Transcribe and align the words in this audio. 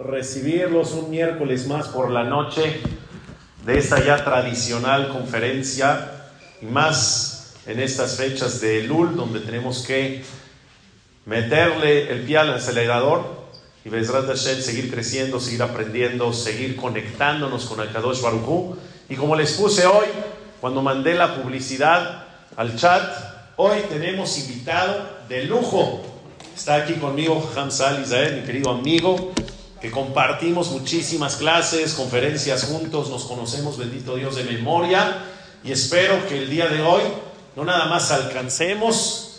recibirlos 0.00 0.92
un 0.92 1.10
miércoles 1.10 1.66
más 1.66 1.88
por 1.88 2.10
la 2.10 2.24
noche 2.24 2.80
de 3.66 3.78
esta 3.78 4.02
ya 4.02 4.24
tradicional 4.24 5.08
conferencia 5.10 6.10
y 6.62 6.66
más 6.66 7.54
en 7.66 7.80
estas 7.80 8.16
fechas 8.16 8.62
de 8.62 8.82
Lul 8.84 9.14
donde 9.14 9.40
tenemos 9.40 9.84
que 9.86 10.24
meterle 11.26 12.10
el 12.10 12.22
pie 12.22 12.38
al 12.38 12.54
acelerador 12.54 13.40
y 13.84 13.90
Bezrat 13.90 14.26
Hashem 14.26 14.60
seguir 14.60 14.90
creciendo, 14.90 15.38
seguir 15.38 15.62
aprendiendo, 15.62 16.32
seguir 16.32 16.76
conectándonos 16.76 17.66
con 17.66 17.80
Akadosh 17.80 18.22
Baruch 18.22 18.76
Y 19.08 19.16
como 19.16 19.36
les 19.36 19.52
puse 19.52 19.86
hoy, 19.86 20.06
cuando 20.60 20.82
mandé 20.82 21.14
la 21.14 21.34
publicidad 21.34 22.24
al 22.56 22.76
chat, 22.76 23.02
hoy 23.56 23.78
tenemos 23.88 24.38
invitado 24.38 25.06
de 25.28 25.44
lujo. 25.44 26.02
Está 26.54 26.76
aquí 26.76 26.94
conmigo 26.94 27.50
Hamzal 27.56 28.02
Israel, 28.02 28.40
mi 28.40 28.46
querido 28.46 28.70
amigo, 28.70 29.32
que 29.80 29.90
compartimos 29.90 30.70
muchísimas 30.70 31.36
clases, 31.36 31.94
conferencias 31.94 32.64
juntos, 32.64 33.08
nos 33.08 33.24
conocemos, 33.24 33.78
bendito 33.78 34.16
Dios, 34.16 34.36
de 34.36 34.44
memoria. 34.44 35.24
Y 35.64 35.72
espero 35.72 36.26
que 36.28 36.38
el 36.38 36.50
día 36.50 36.68
de 36.68 36.82
hoy 36.82 37.02
no 37.56 37.64
nada 37.64 37.86
más 37.86 38.10
alcancemos 38.10 39.30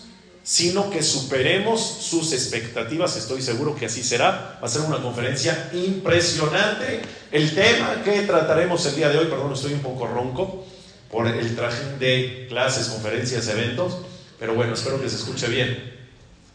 sino 0.43 0.89
que 0.89 1.03
superemos 1.03 1.79
sus 1.81 2.33
expectativas. 2.33 3.15
Estoy 3.15 3.41
seguro 3.41 3.75
que 3.75 3.85
así 3.85 4.03
será. 4.03 4.59
Va 4.61 4.67
a 4.67 4.69
ser 4.69 4.81
una 4.81 4.97
conferencia 4.97 5.69
impresionante. 5.73 7.01
El 7.31 7.53
tema 7.53 8.01
que 8.03 8.21
trataremos 8.23 8.85
el 8.87 8.95
día 8.95 9.09
de 9.09 9.19
hoy, 9.19 9.27
perdón, 9.27 9.53
estoy 9.53 9.73
un 9.73 9.81
poco 9.81 10.07
ronco 10.07 10.65
por 11.11 11.27
el 11.27 11.55
traje 11.55 11.97
de 11.99 12.47
clases, 12.49 12.87
conferencias, 12.87 13.47
eventos, 13.49 13.97
pero 14.39 14.55
bueno, 14.55 14.73
espero 14.73 14.99
que 14.99 15.09
se 15.09 15.17
escuche 15.17 15.47
bien. 15.47 15.90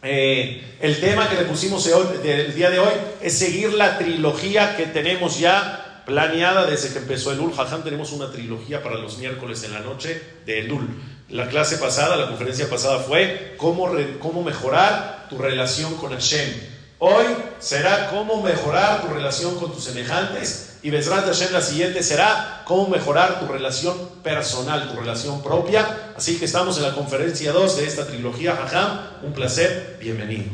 Eh, 0.09 0.63
el 0.79 1.01
tema 1.01 1.29
que 1.29 1.35
le 1.35 1.43
pusimos 1.43 1.85
el 2.23 2.55
día 2.55 2.69
de 2.69 2.79
hoy 2.79 2.93
es 3.21 3.37
seguir 3.37 3.73
la 3.73 3.97
trilogía 3.97 4.77
que 4.77 4.85
tenemos 4.85 5.37
ya 5.37 6.03
planeada 6.05 6.65
desde 6.65 6.93
que 6.93 6.99
empezó 6.99 7.33
el 7.33 7.41
Ul 7.41 7.51
Hajam. 7.57 7.83
Tenemos 7.83 8.13
una 8.13 8.31
trilogía 8.31 8.81
para 8.81 8.95
los 8.95 9.17
miércoles 9.17 9.63
en 9.63 9.73
la 9.73 9.81
noche 9.81 10.21
de 10.45 10.59
Elul. 10.59 10.87
La 11.29 11.49
clase 11.49 11.75
pasada, 11.75 12.15
la 12.15 12.27
conferencia 12.27 12.69
pasada 12.69 12.99
fue 12.99 13.55
cómo, 13.57 13.91
cómo 14.19 14.43
mejorar 14.43 15.27
tu 15.29 15.37
relación 15.37 15.95
con 15.95 16.13
Hashem. 16.13 16.76
Hoy 16.99 17.25
será 17.59 18.09
cómo 18.09 18.41
mejorar 18.41 19.01
tu 19.01 19.13
relación 19.13 19.59
con 19.59 19.71
tus 19.71 19.83
semejantes 19.83 20.77
y 20.81 20.89
Bezrat 20.89 21.25
Hashem 21.25 21.53
la 21.53 21.61
siguiente 21.61 22.01
será 22.01 22.63
cómo 22.65 22.87
mejorar 22.89 23.39
tu 23.39 23.47
relación 23.47 23.95
personal, 24.23 24.91
tu 24.91 24.99
relación 24.99 25.43
propia. 25.43 26.13
Así 26.15 26.37
que 26.37 26.45
estamos 26.45 26.77
en 26.77 26.83
la 26.83 26.95
conferencia 26.95 27.51
2 27.51 27.77
de 27.77 27.87
esta 27.87 28.07
trilogía 28.07 28.55
Jajam. 28.55 28.99
Un 29.23 29.33
placer, 29.33 29.97
bienvenido. 29.99 30.45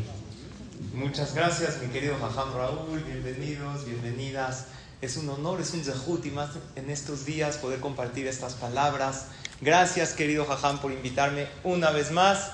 Muchas 0.93 1.33
gracias, 1.33 1.81
mi 1.81 1.87
querido 1.89 2.15
Jajam 2.19 2.53
Raúl. 2.53 3.03
Bienvenidos, 3.05 3.85
bienvenidas. 3.85 4.65
Es 5.01 5.17
un 5.17 5.29
honor, 5.29 5.61
es 5.61 5.73
un 5.73 5.83
zehut 5.83 6.25
y 6.25 6.31
más 6.31 6.51
en 6.75 6.89
estos 6.89 7.25
días 7.25 7.57
poder 7.57 7.79
compartir 7.79 8.27
estas 8.27 8.53
palabras 8.53 9.27
Gracias, 9.63 10.11
querido 10.11 10.45
Jajam, 10.45 10.79
por 10.79 10.91
invitarme 10.91 11.47
una 11.63 11.89
vez 11.89 12.11
más. 12.11 12.51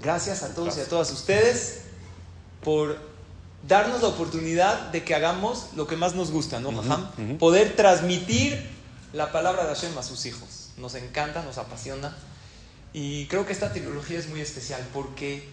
Gracias 0.00 0.44
a 0.44 0.54
todos 0.54 0.78
y 0.78 0.82
a 0.82 0.88
todas 0.88 1.10
ustedes 1.10 1.80
por 2.62 2.96
darnos 3.66 4.02
la 4.02 4.08
oportunidad 4.08 4.90
de 4.90 5.04
que 5.04 5.14
hagamos 5.14 5.68
lo 5.76 5.86
que 5.86 5.96
más 5.96 6.14
nos 6.14 6.30
gusta, 6.30 6.60
¿no, 6.60 6.72
Jajam? 6.72 7.38
Poder 7.38 7.76
transmitir 7.76 8.60
la 9.12 9.32
palabra 9.32 9.66
de 9.66 9.74
Hashem 9.74 9.96
a 9.96 10.02
sus 10.02 10.26
hijos. 10.26 10.70
Nos 10.76 10.94
encanta, 10.94 11.42
nos 11.42 11.58
apasiona. 11.58 12.16
Y 12.92 13.26
creo 13.26 13.46
que 13.46 13.52
esta 13.52 13.72
trilogía 13.72 14.18
es 14.18 14.28
muy 14.28 14.40
especial 14.40 14.80
porque 14.92 15.48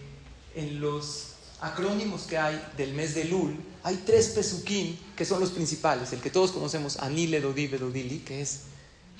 en 0.54 0.80
los 0.80 1.28
acrónimos 1.60 2.22
que 2.22 2.38
hay 2.38 2.62
del 2.76 2.92
mes 2.92 3.14
de 3.14 3.24
Lul, 3.24 3.56
hay 3.82 4.02
tres 4.04 4.28
pesukim 4.28 4.96
que 5.16 5.24
son 5.24 5.40
los 5.40 5.50
principales. 5.50 6.12
El 6.12 6.20
que 6.20 6.30
todos 6.30 6.52
conocemos, 6.52 6.98
Anile 6.98 7.40
Dodi 7.40 7.66
Dodili, 7.68 8.18
que 8.18 8.42
es 8.42 8.62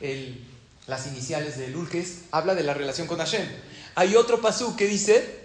el 0.01 0.45
las 0.87 1.07
iniciales 1.07 1.59
de 1.59 1.69
Lulkes, 1.69 2.23
habla 2.31 2.55
de 2.55 2.63
la 2.63 2.75
relación 2.75 3.07
con 3.07 3.19
Hashem. 3.19 3.47
Hay 3.95 4.17
otro 4.17 4.41
pasú 4.41 4.77
que 4.77 4.86
dice, 4.86 5.42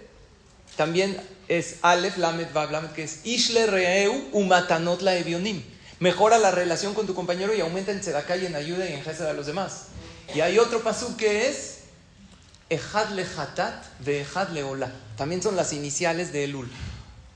también 0.78 1.20
es 1.50 1.78
Aleph, 1.82 2.18
Lamed, 2.18 2.54
Vav, 2.54 2.72
Lamed, 2.72 2.92
que 2.92 3.04
es 3.04 3.26
Ishle 3.26 3.66
Reeu 3.68 4.30
Umatanot 4.32 5.02
la 5.02 5.18
Evionim. 5.18 5.62
Mejora 6.00 6.38
la 6.38 6.52
relación 6.52 6.94
con 6.94 7.08
tu 7.08 7.16
compañero 7.16 7.54
y 7.54 7.60
aumenta 7.60 7.92
en 7.92 8.00
tzedakah 8.00 8.38
y 8.38 8.46
en 8.46 8.56
ayuda 8.56 8.88
y 8.88 8.94
en 8.94 9.04
gesed 9.04 9.26
a 9.26 9.34
los 9.34 9.48
demás. 9.48 9.88
Y 10.34 10.42
hay 10.42 10.60
otro 10.60 10.84
pasú 10.84 11.18
que 11.18 11.50
es 11.50 11.80
Ejad 12.70 13.10
le 13.10 13.24
Hatat 13.24 13.84
de 14.00 14.22
Ejad 14.22 14.50
le 14.50 14.64
Ola. 14.64 14.92
También 15.18 15.42
son 15.42 15.56
las 15.56 15.74
iniciales 15.74 16.32
de 16.32 16.44
Elul. 16.44 16.70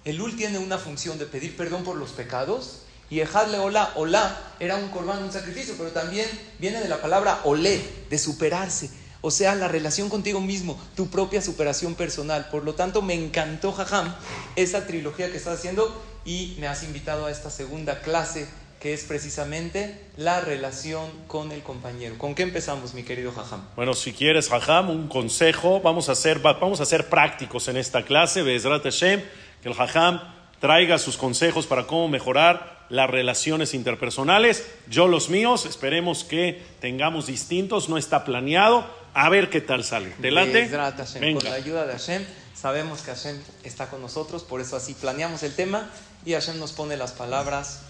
Elul 0.05 0.37
tiene 0.37 0.59
una 0.59 0.77
función 0.77 1.17
de 1.19 1.25
pedir 1.25 1.57
perdón 1.57 1.83
por 1.83 1.95
los 1.95 2.11
pecados 2.11 2.83
y 3.09 3.17
dejarle 3.17 3.59
hola, 3.59 3.91
hola, 3.95 4.39
era 4.59 4.77
un 4.77 4.87
corbán, 4.87 5.21
un 5.21 5.31
sacrificio, 5.33 5.75
pero 5.77 5.91
también 5.91 6.27
viene 6.59 6.79
de 6.79 6.87
la 6.87 7.01
palabra 7.01 7.41
olé, 7.43 7.83
de 8.09 8.17
superarse. 8.17 8.89
O 9.21 9.31
sea, 9.31 9.55
la 9.55 9.67
relación 9.67 10.09
contigo 10.09 10.41
mismo, 10.41 10.81
tu 10.95 11.09
propia 11.09 11.41
superación 11.41 11.95
personal. 11.95 12.49
Por 12.49 12.63
lo 12.63 12.73
tanto, 12.73 13.01
me 13.01 13.13
encantó, 13.13 13.71
Jajam, 13.71 14.15
esa 14.55 14.87
trilogía 14.87 15.29
que 15.31 15.37
estás 15.37 15.59
haciendo 15.59 16.01
y 16.25 16.55
me 16.59 16.67
has 16.67 16.83
invitado 16.83 17.27
a 17.27 17.31
esta 17.31 17.49
segunda 17.49 18.01
clase 18.01 18.47
que 18.79 18.93
es 18.93 19.03
precisamente 19.03 20.01
la 20.17 20.41
relación 20.41 21.07
con 21.27 21.51
el 21.51 21.61
compañero. 21.61 22.17
¿Con 22.17 22.33
qué 22.33 22.41
empezamos, 22.41 22.95
mi 22.95 23.03
querido 23.03 23.31
Jajam? 23.31 23.61
Bueno, 23.75 23.93
si 23.93 24.11
quieres, 24.11 24.49
Jajam, 24.49 24.89
un 24.89 25.07
consejo. 25.07 25.81
Vamos 25.81 26.09
a 26.09 26.15
ser, 26.15 26.39
vamos 26.39 26.81
a 26.81 26.85
ser 26.85 27.07
prácticos 27.07 27.67
en 27.67 27.77
esta 27.77 28.03
clase. 28.03 28.41
Bezrat 28.41 28.81
Hashem, 28.81 29.21
que 29.61 29.69
el 29.69 29.75
Jajam 29.75 30.19
traiga 30.59 30.97
sus 30.97 31.15
consejos 31.15 31.67
para 31.67 31.85
cómo 31.85 32.07
mejorar 32.07 32.80
las 32.91 33.09
relaciones 33.09 33.73
interpersonales, 33.73 34.65
yo 34.89 35.07
los 35.07 35.29
míos, 35.29 35.65
esperemos 35.65 36.25
que 36.25 36.61
tengamos 36.81 37.27
distintos, 37.27 37.87
no 37.87 37.97
está 37.97 38.25
planeado, 38.25 38.85
a 39.13 39.29
ver 39.29 39.49
qué 39.49 39.61
tal 39.61 39.85
sale. 39.85 40.13
Delante. 40.19 40.69
Con 40.69 41.43
la 41.45 41.53
ayuda 41.53 41.87
de 41.87 41.93
Hashem, 41.93 42.25
sabemos 42.53 43.01
que 43.01 43.11
Hashem 43.11 43.39
está 43.63 43.89
con 43.89 44.01
nosotros, 44.01 44.43
por 44.43 44.59
eso 44.59 44.75
así 44.75 44.93
planeamos 44.93 45.41
el 45.43 45.55
tema 45.55 45.89
y 46.25 46.33
Hashem 46.33 46.59
nos 46.59 46.73
pone 46.73 46.97
las 46.97 47.13
palabras 47.13 47.83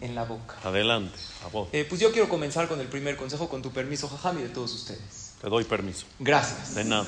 en 0.00 0.14
la 0.14 0.24
boca. 0.24 0.56
Adelante, 0.64 1.18
eh, 1.72 1.84
pues 1.86 2.00
yo 2.00 2.10
quiero 2.10 2.28
comenzar 2.30 2.66
con 2.66 2.80
el 2.80 2.86
primer 2.86 3.16
consejo, 3.16 3.50
con 3.50 3.60
tu 3.60 3.72
permiso, 3.72 4.08
Jajam, 4.08 4.38
y 4.38 4.42
de 4.42 4.48
todos 4.48 4.72
ustedes. 4.72 5.34
Te 5.40 5.50
doy 5.50 5.64
permiso. 5.64 6.06
Gracias. 6.18 6.74
De 6.74 6.84
nada. 6.84 7.06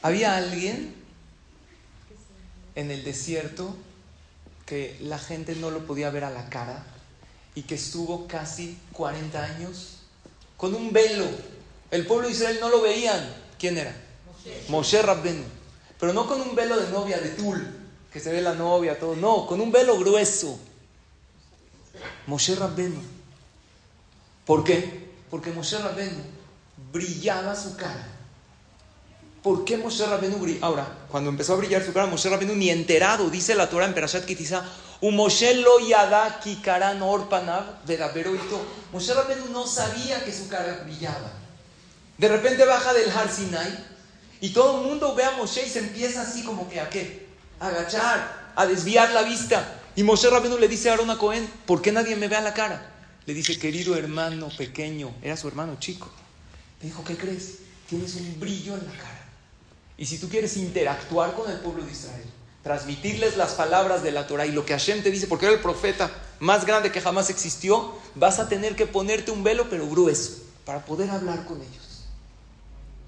Había 0.00 0.38
alguien 0.38 0.94
en 2.74 2.90
el 2.90 3.04
desierto 3.04 3.76
que 4.70 4.96
la 5.00 5.18
gente 5.18 5.56
no 5.56 5.72
lo 5.72 5.84
podía 5.84 6.10
ver 6.10 6.22
a 6.22 6.30
la 6.30 6.48
cara 6.48 6.84
y 7.56 7.62
que 7.62 7.74
estuvo 7.74 8.28
casi 8.28 8.78
40 8.92 9.42
años 9.42 9.96
con 10.56 10.76
un 10.76 10.92
velo. 10.92 11.26
El 11.90 12.06
pueblo 12.06 12.28
de 12.28 12.34
Israel 12.34 12.58
no 12.60 12.68
lo 12.68 12.80
veían. 12.80 13.34
¿Quién 13.58 13.76
era? 13.76 13.92
Moshe, 14.68 15.02
Moshe 15.02 15.44
Pero 15.98 16.12
no 16.12 16.24
con 16.28 16.40
un 16.40 16.54
velo 16.54 16.78
de 16.78 16.88
novia 16.88 17.18
de 17.18 17.30
tul, 17.30 17.66
que 18.12 18.20
se 18.20 18.30
ve 18.30 18.40
la 18.40 18.54
novia, 18.54 18.96
todo. 18.96 19.16
No, 19.16 19.44
con 19.44 19.60
un 19.60 19.72
velo 19.72 19.98
grueso. 19.98 20.56
Moshe 22.28 22.54
Rabbenu. 22.54 23.02
¿Por 24.46 24.62
qué? 24.62 25.10
Porque 25.32 25.50
Moshe 25.50 25.78
Rabbenu 25.78 26.22
brillaba 26.92 27.56
su 27.56 27.76
cara 27.76 28.19
¿Por 29.42 29.64
qué 29.64 29.78
Moshe 29.78 30.04
Rabenu? 30.04 30.58
Ahora, 30.60 30.86
cuando 31.10 31.30
empezó 31.30 31.54
a 31.54 31.56
brillar 31.56 31.82
su 31.82 31.94
cara, 31.94 32.06
Moshe 32.06 32.28
Rabenu 32.28 32.54
ni 32.54 32.68
enterado, 32.68 33.30
dice 33.30 33.54
la 33.54 33.70
Torah 33.70 33.86
en 33.86 33.94
Perashat 33.94 34.26
Kitizá, 34.26 34.64
Moshe 35.00 35.54
lo 35.54 35.80
yada 35.80 36.40
kikaran 36.40 37.00
orpanav 37.00 37.86
veraberoito. 37.86 38.60
Moshe 38.92 39.14
Rabenu 39.14 39.46
no 39.50 39.66
sabía 39.66 40.22
que 40.24 40.32
su 40.32 40.48
cara 40.48 40.82
brillaba. 40.84 41.32
De 42.18 42.28
repente 42.28 42.66
baja 42.66 42.92
del 42.92 43.10
Har 43.10 43.30
Sinai 43.30 43.86
y 44.42 44.50
todo 44.50 44.82
el 44.82 44.86
mundo 44.86 45.14
ve 45.14 45.24
a 45.24 45.30
Moshe 45.32 45.66
y 45.66 45.70
se 45.70 45.78
empieza 45.78 46.20
así 46.20 46.44
como 46.44 46.68
que 46.68 46.78
a 46.78 46.90
qué? 46.90 47.26
A 47.60 47.68
agachar, 47.68 48.52
a 48.54 48.66
desviar 48.66 49.10
la 49.12 49.22
vista. 49.22 49.80
Y 49.96 50.02
Moshe 50.02 50.28
Rabenu 50.28 50.58
le 50.58 50.68
dice 50.68 50.90
a 50.90 50.92
Aaron 50.92 51.08
a 51.08 51.16
Cohen, 51.16 51.50
¿por 51.64 51.80
qué 51.80 51.92
nadie 51.92 52.14
me 52.14 52.28
ve 52.28 52.36
a 52.36 52.42
la 52.42 52.52
cara? 52.52 52.92
Le 53.24 53.32
dice, 53.32 53.58
querido 53.58 53.96
hermano 53.96 54.50
pequeño, 54.54 55.14
era 55.22 55.38
su 55.38 55.48
hermano 55.48 55.78
chico. 55.78 56.10
Le 56.82 56.88
dijo, 56.88 57.02
¿qué 57.04 57.16
crees? 57.16 57.60
Tienes 57.88 58.16
un 58.16 58.38
brillo 58.38 58.74
en 58.74 58.84
la 58.84 58.92
cara. 58.92 59.19
Y 60.00 60.06
si 60.06 60.16
tú 60.16 60.30
quieres 60.30 60.56
interactuar 60.56 61.34
con 61.34 61.50
el 61.50 61.58
pueblo 61.58 61.84
de 61.84 61.92
Israel, 61.92 62.24
transmitirles 62.62 63.36
las 63.36 63.52
palabras 63.52 64.02
de 64.02 64.10
la 64.10 64.26
Torah 64.26 64.46
y 64.46 64.52
lo 64.52 64.64
que 64.64 64.72
Hashem 64.72 65.02
te 65.02 65.10
dice, 65.10 65.26
porque 65.26 65.44
era 65.44 65.54
el 65.54 65.60
profeta 65.60 66.10
más 66.38 66.64
grande 66.64 66.90
que 66.90 67.02
jamás 67.02 67.28
existió, 67.28 67.92
vas 68.14 68.38
a 68.38 68.48
tener 68.48 68.74
que 68.76 68.86
ponerte 68.86 69.30
un 69.30 69.44
velo 69.44 69.68
pero 69.68 69.86
grueso 69.86 70.38
para 70.64 70.86
poder 70.86 71.10
hablar 71.10 71.44
con 71.44 71.58
ellos. 71.58 72.06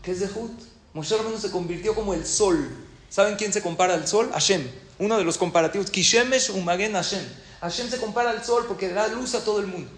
¿Qué 0.03 0.11
es 0.11 0.21
de 0.21 0.27
Hud? 0.27 0.50
Moshe 0.93 1.17
Rabbeinu 1.17 1.39
se 1.39 1.50
convirtió 1.50 1.94
como 1.94 2.12
el 2.12 2.27
sol. 2.27 2.69
¿Saben 3.09 3.37
quién 3.37 3.55
se 3.55 3.62
compara 3.62 3.94
al 3.94 4.06
sol? 4.06 4.29
Hashem. 4.31 4.71
Uno 4.99 5.17
de 5.17 5.25
los 5.25 5.39
comparativos. 5.39 5.91
Kishemesh 5.91 6.50
umagen 6.50 6.93
Hashem. 6.93 7.25
Hashem 7.62 7.89
se 7.89 7.97
compara 7.97 8.29
al 8.29 8.44
sol 8.44 8.67
porque 8.69 8.91
da 8.91 9.09
luz 9.09 9.35
a 9.35 9.43
todo 9.43 9.61
el 9.61 9.67
mundo. 9.67 9.91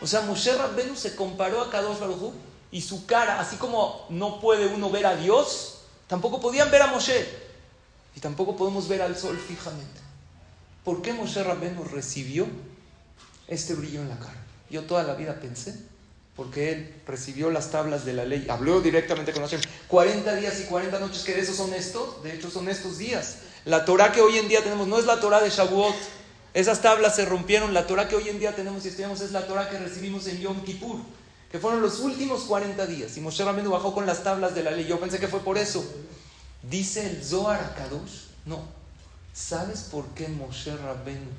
O 0.00 0.06
sea, 0.06 0.22
Moshe 0.22 0.56
Rabbeinu 0.56 0.96
se 0.96 1.14
comparó 1.14 1.60
a 1.60 1.70
Kadosh 1.70 1.98
Baruj 1.98 2.32
y 2.70 2.80
su 2.80 3.04
cara, 3.04 3.40
así 3.40 3.56
como 3.56 4.06
no 4.08 4.40
puede 4.40 4.68
uno 4.68 4.88
ver 4.88 5.04
a 5.04 5.14
Dios, 5.14 5.74
Tampoco 6.08 6.40
podían 6.40 6.70
ver 6.70 6.82
a 6.82 6.88
Moshe. 6.88 7.28
Y 8.16 8.20
tampoco 8.20 8.56
podemos 8.56 8.88
ver 8.88 9.02
al 9.02 9.16
sol 9.16 9.38
fijamente. 9.38 10.08
¿por 10.88 11.02
qué 11.02 11.12
Moshe 11.12 11.44
Rabbeinu 11.44 11.84
recibió 11.84 12.46
este 13.46 13.74
brillo 13.74 14.00
en 14.00 14.08
la 14.08 14.18
cara? 14.18 14.42
Yo 14.70 14.84
toda 14.84 15.02
la 15.02 15.14
vida 15.16 15.38
pensé, 15.38 15.74
porque 16.34 16.72
él 16.72 16.94
recibió 17.06 17.50
las 17.50 17.70
tablas 17.70 18.06
de 18.06 18.14
la 18.14 18.24
ley, 18.24 18.46
habló 18.48 18.80
directamente 18.80 19.34
con 19.34 19.42
Hashem. 19.42 19.60
40 19.88 20.36
días 20.36 20.58
y 20.60 20.62
40 20.64 20.98
noches, 20.98 21.24
que 21.24 21.34
de 21.34 21.42
esos 21.42 21.56
son 21.56 21.74
estos, 21.74 22.22
de 22.22 22.32
hecho 22.32 22.50
son 22.50 22.70
estos 22.70 22.96
días. 22.96 23.40
La 23.66 23.84
Torah 23.84 24.12
que 24.12 24.22
hoy 24.22 24.38
en 24.38 24.48
día 24.48 24.62
tenemos 24.62 24.88
no 24.88 24.98
es 24.98 25.04
la 25.04 25.20
Torah 25.20 25.42
de 25.42 25.50
Shavuot, 25.50 25.94
esas 26.54 26.80
tablas 26.80 27.16
se 27.16 27.26
rompieron, 27.26 27.74
la 27.74 27.86
Torah 27.86 28.08
que 28.08 28.16
hoy 28.16 28.30
en 28.30 28.38
día 28.38 28.56
tenemos 28.56 28.82
y 28.86 28.88
estudiamos 28.88 29.20
es 29.20 29.32
la 29.32 29.46
Torah 29.46 29.68
que 29.68 29.78
recibimos 29.78 30.26
en 30.26 30.40
Yom 30.40 30.64
Kippur, 30.64 31.00
que 31.50 31.58
fueron 31.58 31.80
los 31.80 32.00
últimos 32.00 32.42
40 32.42 32.86
días. 32.86 33.16
Y 33.16 33.20
Moshe 33.20 33.44
Rabbeinu 33.44 33.70
bajó 33.70 33.94
con 33.94 34.06
las 34.06 34.22
tablas 34.22 34.54
de 34.54 34.62
la 34.62 34.70
ley. 34.70 34.86
Yo 34.86 35.00
pensé 35.00 35.18
que 35.18 35.28
fue 35.28 35.40
por 35.40 35.58
eso. 35.58 35.84
Dice 36.62 37.08
el 37.08 37.24
Zohar 37.24 37.74
Kadosh, 37.74 38.24
no. 38.44 38.62
¿Sabes 39.32 39.82
por 39.90 40.06
qué 40.08 40.28
Moshe 40.28 40.76
Rabbeinu 40.76 41.30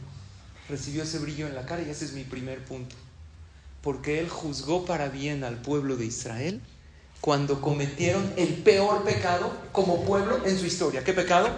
recibió 0.68 1.04
ese 1.04 1.20
brillo 1.20 1.48
en 1.48 1.56
la 1.56 1.66
cara? 1.66 1.82
Y 1.82 1.90
ese 1.90 2.06
es 2.06 2.14
mi 2.14 2.24
primer 2.24 2.64
punto. 2.66 2.96
Porque 3.82 4.20
él 4.20 4.30
juzgó 4.30 4.86
para 4.86 5.10
bien 5.10 5.44
al 5.44 5.62
pueblo 5.62 5.96
de 5.96 6.06
Israel 6.06 6.62
cuando 7.22 7.60
cometieron 7.60 8.34
el 8.38 8.54
peor 8.56 9.04
pecado 9.04 9.52
como 9.72 10.04
pueblo 10.04 10.46
en 10.46 10.58
su 10.58 10.66
historia. 10.66 11.04
¿Qué 11.04 11.14
pecado? 11.14 11.50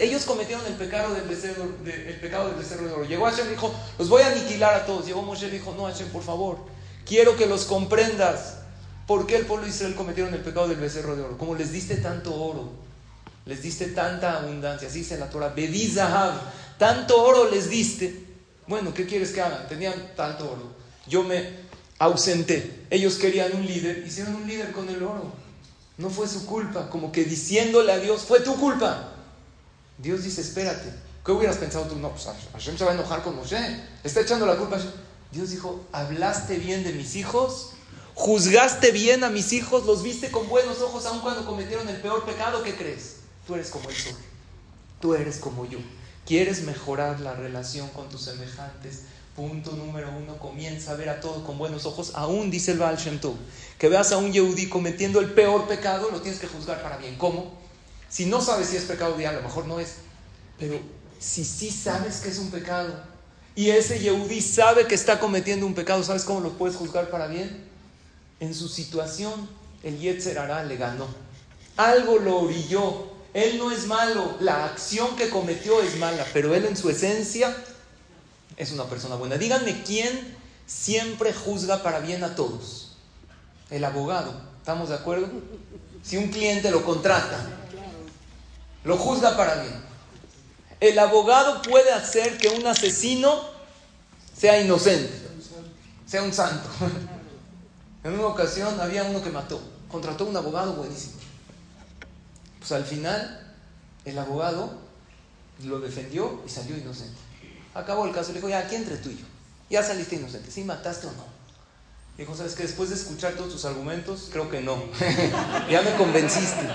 Ellos 0.00 0.24
cometieron 0.24 0.64
el 0.66 0.74
pecado 0.74 1.12
del 1.14 1.24
becerro 1.24 1.68
de, 1.84 2.10
el 2.10 2.20
pecado 2.20 2.48
del 2.48 2.56
becerro 2.56 2.86
de 2.86 2.92
oro. 2.92 3.04
Llegó 3.04 3.26
Hashem 3.26 3.48
y 3.48 3.50
dijo, 3.50 3.74
los 3.98 4.08
voy 4.08 4.22
a 4.22 4.28
aniquilar 4.28 4.74
a 4.74 4.86
todos. 4.86 5.06
Llegó 5.06 5.22
Moshe 5.22 5.48
y 5.48 5.50
dijo, 5.50 5.74
no 5.76 5.84
Hashem, 5.84 6.08
por 6.08 6.22
favor, 6.22 6.58
quiero 7.06 7.36
que 7.36 7.46
los 7.46 7.64
comprendas. 7.64 8.56
¿Por 9.06 9.26
qué 9.26 9.36
el 9.36 9.46
pueblo 9.46 9.64
de 9.64 9.70
Israel 9.70 9.94
cometieron 9.94 10.34
el 10.34 10.40
pecado 10.40 10.68
del 10.68 10.78
becerro 10.78 11.14
de 11.14 11.22
oro? 11.22 11.38
Como 11.38 11.54
les 11.54 11.72
diste 11.72 11.96
tanto 11.96 12.34
oro, 12.34 12.72
les 13.44 13.62
diste 13.62 13.86
tanta 13.86 14.38
abundancia, 14.38 14.88
así 14.88 14.98
dice 14.98 15.16
la 15.16 15.30
Torah, 15.30 15.50
Bedizahab, 15.50 16.34
tanto 16.76 17.22
oro 17.22 17.48
les 17.48 17.70
diste. 17.70 18.24
Bueno, 18.66 18.92
¿qué 18.92 19.06
quieres 19.06 19.30
que 19.30 19.40
hagan? 19.40 19.68
Tenían 19.68 19.94
tanto 20.16 20.50
oro. 20.50 20.74
Yo 21.06 21.22
me 21.22 21.50
ausenté. 22.00 22.84
Ellos 22.90 23.14
querían 23.14 23.54
un 23.54 23.64
líder, 23.64 24.04
hicieron 24.04 24.34
un 24.34 24.46
líder 24.46 24.72
con 24.72 24.88
el 24.88 25.00
oro. 25.02 25.32
No 25.98 26.10
fue 26.10 26.26
su 26.26 26.44
culpa, 26.44 26.90
como 26.90 27.12
que 27.12 27.24
diciéndole 27.24 27.92
a 27.92 27.98
Dios, 27.98 28.22
fue 28.22 28.40
tu 28.40 28.56
culpa. 28.56 29.12
Dios 29.98 30.24
dice, 30.24 30.40
espérate. 30.40 30.92
¿Qué 31.24 31.32
hubieras 31.32 31.56
pensado 31.56 31.86
tú? 31.86 31.96
No, 31.96 32.10
pues 32.10 32.28
Hashem 32.52 32.78
se 32.78 32.84
va 32.84 32.92
a 32.92 32.94
enojar 32.94 33.22
con 33.22 33.34
Moshe. 33.34 33.58
Está 34.04 34.20
echando 34.20 34.46
la 34.46 34.56
culpa 34.56 34.78
Dios 35.36 35.50
dijo, 35.50 35.84
hablaste 35.92 36.56
bien 36.56 36.82
de 36.82 36.94
mis 36.94 37.14
hijos, 37.14 37.72
juzgaste 38.14 38.90
bien 38.90 39.22
a 39.22 39.28
mis 39.28 39.52
hijos, 39.52 39.84
los 39.84 40.02
viste 40.02 40.30
con 40.30 40.48
buenos 40.48 40.80
ojos 40.80 41.04
aun 41.04 41.20
cuando 41.20 41.44
cometieron 41.44 41.86
el 41.90 42.00
peor 42.00 42.24
pecado. 42.24 42.62
¿Qué 42.62 42.74
crees? 42.74 43.16
Tú 43.46 43.54
eres 43.54 43.68
como 43.68 43.90
el 43.90 43.94
sol. 43.94 44.14
Tú 44.98 45.14
eres 45.14 45.36
como 45.36 45.66
yo. 45.66 45.78
¿Quieres 46.24 46.62
mejorar 46.62 47.20
la 47.20 47.34
relación 47.34 47.86
con 47.90 48.08
tus 48.08 48.22
semejantes? 48.22 49.02
Punto 49.36 49.72
número 49.72 50.08
uno, 50.16 50.38
comienza 50.38 50.92
a 50.92 50.94
ver 50.94 51.10
a 51.10 51.20
todo 51.20 51.44
con 51.44 51.58
buenos 51.58 51.84
ojos. 51.84 52.12
Aún 52.14 52.50
dice 52.50 52.72
el 52.72 52.78
Baal 52.78 52.96
Shem 52.96 53.20
que 53.78 53.90
veas 53.90 54.12
a 54.12 54.16
un 54.16 54.32
Yehudi 54.32 54.70
cometiendo 54.70 55.20
el 55.20 55.34
peor 55.34 55.68
pecado, 55.68 56.10
lo 56.10 56.22
tienes 56.22 56.40
que 56.40 56.46
juzgar 56.46 56.82
para 56.82 56.96
bien. 56.96 57.18
¿Cómo? 57.18 57.52
Si 58.08 58.24
no 58.24 58.40
sabes 58.40 58.68
si 58.68 58.76
es 58.78 58.84
pecado 58.84 59.18
de 59.18 59.26
a 59.26 59.32
lo 59.32 59.42
mejor 59.42 59.66
no 59.66 59.80
es. 59.80 59.96
Pero 60.58 60.80
si 61.18 61.44
sí 61.44 61.70
sabes 61.70 62.20
que 62.20 62.30
es 62.30 62.38
un 62.38 62.50
pecado 62.50 63.15
y 63.56 63.70
ese 63.70 63.98
Yehudi 63.98 64.42
sabe 64.42 64.86
que 64.86 64.94
está 64.94 65.18
cometiendo 65.18 65.66
un 65.66 65.74
pecado, 65.74 66.04
¿sabes 66.04 66.24
cómo 66.24 66.40
lo 66.40 66.52
puedes 66.52 66.76
juzgar 66.76 67.08
para 67.08 67.26
bien? 67.26 67.64
En 68.38 68.54
su 68.54 68.68
situación, 68.68 69.48
el 69.82 69.98
Yetzer 69.98 70.38
Hará 70.38 70.62
le 70.62 70.76
ganó. 70.76 71.06
Algo 71.78 72.18
lo 72.18 72.40
orilló. 72.40 73.16
Él 73.32 73.56
no 73.56 73.70
es 73.70 73.86
malo, 73.86 74.36
la 74.40 74.66
acción 74.66 75.16
que 75.16 75.30
cometió 75.30 75.80
es 75.80 75.96
mala, 75.98 76.26
pero 76.34 76.54
él 76.54 76.66
en 76.66 76.76
su 76.76 76.90
esencia 76.90 77.56
es 78.58 78.72
una 78.72 78.84
persona 78.84 79.14
buena. 79.14 79.38
Díganme 79.38 79.82
quién 79.84 80.36
siempre 80.66 81.32
juzga 81.32 81.82
para 81.82 82.00
bien 82.00 82.24
a 82.24 82.34
todos. 82.34 82.96
El 83.70 83.84
abogado. 83.84 84.34
¿Estamos 84.58 84.90
de 84.90 84.96
acuerdo? 84.96 85.28
Si 86.02 86.18
un 86.18 86.28
cliente 86.28 86.70
lo 86.70 86.84
contrata, 86.84 87.38
lo 88.84 88.98
juzga 88.98 89.34
para 89.34 89.62
bien. 89.62 89.85
El 90.80 90.98
abogado 90.98 91.62
puede 91.62 91.92
hacer 91.92 92.38
que 92.38 92.48
un 92.48 92.66
asesino 92.66 93.40
sea 94.36 94.60
inocente, 94.60 95.12
sea 96.06 96.22
un 96.22 96.32
santo. 96.32 96.68
En 98.04 98.12
una 98.12 98.26
ocasión 98.26 98.80
había 98.80 99.02
uno 99.02 99.20
que 99.20 99.30
mató, 99.30 99.60
contrató 99.90 100.26
un 100.26 100.36
abogado 100.36 100.74
buenísimo. 100.74 101.14
Pues 102.60 102.70
al 102.70 102.84
final 102.84 103.52
el 104.04 104.16
abogado 104.16 104.78
lo 105.64 105.80
defendió 105.80 106.40
y 106.46 106.48
salió 106.48 106.78
inocente. 106.78 107.18
Acabó 107.74 108.06
el 108.06 108.14
caso, 108.14 108.28
le 108.28 108.34
dijo, 108.34 108.48
ya, 108.48 108.60
aquí 108.60 108.76
entre 108.76 108.98
tú 108.98 109.10
y 109.10 109.16
yo. 109.16 109.24
Ya 109.70 109.82
saliste 109.82 110.14
inocente, 110.14 110.52
¿sí 110.52 110.62
mataste 110.62 111.08
o 111.08 111.12
no? 111.12 111.24
Dijo, 112.16 112.34
¿sabes 112.36 112.54
qué? 112.54 112.62
Después 112.62 112.88
de 112.88 112.94
escuchar 112.94 113.34
todos 113.34 113.52
tus 113.52 113.64
argumentos, 113.64 114.28
creo 114.30 114.48
que 114.48 114.60
no. 114.60 114.84
ya 115.70 115.82
me 115.82 115.94
convenciste. 115.96 116.66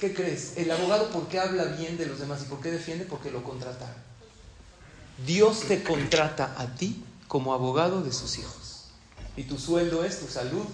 ¿Qué 0.00 0.14
crees? 0.14 0.54
El 0.56 0.70
abogado, 0.70 1.10
¿por 1.10 1.28
qué 1.28 1.38
habla 1.38 1.64
bien 1.64 1.98
de 1.98 2.06
los 2.06 2.18
demás 2.18 2.40
y 2.40 2.46
por 2.46 2.62
qué 2.62 2.70
defiende? 2.70 3.04
Porque 3.04 3.30
lo 3.30 3.44
contrataron. 3.44 3.94
Dios 5.26 5.64
te 5.68 5.82
contrata 5.82 6.54
a 6.56 6.74
ti 6.74 7.04
como 7.28 7.52
abogado 7.52 8.00
de 8.00 8.10
sus 8.10 8.38
hijos. 8.38 8.86
Y 9.36 9.42
tu 9.42 9.58
sueldo 9.58 10.02
es 10.02 10.20
tu 10.20 10.26
salud, 10.26 10.64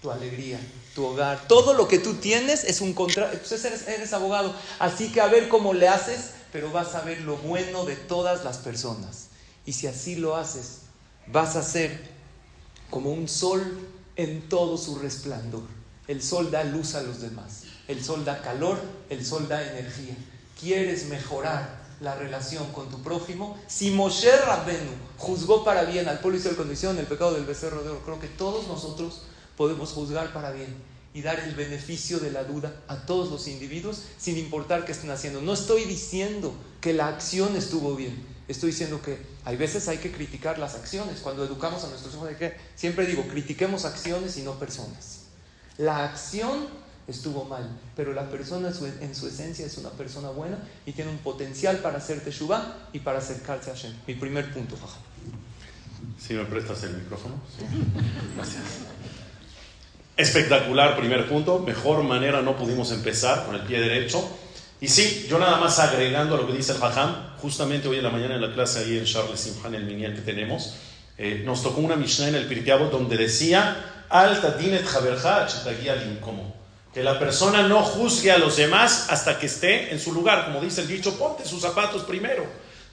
tu 0.00 0.10
alegría, 0.10 0.58
tu 0.94 1.04
hogar. 1.04 1.46
Todo 1.48 1.74
lo 1.74 1.86
que 1.86 1.98
tú 1.98 2.14
tienes 2.14 2.64
es 2.64 2.80
un 2.80 2.94
contrato. 2.94 3.36
Pues 3.46 3.62
eres, 3.62 3.86
eres 3.86 4.14
abogado. 4.14 4.54
Así 4.78 5.12
que 5.12 5.20
a 5.20 5.26
ver 5.26 5.50
cómo 5.50 5.74
le 5.74 5.88
haces, 5.88 6.30
pero 6.50 6.72
vas 6.72 6.94
a 6.94 7.02
ver 7.02 7.20
lo 7.20 7.36
bueno 7.36 7.84
de 7.84 7.96
todas 7.96 8.42
las 8.42 8.56
personas. 8.56 9.26
Y 9.66 9.74
si 9.74 9.86
así 9.86 10.16
lo 10.16 10.34
haces, 10.34 10.78
vas 11.26 11.56
a 11.56 11.62
ser 11.62 12.08
como 12.88 13.12
un 13.12 13.28
sol 13.28 13.86
en 14.16 14.48
todo 14.48 14.78
su 14.78 14.98
resplandor. 14.98 15.64
El 16.08 16.22
sol 16.22 16.50
da 16.50 16.64
luz 16.64 16.94
a 16.94 17.02
los 17.02 17.20
demás. 17.20 17.61
El 17.88 18.04
sol 18.04 18.24
da 18.24 18.42
calor, 18.42 18.80
el 19.10 19.24
sol 19.24 19.48
da 19.48 19.62
energía. 19.62 20.16
¿Quieres 20.58 21.06
mejorar 21.06 21.82
la 22.00 22.14
relación 22.14 22.70
con 22.72 22.90
tu 22.90 23.02
prójimo? 23.02 23.58
Si 23.66 23.90
Moshe 23.90 24.36
Rabbenu 24.36 24.92
juzgó 25.18 25.64
para 25.64 25.84
bien 25.84 26.08
al 26.08 26.20
pueblo 26.20 26.40
su 26.40 26.54
condición 26.56 26.98
el 26.98 27.06
pecado 27.06 27.34
del 27.34 27.44
becerro 27.44 27.82
de 27.82 27.90
oro, 27.90 28.02
creo 28.04 28.20
que 28.20 28.28
todos 28.28 28.68
nosotros 28.68 29.22
podemos 29.56 29.90
juzgar 29.90 30.32
para 30.32 30.50
bien 30.50 30.74
y 31.14 31.22
dar 31.22 31.38
el 31.40 31.54
beneficio 31.54 32.18
de 32.20 32.30
la 32.30 32.44
duda 32.44 32.72
a 32.88 33.04
todos 33.04 33.30
los 33.30 33.46
individuos 33.46 34.02
sin 34.18 34.38
importar 34.38 34.84
qué 34.84 34.92
estén 34.92 35.10
haciendo. 35.10 35.42
No 35.42 35.52
estoy 35.52 35.84
diciendo 35.84 36.54
que 36.80 36.94
la 36.94 37.08
acción 37.08 37.54
estuvo 37.56 37.94
bien, 37.94 38.24
estoy 38.48 38.70
diciendo 38.70 39.02
que 39.02 39.18
hay 39.44 39.56
veces 39.56 39.88
hay 39.88 39.98
que 39.98 40.12
criticar 40.12 40.58
las 40.58 40.74
acciones. 40.74 41.20
Cuando 41.20 41.44
educamos 41.44 41.84
a 41.84 41.88
nuestros 41.88 42.14
hijos, 42.14 42.28
siempre 42.76 43.06
digo, 43.06 43.24
critiquemos 43.28 43.84
acciones 43.84 44.36
y 44.38 44.42
no 44.42 44.58
personas. 44.58 45.20
La 45.76 46.04
acción 46.04 46.66
estuvo 47.12 47.44
mal, 47.44 47.68
pero 47.94 48.12
la 48.12 48.28
persona 48.28 48.72
en 49.00 49.14
su 49.14 49.26
esencia 49.28 49.64
es 49.64 49.78
una 49.78 49.90
persona 49.90 50.30
buena 50.30 50.58
y 50.84 50.92
tiene 50.92 51.10
un 51.10 51.18
potencial 51.18 51.78
para 51.78 51.98
hacer 51.98 52.20
teshuva 52.20 52.88
y 52.92 52.98
para 52.98 53.18
acercarse 53.18 53.70
a 53.70 53.74
Hashem. 53.74 53.92
Mi 54.06 54.14
primer 54.14 54.52
punto, 54.52 54.76
Jaja. 54.76 54.98
Si 56.18 56.34
me 56.34 56.44
prestas 56.44 56.82
el 56.84 56.94
micrófono. 56.94 57.36
Gracias. 58.36 58.62
Espectacular 60.16 60.96
primer 60.96 61.28
punto, 61.28 61.60
mejor 61.60 62.02
manera 62.02 62.42
no 62.42 62.56
pudimos 62.56 62.92
empezar 62.92 63.46
con 63.46 63.54
el 63.54 63.62
pie 63.62 63.80
derecho. 63.80 64.22
Y 64.80 64.88
sí, 64.88 65.26
yo 65.28 65.38
nada 65.38 65.58
más 65.58 65.78
agregando 65.78 66.34
a 66.34 66.38
lo 66.38 66.46
que 66.46 66.52
dice 66.52 66.72
el 66.72 66.78
Jajam, 66.78 67.36
justamente 67.38 67.88
hoy 67.88 67.98
en 67.98 68.04
la 68.04 68.10
mañana 68.10 68.34
en 68.34 68.42
la 68.42 68.52
clase 68.52 68.80
ahí 68.80 68.98
en 68.98 69.04
Charles 69.04 69.40
Simhan, 69.40 69.74
el 69.74 69.84
miniel 69.84 70.14
que 70.14 70.22
tenemos, 70.22 70.74
eh, 71.16 71.42
nos 71.44 71.62
tocó 71.62 71.80
una 71.80 71.96
Mishnah 71.96 72.28
en 72.28 72.34
el 72.34 72.46
Pirkeabot 72.46 72.90
donde 72.90 73.16
decía, 73.16 74.04
Alta 74.08 74.50
dinet 74.52 74.84
como 76.20 76.61
que 76.92 77.02
la 77.02 77.18
persona 77.18 77.62
no 77.62 77.82
juzgue 77.82 78.30
a 78.30 78.38
los 78.38 78.56
demás 78.56 79.06
hasta 79.08 79.38
que 79.38 79.46
esté 79.46 79.92
en 79.92 79.98
su 79.98 80.12
lugar, 80.12 80.44
como 80.46 80.60
dice 80.60 80.82
el 80.82 80.88
dicho, 80.88 81.16
ponte 81.18 81.44
sus 81.44 81.62
zapatos 81.62 82.02
primero. 82.02 82.44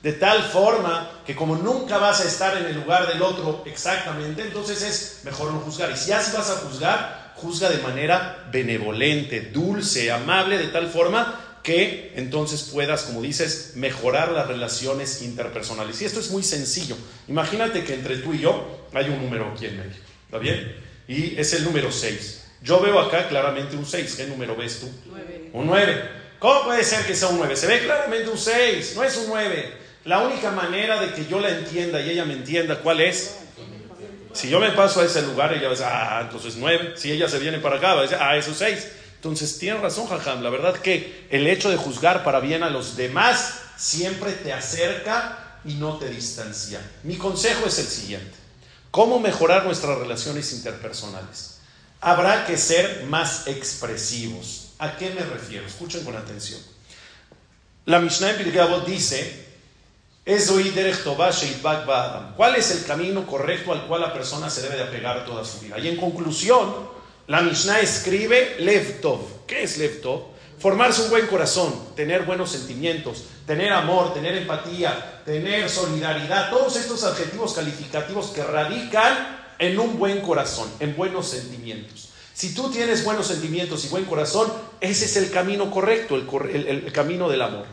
De 0.01 0.13
tal 0.13 0.43
forma 0.43 1.21
que 1.25 1.35
como 1.35 1.57
nunca 1.57 1.97
vas 1.97 2.21
a 2.21 2.23
estar 2.27 2.57
en 2.57 2.65
el 2.65 2.75
lugar 2.75 3.11
del 3.11 3.21
otro 3.21 3.63
exactamente, 3.65 4.43
entonces 4.43 4.81
es 4.81 5.19
mejor 5.25 5.51
no 5.51 5.59
juzgar. 5.59 5.91
Y 5.91 5.97
si 5.97 6.13
así 6.13 6.31
vas 6.35 6.49
a 6.49 6.55
juzgar, 6.55 7.33
juzga 7.35 7.69
de 7.69 7.79
manera 7.79 8.47
benevolente, 8.49 9.41
dulce, 9.41 10.09
amable, 10.11 10.57
de 10.57 10.67
tal 10.67 10.87
forma 10.87 11.59
que 11.61 12.13
entonces 12.15 12.69
puedas, 12.71 13.03
como 13.03 13.21
dices, 13.21 13.73
mejorar 13.75 14.31
las 14.31 14.47
relaciones 14.47 15.21
interpersonales. 15.21 16.01
Y 16.01 16.05
esto 16.05 16.21
es 16.21 16.31
muy 16.31 16.43
sencillo. 16.43 16.95
Imagínate 17.27 17.83
que 17.83 17.95
entre 17.95 18.17
tú 18.17 18.33
y 18.33 18.39
yo 18.39 18.87
hay 18.93 19.09
un 19.09 19.21
número 19.21 19.51
aquí 19.51 19.65
en 19.65 19.77
medio. 19.77 20.01
¿Está 20.25 20.37
bien? 20.37 20.75
Y 21.09 21.37
es 21.37 21.51
el 21.53 21.65
número 21.65 21.91
6. 21.91 22.38
Yo 22.61 22.79
veo 22.79 22.99
acá 22.99 23.27
claramente 23.27 23.75
un 23.75 23.85
6. 23.85 24.15
¿Qué 24.15 24.25
número 24.25 24.55
ves 24.55 24.81
tú? 24.81 24.91
9. 25.05 25.51
Un 25.53 25.67
9. 25.67 26.09
¿Cómo 26.39 26.63
puede 26.65 26.83
ser 26.83 27.05
que 27.05 27.15
sea 27.15 27.29
un 27.29 27.37
9? 27.37 27.55
Se 27.55 27.67
ve 27.67 27.83
claramente 27.83 28.29
un 28.29 28.37
6, 28.37 28.93
no 28.95 29.03
es 29.03 29.17
un 29.17 29.27
9. 29.27 29.73
La 30.05 30.19
única 30.19 30.51
manera 30.51 30.99
de 30.99 31.13
que 31.13 31.25
yo 31.25 31.39
la 31.39 31.49
entienda 31.49 32.01
y 32.01 32.09
ella 32.09 32.25
me 32.25 32.33
entienda, 32.33 32.79
¿cuál 32.79 33.01
es? 33.01 33.35
Si 34.33 34.49
yo 34.49 34.59
me 34.59 34.71
paso 34.71 35.01
a 35.01 35.05
ese 35.05 35.21
lugar, 35.23 35.53
ella 35.53 35.63
va 35.63 35.67
a 35.67 35.71
decir, 35.71 35.85
ah, 35.87 36.19
entonces 36.21 36.55
nueve. 36.55 36.93
Si 36.95 37.11
ella 37.11 37.27
se 37.27 37.39
viene 37.39 37.59
para 37.59 37.77
acá, 37.77 37.95
va 37.95 37.99
a 37.99 38.03
decir, 38.03 38.17
ah, 38.19 38.37
eso 38.37 38.53
seis. 38.53 38.87
Entonces, 39.15 39.59
tiene 39.59 39.79
razón, 39.79 40.07
Jajam. 40.07 40.41
La 40.41 40.49
verdad 40.49 40.75
que 40.75 41.27
el 41.29 41.45
hecho 41.47 41.69
de 41.69 41.75
juzgar 41.75 42.23
para 42.23 42.39
bien 42.39 42.63
a 42.63 42.69
los 42.69 42.95
demás 42.95 43.59
siempre 43.75 44.31
te 44.31 44.53
acerca 44.53 45.59
y 45.65 45.73
no 45.73 45.97
te 45.97 46.07
distancia. 46.09 46.79
Mi 47.03 47.17
consejo 47.17 47.67
es 47.67 47.79
el 47.79 47.87
siguiente. 47.87 48.37
¿Cómo 48.91 49.19
mejorar 49.19 49.65
nuestras 49.65 49.97
relaciones 49.97 50.53
interpersonales? 50.53 51.48
Habrá 52.01 52.45
que 52.45 52.57
ser 52.57 53.05
más 53.07 53.47
expresivos. 53.47 54.69
¿A 54.79 54.95
qué 54.95 55.09
me 55.09 55.21
refiero? 55.21 55.67
Escuchen 55.67 56.05
con 56.05 56.15
atención. 56.15 56.61
La 57.85 57.99
Mishnah 57.99 58.31
en 58.31 58.37
Pirkei 58.37 58.61
dice, 58.85 59.45
¿cuál 62.37 62.55
es 62.55 62.71
el 62.71 62.85
camino 62.85 63.27
correcto 63.27 63.73
al 63.73 63.87
cual 63.87 64.01
la 64.01 64.13
persona 64.13 64.49
se 64.49 64.61
debe 64.61 64.77
de 64.77 64.83
apegar 64.83 65.25
toda 65.25 65.43
su 65.43 65.59
vida? 65.59 65.77
Y 65.79 65.89
en 65.89 65.97
conclusión, 65.97 66.87
la 67.27 67.41
Mishnah 67.41 67.79
escribe 67.81 68.57
Levtov. 68.59 69.45
¿Qué 69.45 69.63
es 69.63 69.77
Levtov? 69.77 70.27
Formarse 70.59 71.03
un 71.03 71.09
buen 71.09 71.27
corazón, 71.27 71.95
tener 71.95 72.23
buenos 72.23 72.51
sentimientos, 72.51 73.25
tener 73.47 73.73
amor, 73.73 74.13
tener 74.13 74.35
empatía, 74.35 75.21
tener 75.25 75.69
solidaridad, 75.69 76.49
todos 76.49 76.75
estos 76.75 77.03
adjetivos 77.03 77.53
calificativos 77.53 78.27
que 78.27 78.43
radican 78.43 79.38
en 79.59 79.77
un 79.77 79.99
buen 79.99 80.21
corazón, 80.21 80.69
en 80.79 80.95
buenos 80.95 81.27
sentimientos. 81.27 82.09
Si 82.33 82.55
tú 82.55 82.71
tienes 82.71 83.03
buenos 83.03 83.27
sentimientos 83.27 83.83
y 83.83 83.89
buen 83.89 84.05
corazón, 84.05 84.51
ese 84.79 85.05
es 85.05 85.17
el 85.17 85.29
camino 85.29 85.69
correcto, 85.69 86.15
el, 86.15 86.91
camino 86.93 87.27
del 87.27 87.41
amor. 87.41 87.65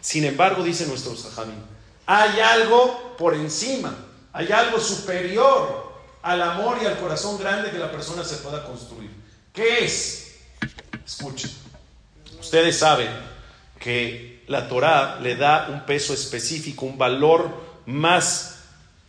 Sin 0.00 0.24
embargo, 0.24 0.64
dice 0.64 0.86
nuestro 0.86 1.16
Sajamín, 1.16 1.62
hay 2.06 2.40
algo 2.40 3.14
por 3.16 3.34
encima, 3.34 3.96
hay 4.32 4.50
algo 4.50 4.80
superior 4.80 5.92
al 6.22 6.42
amor 6.42 6.78
y 6.82 6.86
al 6.86 6.98
corazón 6.98 7.38
grande 7.38 7.70
que 7.70 7.78
la 7.78 7.92
persona 7.92 8.24
se 8.24 8.38
pueda 8.38 8.64
construir. 8.64 9.10
¿Qué 9.52 9.84
es? 9.84 10.38
Escuchen. 11.06 11.50
Ustedes 12.40 12.78
saben 12.78 13.10
que 13.78 14.42
la 14.48 14.68
Torah 14.68 15.20
le 15.20 15.36
da 15.36 15.68
un 15.70 15.86
peso 15.86 16.12
específico, 16.12 16.84
un 16.84 16.98
valor 16.98 17.48
más 17.86 18.49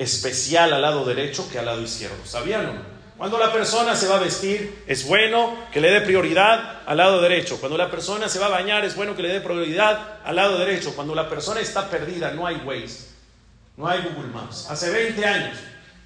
especial 0.01 0.73
al 0.73 0.81
lado 0.81 1.05
derecho 1.05 1.47
que 1.49 1.59
al 1.59 1.65
lado 1.65 1.81
izquierdo. 1.81 2.17
¿Sabían 2.25 2.65
o 2.65 2.73
no? 2.73 3.01
Cuando 3.17 3.37
la 3.37 3.53
persona 3.53 3.95
se 3.95 4.07
va 4.07 4.15
a 4.15 4.19
vestir, 4.19 4.83
es 4.87 5.05
bueno 5.05 5.55
que 5.71 5.79
le 5.79 5.91
dé 5.91 6.01
prioridad 6.01 6.81
al 6.87 6.97
lado 6.97 7.21
derecho. 7.21 7.57
Cuando 7.59 7.77
la 7.77 7.91
persona 7.91 8.27
se 8.27 8.39
va 8.39 8.47
a 8.47 8.49
bañar, 8.49 8.83
es 8.83 8.95
bueno 8.95 9.15
que 9.15 9.21
le 9.21 9.29
dé 9.29 9.41
prioridad 9.41 10.19
al 10.23 10.35
lado 10.35 10.57
derecho. 10.57 10.95
Cuando 10.95 11.13
la 11.13 11.29
persona 11.29 11.59
está 11.59 11.87
perdida, 11.87 12.31
no 12.31 12.47
hay 12.47 12.55
Waze, 12.65 13.09
no 13.77 13.87
hay 13.87 14.01
Google 14.01 14.31
Maps. 14.33 14.67
Hace 14.71 14.89
20 14.89 15.23
años, 15.23 15.57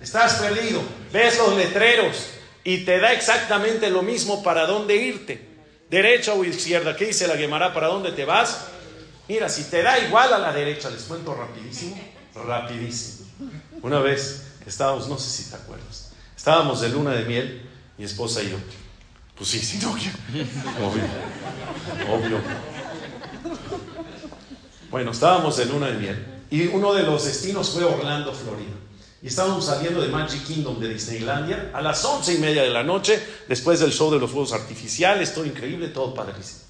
estás 0.02 0.36
perdido, 0.36 0.82
ves 1.14 1.38
los 1.38 1.56
letreros 1.56 2.32
y 2.66 2.80
te 2.80 3.00
da 3.00 3.14
exactamente 3.14 3.90
lo 3.90 4.02
mismo 4.02 4.44
para 4.44 4.66
dónde 4.66 4.98
irte 4.98 5.56
derecha 5.90 6.34
o 6.34 6.44
izquierda. 6.44 6.98
¿Qué 6.98 7.06
dice 7.06 7.28
la 7.28 7.38
Gemara? 7.38 7.74
¿Para 7.74 7.88
dónde 7.88 8.12
te 8.12 8.25
vas? 8.25 8.68
Mira, 9.30 9.48
si 9.48 9.64
te 9.70 9.82
da 9.82 9.98
igual 10.00 10.34
a 10.34 10.38
la 10.38 10.52
derecha, 10.52 10.90
les 10.90 11.04
cuento 11.04 11.34
rapidísimo, 11.34 11.98
rapidísimo. 12.46 13.25
Una 13.82 14.00
vez 14.00 14.44
estábamos, 14.65 15.08
no 15.08 15.17
sé 15.17 15.29
si 15.29 15.50
te 15.50 15.55
acuerdas, 15.55 16.12
estábamos 16.36 16.82
de 16.82 16.89
luna 16.89 17.12
de 17.12 17.25
miel, 17.25 17.70
mi 17.98 18.05
esposa 18.05 18.41
y 18.41 18.50
yo. 18.50 18.58
Pues 19.36 19.50
sí, 19.50 19.60
sí, 19.60 19.79
no, 19.82 19.91
obvio, 19.91 21.03
obvio. 22.10 22.39
Bueno, 24.89 25.12
estábamos 25.12 25.58
de 25.58 25.65
luna 25.65 25.88
de 25.88 25.98
miel 25.98 26.25
y 26.50 26.67
uno 26.67 26.94
de 26.94 27.03
los 27.03 27.25
destinos 27.25 27.70
fue 27.70 27.84
Orlando, 27.84 28.34
Florida. 28.34 28.72
Y 29.22 29.27
estábamos 29.27 29.65
saliendo 29.65 30.01
de 30.01 30.08
Magic 30.08 30.46
Kingdom 30.46 30.79
de 30.79 30.89
Disneylandia 30.89 31.72
a 31.74 31.82
las 31.82 32.05
once 32.05 32.34
y 32.34 32.38
media 32.38 32.62
de 32.62 32.70
la 32.70 32.84
noche, 32.84 33.22
después 33.48 33.79
del 33.79 33.91
show 33.91 34.12
de 34.12 34.20
los 34.20 34.29
fuegos 34.29 34.53
artificiales, 34.53 35.34
todo 35.34 35.46
increíble, 35.46 35.88
todo 35.88 36.13
padrísimo. 36.13 36.62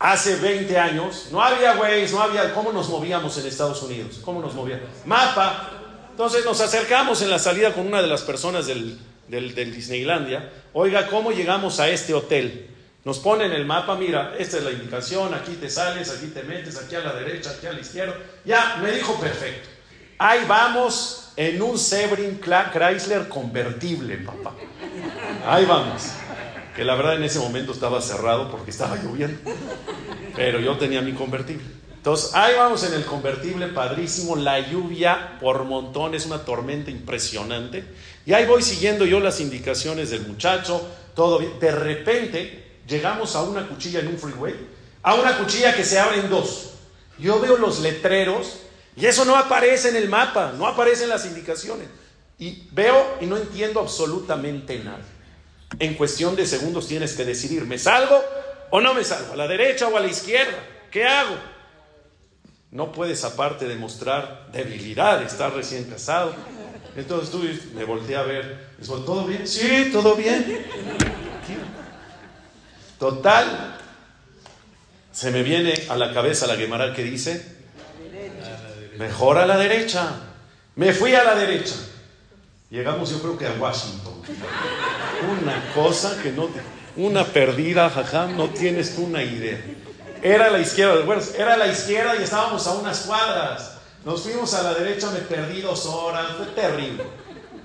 Hace 0.00 0.36
20 0.36 0.78
años 0.78 1.28
no 1.30 1.40
había 1.40 1.78
Waze, 1.78 2.10
no 2.10 2.22
había 2.22 2.52
cómo 2.54 2.72
nos 2.72 2.88
movíamos 2.88 3.38
en 3.38 3.46
Estados 3.46 3.82
Unidos, 3.82 4.18
cómo 4.22 4.40
nos 4.40 4.54
movíamos. 4.54 4.88
Mapa. 5.04 5.79
Entonces 6.20 6.44
nos 6.44 6.60
acercamos 6.60 7.22
en 7.22 7.30
la 7.30 7.38
salida 7.38 7.72
con 7.72 7.86
una 7.86 8.02
de 8.02 8.06
las 8.06 8.20
personas 8.20 8.66
del, 8.66 8.98
Disneylandia. 9.26 10.52
Oiga, 10.74 11.06
¿cómo 11.06 11.32
llegamos 11.32 11.80
a 11.80 11.88
este 11.88 12.12
hotel? 12.12 12.68
Nos 13.06 13.20
ponen 13.20 13.52
el 13.52 13.64
mapa, 13.64 13.96
mira, 13.96 14.34
esta 14.38 14.58
es 14.58 14.64
la 14.64 14.70
indicación, 14.70 15.32
aquí 15.32 15.52
te 15.52 15.70
sales, 15.70 16.10
aquí 16.10 16.26
te 16.26 16.42
metes, 16.42 16.76
aquí 16.76 16.94
a 16.94 17.00
la 17.00 17.14
derecha, 17.14 17.52
aquí 17.52 17.66
a 17.66 17.72
la 17.72 17.80
izquierda. 17.80 18.14
Ya, 18.44 18.76
me 18.82 18.92
dijo 18.92 19.18
perfecto. 19.18 19.70
Ahí 20.18 20.40
vamos, 20.46 21.32
en 21.36 21.62
un 21.62 21.78
Sebring 21.78 22.38
Chrysler 22.38 23.26
convertible, 23.26 24.18
papá. 24.18 24.52
Ahí 25.46 25.64
vamos. 25.64 26.02
Que 26.76 26.84
la 26.84 26.96
verdad 26.96 27.16
en 27.16 27.24
ese 27.24 27.38
momento 27.38 27.72
estaba 27.72 28.02
cerrado 28.02 28.50
porque 28.50 28.72
estaba 28.72 28.96
lloviendo. 28.96 29.40
Pero 30.36 30.60
yo 30.60 30.76
tenía 30.76 31.00
mi 31.00 31.14
convertible. 31.14 31.64
Entonces, 32.00 32.30
ahí 32.32 32.54
vamos 32.56 32.82
en 32.84 32.94
el 32.94 33.04
convertible, 33.04 33.66
padrísimo, 33.66 34.34
la 34.34 34.58
lluvia 34.58 35.36
por 35.38 35.64
montones, 35.64 36.24
una 36.24 36.46
tormenta 36.46 36.90
impresionante. 36.90 37.84
Y 38.24 38.32
ahí 38.32 38.46
voy 38.46 38.62
siguiendo 38.62 39.04
yo 39.04 39.20
las 39.20 39.38
indicaciones 39.38 40.08
del 40.08 40.26
muchacho, 40.26 40.80
todo 41.14 41.38
bien. 41.38 41.60
De 41.60 41.70
repente, 41.70 42.78
llegamos 42.88 43.36
a 43.36 43.42
una 43.42 43.68
cuchilla 43.68 44.00
en 44.00 44.08
un 44.08 44.18
freeway, 44.18 44.54
a 45.02 45.14
una 45.16 45.36
cuchilla 45.36 45.76
que 45.76 45.84
se 45.84 45.98
abre 45.98 46.20
en 46.20 46.30
dos. 46.30 46.70
Yo 47.18 47.38
veo 47.38 47.58
los 47.58 47.80
letreros 47.80 48.60
y 48.96 49.04
eso 49.04 49.26
no 49.26 49.36
aparece 49.36 49.90
en 49.90 49.96
el 49.96 50.08
mapa, 50.08 50.54
no 50.56 50.66
aparece 50.66 51.02
en 51.02 51.10
las 51.10 51.26
indicaciones. 51.26 51.86
Y 52.38 52.66
veo 52.72 53.18
y 53.20 53.26
no 53.26 53.36
entiendo 53.36 53.78
absolutamente 53.78 54.78
nada. 54.78 55.04
En 55.78 55.96
cuestión 55.96 56.34
de 56.34 56.46
segundos 56.46 56.88
tienes 56.88 57.12
que 57.12 57.26
decidir, 57.26 57.66
¿me 57.66 57.78
salgo 57.78 58.24
o 58.70 58.80
no 58.80 58.94
me 58.94 59.04
salgo? 59.04 59.34
¿A 59.34 59.36
la 59.36 59.46
derecha 59.46 59.86
o 59.86 59.98
a 59.98 60.00
la 60.00 60.06
izquierda? 60.06 60.56
¿Qué 60.90 61.04
hago? 61.04 61.59
No 62.70 62.92
puedes 62.92 63.24
aparte 63.24 63.66
demostrar 63.66 64.48
debilidad, 64.52 65.22
estar 65.22 65.52
recién 65.52 65.84
casado. 65.84 66.34
Entonces 66.96 67.30
tú 67.30 67.42
me 67.74 67.84
volteé 67.84 68.16
a 68.16 68.22
ver, 68.22 68.70
¿todo 68.86 69.24
bien? 69.24 69.46
Sí, 69.46 69.90
todo 69.92 70.14
bien. 70.14 70.66
Total, 72.98 73.78
se 75.12 75.30
me 75.30 75.42
viene 75.42 75.74
a 75.88 75.96
la 75.96 76.12
cabeza 76.12 76.46
la 76.46 76.56
Gemara 76.56 76.94
que 76.94 77.02
dice, 77.02 77.60
Mejor 79.00 79.38
a 79.38 79.46
la 79.46 79.56
derecha. 79.56 80.10
Me 80.76 80.92
fui 80.92 81.14
a 81.14 81.24
la 81.24 81.34
derecha. 81.34 81.74
Llegamos 82.68 83.10
yo 83.10 83.18
creo 83.20 83.38
que 83.38 83.46
a 83.46 83.52
Washington. 83.58 84.12
Una 85.40 85.72
cosa 85.74 86.22
que 86.22 86.30
no. 86.30 86.50
Una 86.96 87.24
perdida, 87.24 87.88
jaja, 87.88 88.26
no 88.26 88.50
tienes 88.50 88.94
tú 88.94 89.04
una 89.04 89.22
idea. 89.22 89.58
Era 90.22 90.50
la 90.50 90.58
izquierda, 90.58 91.02
bueno, 91.04 91.22
era 91.36 91.56
la 91.56 91.66
izquierda 91.66 92.16
y 92.16 92.22
estábamos 92.22 92.66
a 92.66 92.72
unas 92.72 93.00
cuadras. 93.00 93.72
Nos 94.04 94.22
fuimos 94.22 94.52
a 94.54 94.62
la 94.62 94.74
derecha, 94.74 95.10
me 95.10 95.20
perdí 95.20 95.60
dos 95.60 95.86
horas, 95.86 96.26
fue 96.36 96.46
terrible. 96.46 97.04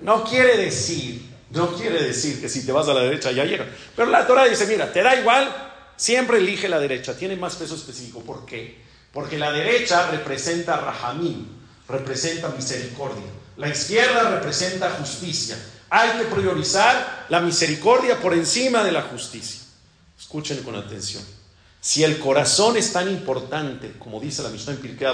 No 0.01 0.23
quiere 0.23 0.57
decir, 0.57 1.29
no 1.51 1.73
quiere 1.73 2.03
decir 2.03 2.41
que 2.41 2.49
si 2.49 2.65
te 2.65 2.71
vas 2.71 2.87
a 2.87 2.93
la 2.93 3.01
derecha 3.01 3.31
ya 3.31 3.45
llega. 3.45 3.65
Pero 3.95 4.09
la 4.09 4.27
Torah 4.27 4.45
dice, 4.45 4.67
mira, 4.67 4.91
te 4.91 5.01
da 5.01 5.15
igual, 5.15 5.49
siempre 5.95 6.37
elige 6.37 6.67
la 6.67 6.79
derecha, 6.79 7.17
tiene 7.17 7.35
más 7.35 7.55
peso 7.55 7.75
específico. 7.75 8.21
¿Por 8.21 8.45
qué? 8.45 8.83
Porque 9.13 9.37
la 9.37 9.51
derecha 9.51 10.11
representa 10.11 10.77
rahamim, 10.77 11.47
representa 11.87 12.49
misericordia. 12.49 13.23
La 13.57 13.69
izquierda 13.69 14.29
representa 14.31 14.89
justicia. 14.91 15.57
Hay 15.89 16.09
que 16.17 16.25
priorizar 16.25 17.25
la 17.29 17.39
misericordia 17.39 18.19
por 18.19 18.33
encima 18.33 18.83
de 18.83 18.91
la 18.91 19.03
justicia. 19.03 19.61
Escuchen 20.19 20.61
con 20.63 20.75
atención. 20.75 21.23
Si 21.85 22.03
el 22.03 22.17
corazón 22.17 22.77
es 22.77 22.91
tan 22.91 23.07
importante, 23.11 23.93
como 23.99 24.19
dice 24.19 24.41
la 24.41 24.49
Mishnah 24.49 24.73
en 24.73 24.79
Pirkei 24.79 25.13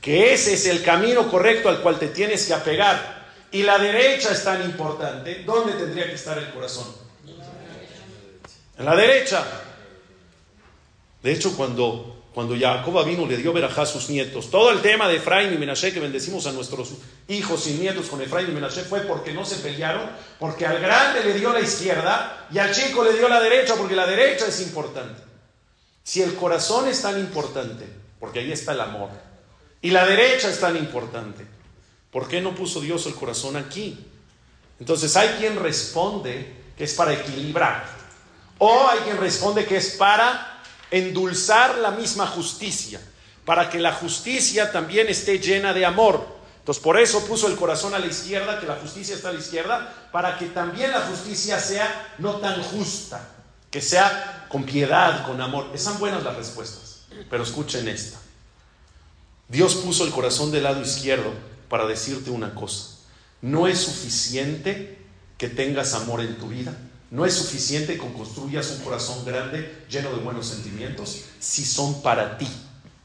que 0.00 0.32
ese 0.32 0.54
es 0.54 0.64
el 0.64 0.82
camino 0.82 1.30
correcto 1.30 1.68
al 1.68 1.82
cual 1.82 1.98
te 1.98 2.08
tienes 2.08 2.46
que 2.46 2.54
apegar, 2.54 3.28
y 3.52 3.64
la 3.64 3.76
derecha 3.78 4.32
es 4.32 4.42
tan 4.42 4.64
importante, 4.64 5.42
¿dónde 5.44 5.74
tendría 5.74 6.06
que 6.06 6.14
estar 6.14 6.38
el 6.38 6.48
corazón? 6.52 6.86
En 8.78 8.84
la 8.86 8.96
derecha. 8.96 9.44
De 11.22 11.32
hecho, 11.32 11.54
cuando 11.54 12.16
cuando 12.32 12.56
Jacob 12.58 13.04
vino, 13.04 13.26
le 13.26 13.36
dio 13.36 13.52
verajá 13.52 13.82
a 13.82 13.86
sus 13.86 14.08
nietos. 14.08 14.50
Todo 14.50 14.70
el 14.70 14.80
tema 14.80 15.06
de 15.06 15.16
Efraín 15.16 15.52
y 15.52 15.58
Menashe 15.58 15.92
que 15.92 16.00
bendecimos 16.00 16.46
a 16.46 16.52
nuestros 16.52 16.92
hijos 17.28 17.66
y 17.66 17.72
nietos 17.72 18.06
con 18.06 18.22
Efraín 18.22 18.48
y 18.48 18.52
Menashe 18.52 18.84
fue 18.84 19.00
porque 19.00 19.34
no 19.34 19.44
se 19.44 19.56
pelearon, 19.56 20.08
porque 20.38 20.64
al 20.64 20.80
grande 20.80 21.22
le 21.24 21.34
dio 21.34 21.52
la 21.52 21.60
izquierda 21.60 22.46
y 22.50 22.56
al 22.58 22.72
chico 22.72 23.04
le 23.04 23.12
dio 23.12 23.28
la 23.28 23.38
derecha, 23.38 23.74
porque 23.74 23.94
la 23.94 24.06
derecha 24.06 24.46
es 24.46 24.62
importante. 24.62 25.28
Si 26.10 26.20
el 26.20 26.34
corazón 26.34 26.88
es 26.88 27.02
tan 27.02 27.20
importante, 27.20 27.86
porque 28.18 28.40
ahí 28.40 28.50
está 28.50 28.72
el 28.72 28.80
amor, 28.80 29.10
y 29.80 29.92
la 29.92 30.04
derecha 30.04 30.50
es 30.50 30.58
tan 30.58 30.76
importante, 30.76 31.46
¿por 32.10 32.26
qué 32.26 32.40
no 32.40 32.52
puso 32.52 32.80
Dios 32.80 33.06
el 33.06 33.14
corazón 33.14 33.54
aquí? 33.54 33.96
Entonces 34.80 35.16
hay 35.16 35.28
quien 35.38 35.54
responde 35.54 36.52
que 36.76 36.82
es 36.82 36.94
para 36.94 37.12
equilibrar, 37.12 37.86
o 38.58 38.88
hay 38.88 38.98
quien 39.04 39.18
responde 39.18 39.64
que 39.64 39.76
es 39.76 39.90
para 39.90 40.60
endulzar 40.90 41.78
la 41.78 41.92
misma 41.92 42.26
justicia, 42.26 43.00
para 43.44 43.70
que 43.70 43.78
la 43.78 43.92
justicia 43.92 44.72
también 44.72 45.06
esté 45.06 45.38
llena 45.38 45.72
de 45.72 45.86
amor. 45.86 46.26
Entonces 46.58 46.82
por 46.82 46.98
eso 46.98 47.24
puso 47.24 47.46
el 47.46 47.54
corazón 47.54 47.94
a 47.94 48.00
la 48.00 48.06
izquierda, 48.06 48.58
que 48.58 48.66
la 48.66 48.74
justicia 48.74 49.14
está 49.14 49.28
a 49.28 49.32
la 49.32 49.38
izquierda, 49.38 50.08
para 50.10 50.36
que 50.36 50.46
también 50.46 50.90
la 50.90 51.02
justicia 51.02 51.60
sea 51.60 52.16
no 52.18 52.40
tan 52.40 52.60
justa. 52.64 53.36
Que 53.70 53.80
sea 53.80 54.46
con 54.48 54.64
piedad, 54.64 55.24
con 55.26 55.40
amor. 55.40 55.70
Están 55.74 55.98
buenas 55.98 56.24
las 56.24 56.36
respuestas, 56.36 57.02
pero 57.28 57.42
escuchen 57.42 57.88
esta. 57.88 58.18
Dios 59.48 59.76
puso 59.76 60.04
el 60.04 60.12
corazón 60.12 60.50
del 60.50 60.64
lado 60.64 60.80
izquierdo 60.80 61.32
para 61.68 61.86
decirte 61.86 62.30
una 62.30 62.54
cosa. 62.54 62.98
No 63.42 63.66
es 63.66 63.78
suficiente 63.78 64.98
que 65.38 65.48
tengas 65.48 65.94
amor 65.94 66.20
en 66.20 66.36
tu 66.38 66.48
vida. 66.48 66.76
No 67.10 67.26
es 67.26 67.34
suficiente 67.34 67.94
que 67.94 68.12
construyas 68.12 68.70
un 68.70 68.84
corazón 68.84 69.24
grande, 69.24 69.84
lleno 69.88 70.10
de 70.10 70.22
buenos 70.22 70.46
sentimientos, 70.46 71.22
si 71.40 71.64
son 71.64 72.02
para 72.02 72.38
ti 72.38 72.48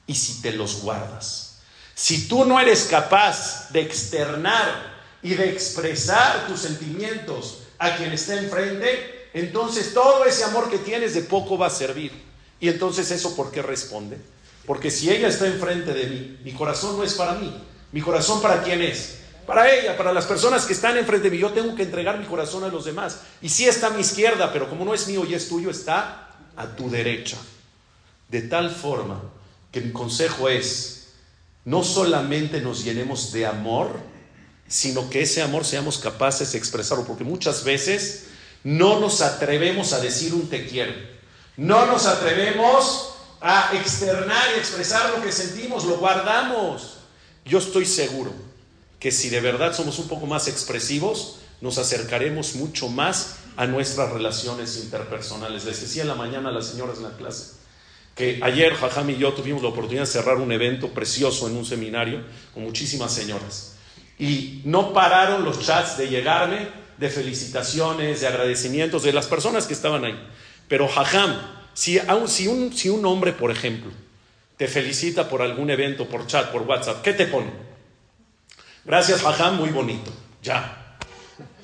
y 0.06 0.14
si 0.14 0.42
te 0.42 0.52
los 0.52 0.82
guardas. 0.82 1.58
Si 1.96 2.28
tú 2.28 2.46
no 2.46 2.60
eres 2.60 2.84
capaz 2.84 3.70
de 3.72 3.82
externar 3.82 4.94
y 5.24 5.34
de 5.34 5.50
expresar 5.50 6.46
tus 6.46 6.60
sentimientos 6.60 7.60
a 7.80 7.96
quien 7.96 8.12
está 8.12 8.36
enfrente, 8.36 9.15
entonces 9.42 9.94
todo 9.94 10.24
ese 10.24 10.46
amor 10.46 10.70
que 10.70 10.78
tienes 10.78 11.14
de 11.14 11.22
poco 11.22 11.58
va 11.58 11.68
a 11.68 11.70
servir. 11.70 12.14
Y 12.58 12.70
entonces 12.70 13.12
eso 13.12 13.36
por 13.36 13.52
qué 13.52 13.62
responde? 13.62 14.18
Porque 14.66 14.90
si 14.90 15.10
ella 15.10 15.28
está 15.28 15.46
enfrente 15.46 15.94
de 15.94 16.08
mí, 16.08 16.40
mi 16.46 16.54
corazón 16.54 16.98
no 16.98 17.04
es 17.04 17.16
para 17.16 17.34
mí. 17.34 17.54
Mi 17.92 18.00
corazón 18.00 18.42
para 18.42 18.64
quién 18.64 18.82
es? 18.82 19.18
Para 19.46 19.70
ella, 19.70 19.98
para 19.98 20.14
las 20.14 20.26
personas 20.26 20.66
que 20.66 20.72
están 20.72 20.98
enfrente 20.98 21.30
de 21.30 21.36
mí. 21.36 21.42
Yo 21.42 21.52
tengo 21.52 21.76
que 21.76 21.84
entregar 21.84 22.18
mi 22.18 22.26
corazón 22.26 22.64
a 22.64 22.70
los 22.70 22.86
demás. 22.86 23.20
Y 23.42 23.50
sí 23.50 23.66
está 23.66 23.88
a 23.88 23.90
mi 23.90 24.00
izquierda, 24.00 24.54
pero 24.54 24.70
como 24.70 24.86
no 24.86 24.94
es 24.94 25.06
mío 25.08 25.26
y 25.26 25.34
es 25.34 25.50
tuyo, 25.50 25.70
está 25.70 26.30
a 26.56 26.68
tu 26.76 26.90
derecha. 26.90 27.36
De 28.30 28.42
tal 28.42 28.72
forma 28.72 29.22
que 29.70 29.82
mi 29.82 29.92
consejo 29.92 30.48
es, 30.48 31.10
no 31.66 31.84
solamente 31.84 32.62
nos 32.62 32.86
llenemos 32.86 33.34
de 33.34 33.46
amor, 33.46 34.00
sino 34.66 35.10
que 35.10 35.24
ese 35.24 35.42
amor 35.42 35.66
seamos 35.66 35.98
capaces 35.98 36.54
de 36.54 36.58
expresarlo, 36.58 37.06
porque 37.06 37.26
muchas 37.26 37.66
veces 37.66 38.28
no 38.66 39.00
nos 39.00 39.22
atrevemos 39.22 39.94
a 39.94 40.00
decir 40.00 40.34
un 40.34 40.50
te 40.50 40.66
quiero. 40.66 40.92
No 41.56 41.86
nos 41.86 42.08
atrevemos 42.08 43.14
a 43.40 43.70
externar 43.76 44.44
y 44.56 44.60
expresar 44.60 45.12
lo 45.12 45.24
que 45.24 45.32
sentimos, 45.32 45.86
lo 45.86 45.98
guardamos. 45.98 46.98
Yo 47.46 47.60
estoy 47.60 47.86
seguro 47.86 48.34
que 49.00 49.12
si 49.12 49.30
de 49.30 49.40
verdad 49.40 49.72
somos 49.72 50.00
un 50.00 50.08
poco 50.08 50.26
más 50.26 50.48
expresivos, 50.48 51.38
nos 51.62 51.78
acercaremos 51.78 52.56
mucho 52.56 52.90
más 52.90 53.36
a 53.56 53.68
nuestras 53.68 54.12
relaciones 54.12 54.78
interpersonales. 54.78 55.64
Les 55.64 55.80
decía 55.80 56.02
en 56.02 56.08
la 56.08 56.16
mañana 56.16 56.50
a 56.50 56.52
las 56.52 56.66
señoras 56.66 56.98
en 56.98 57.04
la 57.04 57.16
clase 57.16 57.54
que 58.16 58.40
ayer 58.42 58.74
Jajam 58.74 59.12
y 59.12 59.18
yo 59.18 59.34
tuvimos 59.34 59.62
la 59.62 59.70
oportunidad 59.70 60.04
de 60.04 60.12
cerrar 60.12 60.38
un 60.38 60.52
evento 60.52 60.90
precioso 60.90 61.48
en 61.48 61.56
un 61.56 61.66
seminario 61.66 62.24
con 62.54 62.64
muchísimas 62.64 63.14
señoras. 63.14 63.76
Y 64.18 64.62
no 64.64 64.92
pararon 64.92 65.46
los 65.46 65.60
chats 65.60 65.98
de 65.98 66.08
llegarme 66.08 66.85
de 66.98 67.10
felicitaciones, 67.10 68.22
de 68.22 68.28
agradecimientos 68.28 69.04
de 69.04 69.14
las 69.14 69.28
personas 69.28 69.68
que 69.68 69.74
estaban 69.74 70.06
ahí. 70.06 70.28
Pero 70.68 70.88
Jajam, 70.88 71.36
si, 71.74 72.00
si, 72.28 72.48
un, 72.48 72.74
si 72.74 72.90
un 72.90 73.06
hombre, 73.06 73.34
por 73.34 73.52
ejemplo, 73.52 73.92
te 74.58 74.68
felicita 74.68 75.28
por 75.28 75.42
algún 75.42 75.70
evento, 75.70 76.08
por 76.08 76.26
chat, 76.26 76.52
por 76.52 76.62
WhatsApp, 76.64 77.02
¿qué 77.02 77.14
te 77.14 77.28
pone? 77.28 77.52
Gracias, 78.86 79.22
Jajam, 79.22 79.58
muy 79.58 79.70
bonito. 79.70 80.12
Ya. 80.42 80.98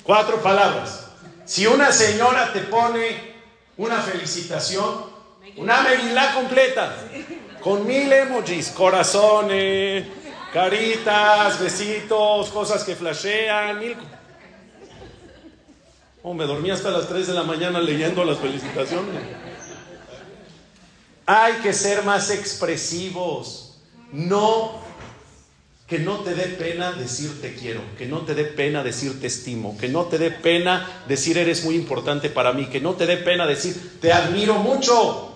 Cuatro 0.04 0.42
palabras. 0.42 1.08
Si 1.46 1.66
una 1.66 1.92
señora 1.92 2.52
te 2.52 2.62
pone 2.62 3.32
una 3.78 3.98
felicitación, 4.02 5.06
una 5.58 5.82
megilá 5.82 6.34
completa, 6.34 6.96
con 7.62 7.86
mil 7.86 8.12
emojis, 8.12 8.70
corazones, 8.70 10.08
caritas, 10.54 11.60
besitos, 11.60 12.50
cosas 12.50 12.84
que 12.84 12.96
flashean, 12.96 13.80
mil... 13.80 13.98
Oh, 16.24 16.34
me 16.34 16.46
dormí 16.46 16.70
hasta 16.70 16.92
las 16.92 17.08
3 17.08 17.28
de 17.28 17.34
la 17.34 17.44
mañana 17.44 17.80
leyendo 17.80 18.24
las 18.24 18.38
felicitaciones. 18.38 19.22
Hay 21.26 21.54
que 21.64 21.74
ser 21.74 22.04
más 22.04 22.30
expresivos. 22.30 23.78
No, 24.12 24.82
que 25.88 26.00
no 26.00 26.20
te 26.20 26.36
dé 26.36 26.44
pena 26.44 26.92
decir 26.92 27.42
te 27.42 27.56
quiero, 27.56 27.82
que 27.98 28.06
no 28.06 28.20
te 28.20 28.36
dé 28.36 28.46
pena 28.46 28.84
decir 28.84 29.20
te 29.20 29.28
estimo, 29.28 29.78
que 29.78 29.90
no 29.90 30.06
te 30.06 30.18
dé 30.18 30.32
pena 30.32 31.04
decir 31.08 31.38
eres 31.38 31.64
muy 31.64 31.76
importante 31.76 32.30
para 32.30 32.54
mí, 32.54 32.68
que 32.68 32.80
no 32.82 32.94
te 32.94 33.06
dé 33.06 33.18
pena 33.18 33.46
decir 33.46 34.00
te 34.00 34.14
admiro 34.14 34.56
mucho. 34.56 35.34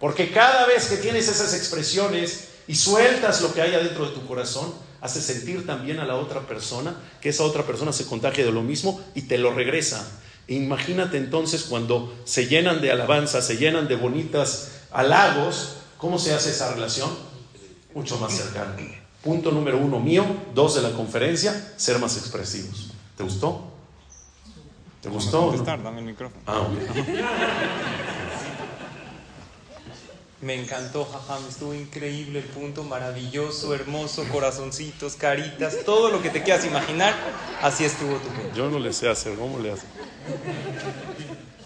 Porque 0.00 0.30
cada 0.32 0.66
vez 0.66 0.88
que 0.88 0.96
tienes 0.96 1.28
esas 1.28 1.54
expresiones 1.54 2.48
y 2.68 2.74
sueltas 2.74 3.40
lo 3.40 3.54
que 3.54 3.62
hay 3.62 3.74
adentro 3.74 4.06
de 4.06 4.14
tu 4.14 4.26
corazón, 4.26 4.74
hace 5.00 5.22
sentir 5.22 5.66
también 5.66 5.98
a 6.00 6.04
la 6.04 6.16
otra 6.16 6.40
persona 6.40 6.96
que 7.20 7.30
esa 7.30 7.44
otra 7.44 7.62
persona 7.62 7.92
se 7.92 8.06
contagia 8.06 8.44
de 8.44 8.52
lo 8.52 8.62
mismo 8.62 9.00
y 9.14 9.22
te 9.22 9.38
lo 9.38 9.54
regresa. 9.54 10.06
Imagínate 10.48 11.16
entonces 11.16 11.64
cuando 11.64 12.14
se 12.24 12.46
llenan 12.46 12.80
de 12.80 12.92
alabanza, 12.92 13.42
se 13.42 13.56
llenan 13.56 13.88
de 13.88 13.96
bonitas 13.96 14.82
halagos, 14.92 15.78
¿cómo 15.98 16.18
se 16.18 16.32
hace 16.34 16.50
esa 16.50 16.72
relación? 16.72 17.10
Mucho 17.94 18.18
más 18.18 18.32
cercana. 18.32 18.76
Punto 19.22 19.50
número 19.50 19.78
uno 19.78 19.98
mío, 19.98 20.24
dos 20.54 20.76
de 20.76 20.82
la 20.82 20.92
conferencia, 20.92 21.74
ser 21.76 21.98
más 21.98 22.16
expresivos. 22.16 22.92
¿Te 23.16 23.24
gustó? 23.24 23.72
¿Te 25.02 25.08
gustó? 25.08 25.52
Dame 25.64 25.98
el 25.98 26.04
micrófono. 26.04 26.42
Ah, 26.46 26.68
me 30.42 30.54
encantó, 30.54 31.04
jajam, 31.04 31.42
estuvo 31.48 31.74
increíble 31.74 32.40
el 32.40 32.44
punto, 32.44 32.84
maravilloso, 32.84 33.74
hermoso, 33.74 34.24
corazoncitos, 34.30 35.16
caritas, 35.16 35.78
todo 35.84 36.10
lo 36.10 36.22
que 36.22 36.30
te 36.30 36.42
quieras 36.42 36.64
imaginar, 36.66 37.14
así 37.62 37.84
estuvo 37.84 38.16
tu 38.16 38.28
punto. 38.28 38.54
Yo 38.54 38.70
no 38.70 38.78
le 38.78 38.92
sé 38.92 39.08
hacer, 39.08 39.34
¿cómo 39.34 39.58
le 39.58 39.72
hace? 39.72 39.86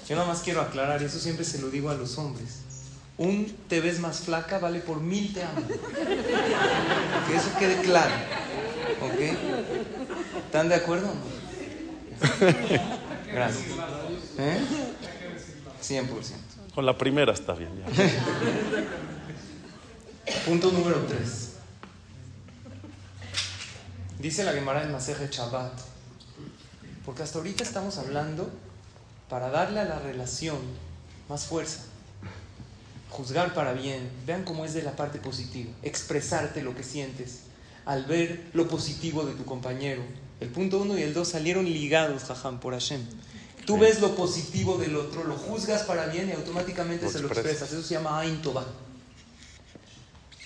Yo 0.09 0.17
nada 0.17 0.27
más 0.27 0.41
quiero 0.41 0.61
aclarar, 0.61 1.01
y 1.03 1.05
eso 1.05 1.19
siempre 1.19 1.45
se 1.45 1.61
lo 1.61 1.71
digo 1.71 1.91
a 1.91 1.95
los 1.95 2.19
hombres. 2.19 2.61
Un 3.17 3.55
te 3.69 3.81
ves 3.81 4.01
más 4.01 4.21
flaca 4.21 4.59
vale 4.59 4.81
por 4.81 5.01
mil 5.01 5.33
te 5.35 5.43
amo. 5.43 5.63
Que 7.29 7.37
eso 7.37 7.51
quede 7.59 7.81
claro. 7.83 8.15
¿Ok? 9.03 9.21
¿Están 10.47 10.69
de 10.69 10.75
acuerdo? 10.75 11.13
Gracias. 13.33 13.67
¿Eh? 14.39 14.61
100%. 15.83 16.09
Con 16.75 16.87
la 16.87 16.97
primera 16.97 17.33
está 17.33 17.53
bien. 17.55 17.71
Punto 20.47 20.73
número 20.73 21.05
3. 21.07 21.51
Dice 24.19 24.45
la 24.45 24.53
Gemara 24.53 24.83
en 24.83 24.93
Maseje 24.93 25.29
Chabat. 25.31 25.90
Porque 27.05 27.23
hasta 27.23 27.39
ahorita 27.39 27.65
estamos 27.65 27.99
hablando 27.99 28.51
para 29.29 29.51
darle 29.51 29.81
a 29.81 29.85
la 29.85 29.99
relación 29.99 30.59
más 31.29 31.47
fuerza. 31.47 31.81
Juzgar 33.11 33.55
para 33.55 33.73
bien. 33.73 34.11
Vean 34.27 34.45
cómo 34.45 34.65
es 34.65 34.75
de 34.75 34.83
la 34.83 34.97
parte 34.97 35.19
positiva. 35.19 35.71
Expresarte 35.83 36.63
lo 36.63 36.75
que 36.75 36.83
sientes. 36.83 37.41
Al 37.87 38.05
ver 38.05 38.51
lo 38.53 38.69
positivo 38.69 39.25
de 39.25 39.35
tu 39.35 39.45
compañero. 39.45 40.03
El 40.41 40.49
punto 40.49 40.79
1 40.79 40.99
y 40.99 41.03
el 41.03 41.15
2 41.15 41.29
salieron 41.29 41.65
ligados, 41.65 42.25
jajam, 42.25 42.61
por 42.61 42.73
Hashem. 42.73 43.03
Tú 43.67 43.79
ves 43.79 44.01
lo 44.01 44.15
positivo 44.15 44.79
del 44.79 44.97
otro, 44.97 45.25
lo 45.25 45.37
juzgas 45.37 45.83
para 45.83 46.07
bien 46.07 46.29
y 46.29 46.33
automáticamente 46.33 47.09
se 47.09 47.21
lo 47.21 47.29
expresas. 47.29 47.71
Eso 47.71 47.83
se 47.83 47.95
llama 47.95 48.19
Ain 48.19 48.41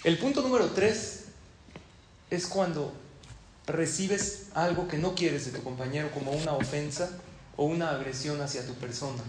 El 0.02 0.18
punto 0.18 0.42
número 0.42 0.66
tres 0.70 1.24
es 2.30 2.46
cuando 2.46 2.92
recibes 3.66 4.46
algo 4.54 4.88
que 4.88 4.98
no 4.98 5.14
quieres 5.14 5.46
de 5.46 5.58
tu 5.58 5.64
compañero 5.64 6.10
como 6.10 6.32
una 6.32 6.52
ofensa 6.52 7.10
o 7.56 7.64
una 7.64 7.90
agresión 7.90 8.40
hacia 8.40 8.66
tu 8.66 8.74
persona. 8.74 9.22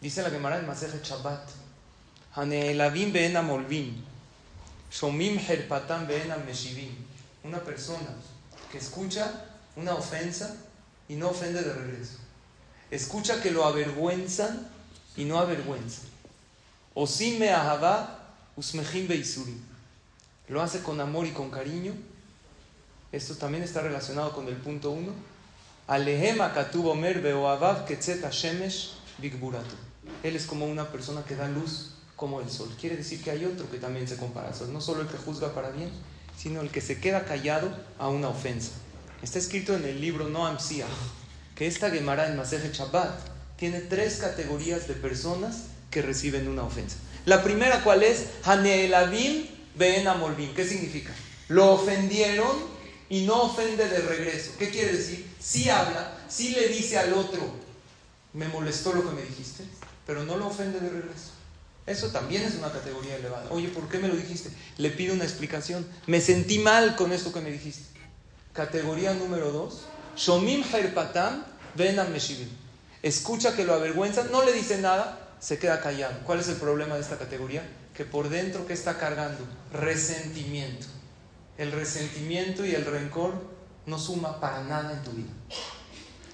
Dice 0.00 0.22
la 0.22 0.30
Gemara 0.30 0.58
en 0.58 0.66
Maseje 0.66 1.00
Shabbat, 1.02 1.48
Una 7.42 7.58
persona 7.64 8.08
que 8.70 8.78
escucha 8.78 9.44
una 9.76 9.94
ofensa 9.94 10.56
y 11.08 11.14
no 11.14 11.30
ofende 11.30 11.62
de 11.62 11.72
regreso. 11.72 12.18
Escucha 12.90 13.42
que 13.42 13.50
lo 13.50 13.64
avergüenzan 13.64 14.68
y 15.16 15.24
no 15.24 15.38
avergüenzan. 15.38 16.04
Osime 16.94 17.50
ahava 17.50 18.18
usmejim 18.56 19.06
beisurim. 19.08 19.60
Lo 20.48 20.60
hace 20.60 20.82
con 20.82 21.00
amor 21.00 21.26
y 21.26 21.30
con 21.30 21.50
cariño. 21.50 21.94
Esto 23.12 23.34
también 23.34 23.64
está 23.64 23.80
relacionado 23.80 24.32
con 24.32 24.46
el 24.46 24.56
punto 24.56 24.92
1. 24.92 25.12
Alehem 25.88 26.40
akatubo 26.40 26.94
mer 26.94 27.20
beoavav 27.20 27.84
ketzet 27.84 28.24
shemesh 28.30 28.94
bigburatu. 29.18 29.74
Él 30.22 30.36
es 30.36 30.46
como 30.46 30.66
una 30.66 30.90
persona 30.92 31.24
que 31.24 31.34
da 31.34 31.48
luz 31.48 31.94
como 32.14 32.40
el 32.40 32.48
sol. 32.48 32.68
Quiere 32.80 32.96
decir 32.96 33.22
que 33.22 33.32
hay 33.32 33.44
otro 33.44 33.68
que 33.70 33.78
también 33.78 34.06
se 34.06 34.16
compara 34.16 34.48
al 34.48 34.54
sol. 34.54 34.72
No 34.72 34.80
solo 34.80 35.02
el 35.02 35.08
que 35.08 35.16
juzga 35.16 35.52
para 35.54 35.70
bien, 35.70 35.90
sino 36.36 36.60
el 36.60 36.70
que 36.70 36.80
se 36.80 37.00
queda 37.00 37.24
callado 37.24 37.70
a 37.98 38.08
una 38.08 38.28
ofensa. 38.28 38.70
Está 39.22 39.38
escrito 39.38 39.74
en 39.74 39.84
el 39.84 40.00
libro 40.00 40.28
Noam 40.28 40.60
Siach 40.60 40.88
que 41.56 41.66
esta 41.66 41.90
Gemara 41.90 42.28
en 42.28 42.36
Maseje 42.36 42.72
Shabbat 42.72 43.20
tiene 43.56 43.80
tres 43.80 44.16
categorías 44.16 44.88
de 44.88 44.94
personas 44.94 45.64
que 45.90 46.00
reciben 46.00 46.48
una 46.48 46.62
ofensa. 46.62 46.96
La 47.26 47.42
primera, 47.42 47.82
¿cuál 47.82 48.02
es? 48.02 48.28
Haneelavim 48.44 49.46
ben 49.74 50.08
amolvim. 50.08 50.54
¿Qué 50.54 50.64
significa? 50.64 51.12
Lo 51.48 51.72
ofendieron 51.72 52.79
y 53.10 53.26
no 53.26 53.42
ofende 53.42 53.86
de 53.86 53.98
regreso. 53.98 54.52
¿Qué 54.58 54.70
quiere 54.70 54.92
decir? 54.92 55.28
Sí 55.38 55.68
habla, 55.68 56.16
sí 56.28 56.50
le 56.50 56.68
dice 56.68 56.96
al 56.96 57.12
otro, 57.12 57.40
me 58.32 58.48
molestó 58.48 58.94
lo 58.94 59.06
que 59.06 59.14
me 59.14 59.22
dijiste, 59.22 59.64
pero 60.06 60.24
no 60.24 60.38
lo 60.38 60.46
ofende 60.46 60.80
de 60.80 60.88
regreso. 60.88 61.32
Eso 61.86 62.08
también 62.08 62.44
es 62.44 62.54
una 62.54 62.70
categoría 62.70 63.16
elevada. 63.16 63.50
Oye, 63.50 63.68
¿por 63.68 63.88
qué 63.88 63.98
me 63.98 64.06
lo 64.06 64.14
dijiste? 64.14 64.50
Le 64.78 64.90
pido 64.90 65.12
una 65.12 65.24
explicación. 65.24 65.84
Me 66.06 66.20
sentí 66.20 66.60
mal 66.60 66.94
con 66.94 67.12
esto 67.12 67.32
que 67.32 67.40
me 67.40 67.50
dijiste. 67.50 67.84
Categoría 68.52 69.12
número 69.12 69.50
dos. 69.50 69.82
Shomim 70.16 70.62
Herpatam 70.72 71.44
Benam 71.74 72.12
Meshivim. 72.12 72.48
Escucha 73.02 73.56
que 73.56 73.64
lo 73.64 73.74
avergüenza, 73.74 74.24
no 74.30 74.44
le 74.44 74.52
dice 74.52 74.78
nada, 74.78 75.34
se 75.40 75.58
queda 75.58 75.80
callado. 75.80 76.20
¿Cuál 76.24 76.38
es 76.40 76.48
el 76.48 76.56
problema 76.56 76.94
de 76.94 77.00
esta 77.00 77.18
categoría? 77.18 77.68
Que 77.94 78.04
por 78.04 78.28
dentro, 78.28 78.66
¿qué 78.66 78.74
está 78.74 78.98
cargando? 78.98 79.44
Resentimiento. 79.72 80.86
El 81.60 81.72
resentimiento 81.72 82.64
y 82.64 82.74
el 82.74 82.86
rencor 82.86 83.34
no 83.84 83.98
suma 83.98 84.40
para 84.40 84.62
nada 84.62 84.94
en 84.94 85.02
tu 85.02 85.10
vida. 85.10 85.28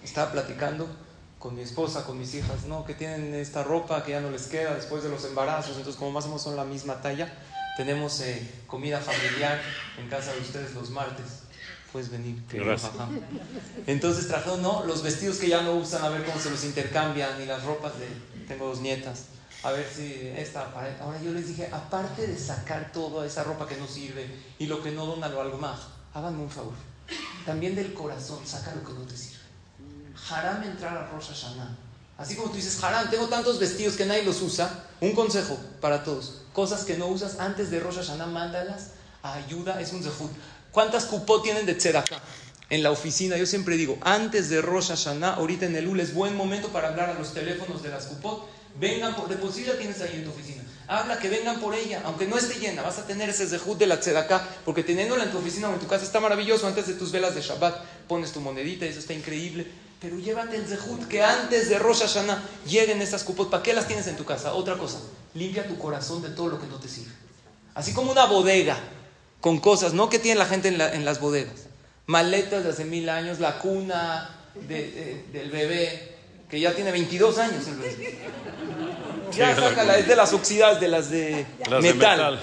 Estaba 0.05 0.31
platicando 0.31 0.87
con 1.41 1.57
mi 1.57 1.63
esposa, 1.63 2.05
con 2.05 2.17
mis 2.17 2.33
hijas, 2.37 2.67
¿no? 2.69 2.85
Que 2.85 2.95
tienen 2.95 3.35
esta 3.35 3.65
ropa 3.65 4.05
que 4.05 4.13
ya 4.13 4.21
no 4.21 4.31
les 4.31 4.47
queda 4.47 4.77
después 4.77 5.03
de 5.03 5.09
los 5.09 5.25
embarazos, 5.25 5.79
entonces 5.79 5.97
como 5.97 6.13
más 6.13 6.27
o 6.27 6.29
menos 6.29 6.43
son 6.43 6.55
la 6.55 6.63
misma 6.63 7.03
talla, 7.03 7.35
tenemos 7.77 8.21
eh, 8.21 8.41
comida 8.69 9.01
familiar 9.01 9.61
en 9.99 10.09
casa 10.09 10.33
de 10.33 10.43
ustedes 10.43 10.73
los 10.75 10.91
martes. 10.91 11.43
Puedes 11.91 12.09
venir, 12.09 12.41
que 12.49 12.59
Entonces 13.89 14.29
trajeron, 14.29 14.63
¿no? 14.63 14.85
Los 14.85 15.03
vestidos 15.03 15.39
que 15.39 15.49
ya 15.49 15.63
no 15.63 15.73
usan, 15.73 16.05
a 16.05 16.09
ver 16.09 16.25
cómo 16.25 16.39
se 16.39 16.51
los 16.51 16.63
intercambian, 16.63 17.43
y 17.43 17.47
las 17.47 17.65
ropas 17.65 17.99
de... 17.99 18.07
Tengo 18.47 18.69
dos 18.69 18.81
nietas, 18.81 19.25
a 19.67 19.73
ver 19.73 19.87
si 19.93 20.33
esta... 20.37 20.71
Ahora 21.01 21.21
yo 21.23 21.33
les 21.33 21.49
dije, 21.49 21.69
aparte 21.73 22.27
de 22.27 22.39
sacar 22.39 22.93
toda 22.93 23.27
esa 23.27 23.45
ropa 23.45 23.67
que 23.67 23.77
no 23.77 23.87
sirve 23.87 24.29
y 24.59 24.67
lo 24.67 24.83
que 24.83 24.93
no 24.93 25.07
dona 25.07 25.29
lo 25.29 25.41
algo 25.41 25.59
más, 25.59 25.81
háganme 26.15 26.43
un 26.43 26.51
favor. 26.51 26.75
También 27.45 27.75
del 27.75 27.95
corazón, 27.95 28.41
saca 28.47 28.75
lo 28.75 28.85
que 28.85 28.93
no 28.93 29.01
te 29.03 29.17
sirve 29.17 29.37
haram 30.31 30.63
entrar 30.63 30.97
a 30.97 31.07
Rosh 31.07 31.29
Hashanah. 31.29 31.77
Así 32.19 32.35
como 32.35 32.51
tú 32.51 32.57
dices, 32.57 32.83
haram, 32.83 33.11
tengo 33.11 33.29
tantos 33.29 33.59
vestidos 33.59 33.95
que 33.95 34.07
nadie 34.07 34.25
los 34.25 34.41
usa. 34.43 34.85
Un 35.01 35.13
consejo 35.13 35.59
para 35.81 36.03
todos. 36.03 36.43
Cosas 36.53 36.85
que 36.85 36.97
no 36.97 37.09
usas 37.09 37.39
antes 37.39 37.71
de 37.71 37.81
Rosh 37.81 37.97
Hashanah, 37.97 38.27
mándalas 38.27 38.93
a 39.23 39.35
ayuda, 39.35 39.81
es 39.81 39.93
un 39.93 40.03
zehut. 40.03 40.31
¿Cuántas 40.73 41.05
cupot 41.05 41.43
tienen 41.43 41.67
de 41.67 41.75
tzedakah? 41.75 42.21
En 42.69 42.83
la 42.83 42.91
oficina, 42.91 43.37
yo 43.37 43.47
siempre 43.47 43.77
digo, 43.77 43.99
antes 44.01 44.49
de 44.49 44.61
Rosh 44.61 44.89
Hashanah, 44.89 45.35
ahorita 45.35 45.67
en 45.67 45.77
el 45.77 45.87
UL 45.87 46.01
es 46.01 46.15
buen 46.15 46.35
momento 46.37 46.69
para 46.69 46.89
hablar 46.89 47.11
a 47.11 47.15
los 47.15 47.33
teléfonos 47.33 47.83
de 47.83 47.91
las 47.91 48.07
cupot. 48.07 48.49
Vengan, 48.79 49.17
por, 49.17 49.29
de 49.29 49.37
posible 49.37 49.75
tienes 49.75 50.01
ahí 50.03 50.17
en 50.17 50.25
tu 50.25 50.31
oficina. 50.31 50.63
Habla 50.89 51.19
que 51.19 51.29
vengan 51.29 51.61
por 51.61 51.75
ella, 51.75 52.03
aunque 52.05 52.27
no 52.27 52.39
esté 52.39 52.61
llena, 52.61 52.83
vas 52.83 52.99
a 52.99 53.07
tener 53.07 53.29
ese 53.29 53.49
zehut 53.49 53.77
de 53.79 53.87
la 53.87 53.99
tzedakah, 53.99 54.47
porque 54.65 54.85
teniéndola 54.85 55.25
en 55.25 55.31
tu 55.31 55.39
oficina 55.39 55.69
o 55.69 55.73
en 55.73 55.81
tu 55.81 55.87
casa 55.87 56.05
está 56.05 56.21
maravilloso. 56.21 56.67
Antes 56.67 56.87
de 56.87 56.95
tus 56.95 57.11
velas 57.11 57.35
de 57.35 57.41
Shabbat 57.41 57.85
pones 58.07 58.33
tu 58.33 58.41
monedita, 58.41 58.87
eso 58.87 59.01
está 59.01 59.13
increíble 59.13 59.67
pero 60.01 60.19
llévate 60.19 60.57
el 60.57 60.67
zehut 60.67 61.09
que 61.09 61.23
antes 61.23 61.69
de 61.69 61.79
Rosh 61.79 62.01
Hashanah 62.01 62.43
lleguen 62.67 63.01
estas 63.01 63.25
cupos. 63.25 63.49
¿Para 63.49 63.63
qué 63.63 63.73
las 63.73 63.87
tienes 63.87 64.07
en 64.07 64.17
tu 64.17 64.25
casa? 64.25 64.55
Otra 64.55 64.77
cosa, 64.77 64.99
limpia 65.35 65.67
tu 65.67 65.79
corazón 65.79 66.23
de 66.23 66.29
todo 66.29 66.49
lo 66.49 66.61
que 66.61 66.67
no 66.67 66.79
te 66.79 66.89
sirve. 66.89 67.13
Así 67.75 67.93
como 67.93 68.13
una 68.13 68.27
bodega 68.27 68.79
con 69.41 69.59
cosas, 69.59 69.95
¿no? 69.95 70.09
que 70.09 70.19
tiene 70.19 70.39
la 70.39 70.47
gente 70.47 70.69
en, 70.69 71.05
las 71.05 71.21
bodegas? 71.21 71.67
Maletas 72.07 72.65
de 72.65 72.71
hace 72.71 72.85
mil 72.85 73.09
años, 73.09 73.41
la 73.41 73.59
cuna 73.59 74.31
del 74.69 75.51
bebé, 75.51 76.16
que 76.49 76.61
ya 76.61 76.75
tiene 76.75 76.93
22 76.93 77.39
años 77.39 77.65
el. 77.67 79.37
Ya 79.37 79.55
sácala, 79.55 79.99
es 79.99 80.07
de 80.07 80.17
las 80.17 80.33
oxidadas, 80.33 80.81
de 80.81 80.89
las 80.89 81.11
de 81.11 81.47
metal. 81.83 82.41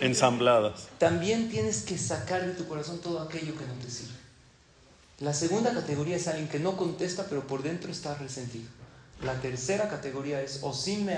Ensambladas. 0.00 0.88
También 0.98 1.48
tienes 1.48 1.82
que 1.82 1.96
sacar 1.96 2.44
de 2.44 2.54
tu 2.54 2.66
corazón 2.66 3.00
todo 3.00 3.20
aquello 3.20 3.56
que 3.56 3.64
no 3.66 3.74
te 3.74 3.88
sirve. 3.88 4.14
La 5.20 5.32
segunda 5.32 5.72
categoría 5.72 6.16
es 6.16 6.26
alguien 6.26 6.48
que 6.48 6.58
no 6.58 6.76
contesta, 6.76 7.26
pero 7.28 7.46
por 7.46 7.62
dentro 7.62 7.92
está 7.92 8.14
resentido. 8.16 8.68
La 9.22 9.34
tercera 9.34 9.88
categoría 9.88 10.42
es 10.42 10.60
Osim 10.62 11.04
me 11.04 11.16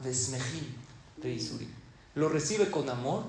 de 0.00 1.32
Isuri. 1.32 1.68
Lo 2.14 2.28
recibe 2.28 2.70
con 2.70 2.88
amor 2.88 3.24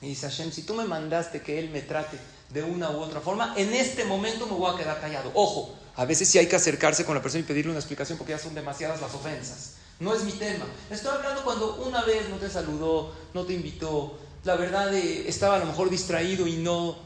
y 0.00 0.08
dice 0.08 0.28
Hashem, 0.28 0.50
si 0.50 0.62
tú 0.62 0.74
me 0.74 0.84
mandaste 0.84 1.40
que 1.42 1.60
él 1.60 1.70
me 1.70 1.82
trate 1.82 2.18
de 2.50 2.64
una 2.64 2.90
u 2.90 2.98
otra 2.98 3.20
forma, 3.20 3.54
en 3.56 3.72
este 3.72 4.04
momento 4.04 4.46
me 4.46 4.54
voy 4.54 4.74
a 4.74 4.76
quedar 4.76 5.00
callado. 5.00 5.30
Ojo, 5.34 5.74
a 5.96 6.04
veces 6.04 6.28
sí 6.28 6.38
hay 6.38 6.46
que 6.46 6.56
acercarse 6.56 7.04
con 7.04 7.14
la 7.14 7.22
persona 7.22 7.40
y 7.40 7.46
pedirle 7.46 7.70
una 7.70 7.80
explicación 7.80 8.18
porque 8.18 8.32
ya 8.32 8.38
son 8.38 8.54
demasiadas 8.54 9.00
las 9.00 9.14
ofensas. 9.14 9.74
No 10.00 10.14
es 10.14 10.24
mi 10.24 10.32
tema. 10.32 10.66
Estoy 10.90 11.12
hablando 11.12 11.44
cuando 11.44 11.76
una 11.76 12.02
vez 12.04 12.28
no 12.28 12.36
te 12.36 12.50
saludó, 12.50 13.14
no 13.32 13.44
te 13.44 13.54
invitó, 13.54 14.18
la 14.44 14.56
verdad 14.56 14.92
eh, 14.94 15.28
estaba 15.28 15.56
a 15.56 15.58
lo 15.58 15.66
mejor 15.66 15.88
distraído 15.88 16.46
y 16.46 16.56
no 16.56 16.96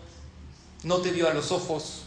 no 0.85 0.99
te 0.99 1.11
vio 1.11 1.29
a 1.29 1.35
los 1.35 1.51
ojos, 1.51 2.03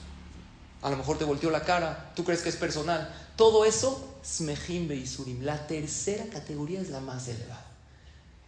a 0.82 0.90
lo 0.90 0.98
mejor 0.98 1.18
te 1.18 1.26
volteó 1.26 1.50
la 1.52 1.64
cara, 1.64 2.14
tú 2.16 2.24
crees 2.24 2.42
que 2.42 2.50
es 2.50 2.56
personal. 2.56 3.14
Todo 3.36 3.66
eso, 3.66 4.16
smejim 4.26 4.92
y 4.92 5.06
surim. 5.06 5.44
La 5.44 5.68
tercera 5.68 6.26
categoría 6.26 6.82
es 6.82 6.90
la 6.90 7.00
más 7.00 7.28
elevada. 7.28 7.66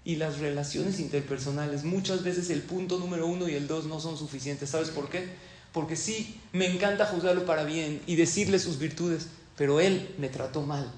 Y 0.06 0.18
las 0.18 0.40
relaciones 0.40 1.00
interpersonales, 1.00 1.84
muchas 1.84 2.24
veces 2.24 2.50
el 2.50 2.62
punto 2.62 3.00
número 3.00 3.26
uno 3.26 3.48
y 3.48 3.56
el 3.56 3.68
dos 3.68 3.86
no 3.86 4.00
son 4.00 4.18
suficientes. 4.18 4.70
¿Sabes 4.70 4.90
por 4.90 5.10
qué? 5.10 5.30
Porque 5.74 5.96
sí, 5.96 6.40
me 6.54 6.68
encanta 6.68 7.06
juzgarlo 7.06 7.46
para 7.46 7.64
bien 7.64 8.02
y 8.06 8.16
decirle 8.16 8.60
sus 8.60 8.78
virtudes, 8.78 9.28
pero 9.58 9.80
él 9.80 10.16
me 10.20 10.30
trató 10.30 10.62
mal. 10.62 10.90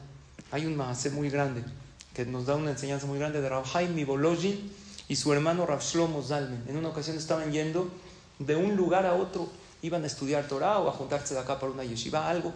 Hay 0.51 0.65
un 0.65 0.75
maase 0.75 1.09
muy 1.09 1.29
grande 1.29 1.63
que 2.13 2.25
nos 2.25 2.45
da 2.45 2.55
una 2.55 2.71
enseñanza 2.71 3.07
muy 3.07 3.17
grande 3.17 3.41
de 3.41 3.49
Rav 3.49 3.65
Haim 3.73 3.97
y 5.07 5.15
su 5.15 5.33
hermano 5.33 5.65
Rav 5.65 5.81
Shlomo 5.81 6.21
Zalmen. 6.21 6.63
En 6.67 6.77
una 6.77 6.89
ocasión 6.89 7.17
estaban 7.17 7.51
yendo 7.51 7.89
de 8.39 8.55
un 8.55 8.75
lugar 8.75 9.05
a 9.05 9.13
otro, 9.13 9.49
iban 9.81 10.03
a 10.03 10.07
estudiar 10.07 10.47
Torah 10.47 10.79
o 10.79 10.89
a 10.89 10.93
juntarse 10.93 11.33
de 11.33 11.39
acá 11.39 11.59
para 11.59 11.71
una 11.71 11.83
yeshiva, 11.83 12.29
algo, 12.29 12.53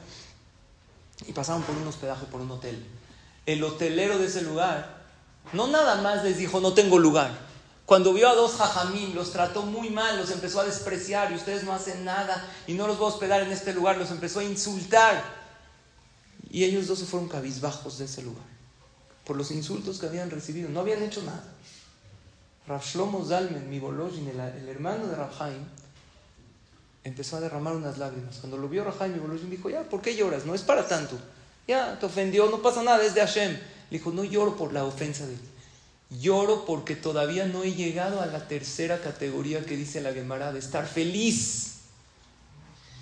y 1.28 1.34
pasaron 1.34 1.64
por 1.64 1.76
un 1.76 1.88
hospedaje, 1.88 2.26
por 2.26 2.42
un 2.42 2.52
hotel. 2.52 2.86
El 3.46 3.64
hotelero 3.64 4.18
de 4.18 4.28
ese 4.28 4.42
lugar 4.42 5.00
no 5.54 5.68
nada 5.68 6.02
más 6.02 6.24
les 6.24 6.38
dijo, 6.38 6.60
no 6.60 6.74
tengo 6.74 7.00
lugar. 7.00 7.49
Cuando 7.90 8.14
vio 8.14 8.30
a 8.30 8.36
dos 8.36 8.52
jajamín, 8.54 9.16
los 9.16 9.32
trató 9.32 9.64
muy 9.64 9.90
mal, 9.90 10.16
los 10.16 10.30
empezó 10.30 10.60
a 10.60 10.64
despreciar 10.64 11.32
y 11.32 11.36
ustedes 11.36 11.64
no 11.64 11.74
hacen 11.74 12.06
nada 12.06 12.48
y 12.68 12.76
no 12.76 12.86
los 12.86 13.00
voy 13.00 13.08
a 13.08 13.14
hospedar 13.16 13.42
en 13.42 13.52
este 13.52 13.74
lugar, 13.74 13.98
los 13.98 14.12
empezó 14.12 14.42
a 14.42 14.44
insultar. 14.44 15.24
Y 16.52 16.66
ellos 16.66 16.86
dos 16.86 17.00
se 17.00 17.06
fueron 17.06 17.28
cabizbajos 17.28 17.98
de 17.98 18.06
ese 18.06 18.22
lugar 18.22 18.44
por 19.26 19.36
los 19.36 19.50
insultos 19.50 19.98
que 19.98 20.06
habían 20.06 20.30
recibido. 20.30 20.70
No 20.70 20.82
habían 20.82 21.02
hecho 21.02 21.24
nada. 21.24 21.44
Rav 22.68 22.84
Shlomo 22.84 23.26
Zalmen, 23.26 23.68
mi 23.68 23.80
Bolojin, 23.80 24.28
el, 24.28 24.70
hermano 24.70 25.08
de 25.08 25.16
Rav 25.16 25.32
empezó 27.04 27.38
a 27.38 27.40
derramar 27.40 27.76
unas 27.76 27.98
lágrimas. 27.98 28.36
Cuando 28.36 28.58
lo 28.58 28.70
vio 28.70 28.84
Rav 28.84 29.02
Haim, 29.02 29.14
mi 29.14 29.20
Bolojin 29.20 29.50
dijo, 29.50 29.68
ya, 29.68 29.82
¿por 29.82 30.04
qué 30.04 30.16
lloras? 30.16 30.46
No 30.46 30.54
es 30.54 30.62
para 30.62 30.88
tanto. 30.88 31.18
Ya, 31.68 31.98
te 31.98 32.06
ofendió, 32.06 32.52
no 32.52 32.62
pasa 32.62 32.84
nada, 32.84 33.04
es 33.04 33.16
de 33.16 33.22
Hashem. 33.22 33.54
Le 33.54 33.98
dijo, 33.98 34.12
no 34.12 34.24
lloro 34.24 34.56
por 34.56 34.74
la 34.74 34.86
ofensa 34.86 35.26
de 35.26 35.34
él. 35.34 35.40
Lloro 36.10 36.66
porque 36.66 36.96
todavía 36.96 37.46
no 37.46 37.64
he 37.64 37.74
llegado 37.74 38.22
a 38.22 38.26
la 38.26 38.48
tercera 38.48 39.00
categoría 39.00 39.66
que 39.66 39.78
dice 39.78 40.02
la 40.02 40.14
Gemara 40.14 40.52
de 40.52 40.60
estar 40.60 40.88
feliz. 40.88 41.76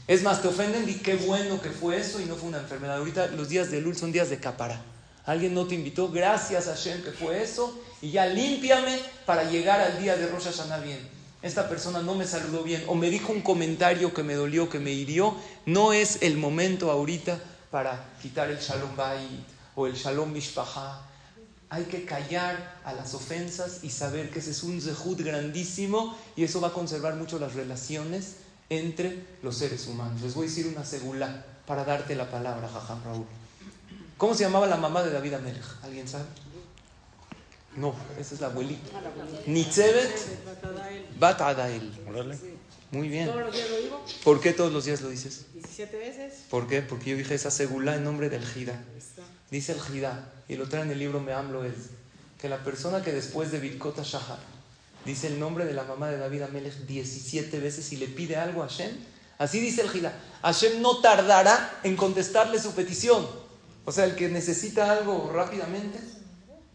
Es 0.08 0.24
más, 0.24 0.42
te 0.42 0.48
ofenden 0.48 0.88
y 0.90 0.96
qué 0.96 1.16
bueno 1.16 1.62
que 1.62 1.70
fue 1.70 1.98
eso 1.98 2.20
y 2.22 2.26
no 2.26 2.36
fue 2.36 2.50
una 2.50 2.60
enfermedad. 2.60 2.98
Ahorita 2.98 3.28
los 3.28 3.50
días 3.50 3.72
de 3.72 3.82
Lul 3.82 3.96
son 3.96 4.12
días 4.12 4.30
de 4.30 4.40
capara. 4.40 4.82
Alguien 5.26 5.54
no 5.54 5.68
te 5.68 5.76
invitó, 5.76 6.10
gracias 6.10 6.68
a 6.70 6.76
Hashem 6.76 7.04
que 7.04 7.12
fue 7.12 7.44
eso, 7.44 7.78
y 8.02 8.12
ya 8.12 8.26
límpiame 8.26 8.98
para 9.26 9.44
llegar 9.44 9.82
al 9.82 10.02
día 10.02 10.16
de 10.16 10.28
Rosh 10.28 10.46
Hashanah 10.46 10.80
bien. 10.80 11.00
Esta 11.42 11.68
persona 11.68 12.02
no 12.02 12.16
me 12.16 12.26
saludó 12.26 12.64
bien 12.64 12.84
o 12.88 12.96
me 12.96 13.10
dijo 13.10 13.34
un 13.34 13.42
comentario 13.42 14.14
que 14.14 14.24
me 14.24 14.36
dolió, 14.36 14.70
que 14.70 14.80
me 14.80 14.92
hirió. 14.92 15.36
No 15.66 15.92
es 15.92 16.20
el 16.22 16.38
momento 16.38 16.90
ahorita 16.92 17.40
para 17.70 18.10
quitar 18.22 18.50
el 18.50 18.58
Shalom 18.58 18.96
Bait 18.96 19.46
o 19.76 19.86
el 19.86 19.94
Shalom 19.94 20.32
Mishpaha. 20.32 21.06
Hay 21.70 21.84
que 21.86 22.06
callar 22.06 22.80
a 22.86 22.94
las 22.94 23.14
ofensas 23.14 23.84
y 23.84 23.90
saber 23.90 24.30
que 24.30 24.40
ese 24.40 24.52
es 24.52 24.64
un 24.64 24.82
zehut 24.82 25.20
grandísimo 25.20 26.18
y 26.36 26.44
eso 26.44 26.62
va 26.62 26.70
a 26.70 26.74
conservar 26.74 27.16
mucho 27.16 27.40
las 27.40 27.56
relaciones 27.56 28.38
entre 28.70 29.26
los 29.44 29.58
seres 29.58 29.88
humanos. 29.88 30.22
Les 30.22 30.34
voy 30.34 30.46
a 30.46 30.50
decir 30.50 30.68
una 30.68 30.86
segula 30.86 31.46
para 31.66 31.84
darte 31.84 32.16
la 32.16 32.32
palabra, 32.32 32.70
Jajam 32.70 33.04
Raúl. 33.04 33.26
¿Cómo 34.18 34.34
se 34.34 34.44
llamaba 34.44 34.66
la 34.66 34.78
mamá 34.78 35.04
de 35.04 35.12
David 35.12 35.34
Amelech? 35.34 35.84
¿Alguien 35.84 36.08
sabe? 36.08 36.26
No, 37.76 37.94
esa 38.20 38.34
es 38.34 38.42
la 38.42 38.48
abuelita. 38.48 38.90
Nitzebet 39.46 41.20
Bat 41.20 41.42
Adael. 41.42 41.92
Muy 42.92 43.10
bien. 43.10 43.28
¿Todos 43.28 43.42
los 43.42 43.54
días 43.54 43.70
lo 43.70 43.78
digo? 43.78 44.06
¿Por 44.24 44.42
qué 44.42 44.54
todos 44.54 44.74
los 44.74 44.86
días 44.86 45.02
lo 45.02 45.10
dices? 45.10 45.46
17 45.54 45.98
veces. 45.98 46.34
¿Por 46.50 46.68
qué? 46.68 46.82
Porque 46.82 47.12
yo 47.12 47.18
dije 47.18 47.36
esa 47.36 47.52
segula 47.52 47.96
en 47.96 48.04
nombre 48.04 48.30
del 48.30 48.46
Jida. 48.46 48.82
Dice 49.52 49.74
el 49.74 49.82
Jida, 49.82 50.32
y 50.48 50.56
lo 50.56 50.68
trae 50.68 50.84
en 50.84 50.92
el 50.92 51.00
libro 51.00 51.20
Me 51.20 51.34
Amlo 51.34 51.64
es 51.64 51.74
que 52.40 52.50
la 52.50 52.64
persona 52.64 53.02
que 53.02 53.12
después 53.12 53.52
de 53.52 53.60
Birkota 53.60 54.04
Shahar 54.04 54.40
dice 55.06 55.28
el 55.28 55.40
nombre 55.40 55.66
de 55.66 55.74
la 55.74 55.84
mamá 55.84 56.10
de 56.10 56.18
David 56.18 56.44
Amelech 56.44 56.74
17 56.86 57.60
veces 57.60 57.92
y 57.92 57.98
le 57.98 58.08
pide 58.08 58.36
algo 58.36 58.64
a 58.64 58.68
Hashem, 58.68 58.92
así 59.38 59.60
dice 59.60 59.82
el 59.82 59.90
Jida, 59.90 60.14
Hashem 60.42 60.82
no 60.82 60.98
tardará 61.00 61.80
en 61.84 61.96
contestarle 61.96 62.60
su 62.60 62.74
petición. 62.74 63.26
O 63.86 63.92
sea, 63.92 64.04
el 64.04 64.16
que 64.16 64.28
necesita 64.28 64.92
algo 64.92 65.32
rápidamente, 65.34 65.98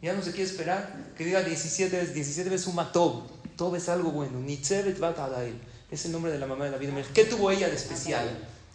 ya 0.01 0.15
no 0.15 0.23
se 0.23 0.31
quiere 0.31 0.51
esperar, 0.51 1.13
que 1.17 1.25
diga 1.25 1.43
17 1.43 1.95
veces, 1.95 2.15
17 2.15 2.51
veces 2.51 2.65
suma 2.65 2.91
Tob. 2.91 3.25
Tob 3.57 3.77
es 3.77 3.89
algo 3.91 4.11
bueno. 4.11 4.41
Nitzevet 4.41 4.99
Bat 4.99 5.19
Adael. 5.19 5.61
Es 5.91 6.07
el 6.07 6.13
nombre 6.13 6.33
de 6.33 6.39
la 6.39 6.47
mamá 6.47 6.65
de 6.65 6.71
la 6.71 6.79
vida. 6.79 6.93
¿Qué 7.13 7.25
tuvo 7.25 7.51
ella 7.51 7.69
de 7.69 7.77
especial? 7.77 8.27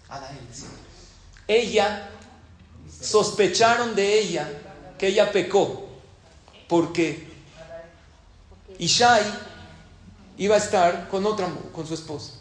Adael, 0.07 0.38
Ella 1.47 2.10
sospecharon 3.01 3.95
de 3.95 4.19
ella 4.19 4.47
que 4.97 5.07
ella 5.07 5.31
pecó, 5.31 5.88
porque 6.67 7.27
Ishai 8.79 9.23
iba 10.38 10.55
a 10.55 10.60
estar 10.60 11.07
con 11.10 11.25
otra, 11.25 11.47
con 11.71 11.88
su 11.88 11.93
esposa, 11.93 12.33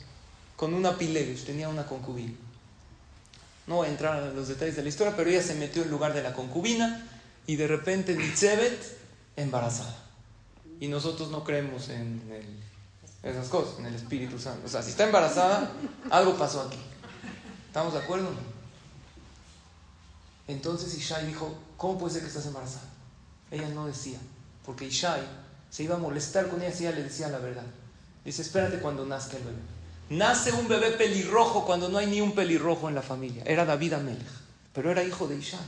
con 0.56 0.74
una 0.74 0.96
pilegues, 0.96 1.44
tenía 1.44 1.68
una 1.68 1.86
concubina. 1.86 2.34
No 3.66 3.76
voy 3.76 3.88
a 3.88 3.90
entrar 3.90 4.22
en 4.22 4.36
los 4.36 4.48
detalles 4.48 4.76
de 4.76 4.82
la 4.82 4.88
historia, 4.88 5.14
pero 5.16 5.28
ella 5.28 5.42
se 5.42 5.54
metió 5.54 5.82
en 5.82 5.90
lugar 5.90 6.14
de 6.14 6.22
la 6.22 6.32
concubina 6.32 7.08
y 7.46 7.56
de 7.56 7.66
repente 7.66 8.14
Nitzebet 8.14 8.98
embarazada. 9.36 9.96
Y 10.78 10.88
nosotros 10.88 11.30
no 11.30 11.42
creemos 11.42 11.88
en 11.88 12.20
esas 13.22 13.48
cosas, 13.48 13.78
en 13.78 13.86
el 13.86 13.94
Espíritu 13.94 14.38
Santo. 14.38 14.66
O 14.66 14.68
sea, 14.68 14.82
si 14.82 14.90
está 14.90 15.04
embarazada, 15.04 15.72
algo 16.10 16.36
pasó 16.36 16.62
aquí. 16.62 16.78
¿Estamos 17.66 17.92
de 17.92 17.98
acuerdo? 18.00 18.30
Entonces 20.48 20.96
Ishai 20.96 21.26
dijo, 21.26 21.56
¿cómo 21.76 21.98
puede 21.98 22.14
ser 22.14 22.22
que 22.22 22.28
estás 22.28 22.46
embarazada? 22.46 22.86
Ella 23.50 23.68
no 23.68 23.86
decía, 23.86 24.18
porque 24.64 24.86
Ishai 24.86 25.22
se 25.70 25.82
iba 25.82 25.96
a 25.96 25.98
molestar 25.98 26.48
con 26.48 26.62
ella 26.62 26.72
si 26.72 26.86
ella 26.86 26.96
le 26.96 27.04
decía 27.04 27.28
la 27.28 27.38
verdad. 27.38 27.66
Dice, 28.24 28.42
espérate 28.42 28.78
cuando 28.78 29.04
nazca 29.04 29.36
el 29.36 29.44
bebé. 29.44 29.58
Nace 30.08 30.52
un 30.52 30.68
bebé 30.68 30.92
pelirrojo 30.92 31.64
cuando 31.66 31.88
no 31.88 31.98
hay 31.98 32.06
ni 32.06 32.20
un 32.20 32.32
pelirrojo 32.32 32.88
en 32.88 32.94
la 32.94 33.02
familia. 33.02 33.42
Era 33.44 33.64
David 33.64 33.94
Amelech, 33.94 34.26
pero 34.72 34.90
era 34.90 35.02
hijo 35.02 35.26
de 35.26 35.36
Ishai. 35.36 35.60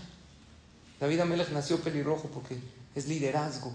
David 1.01 1.21
Amelech 1.21 1.51
nació 1.51 1.81
pelirrojo 1.81 2.29
porque 2.29 2.59
es 2.95 3.07
liderazgo, 3.07 3.73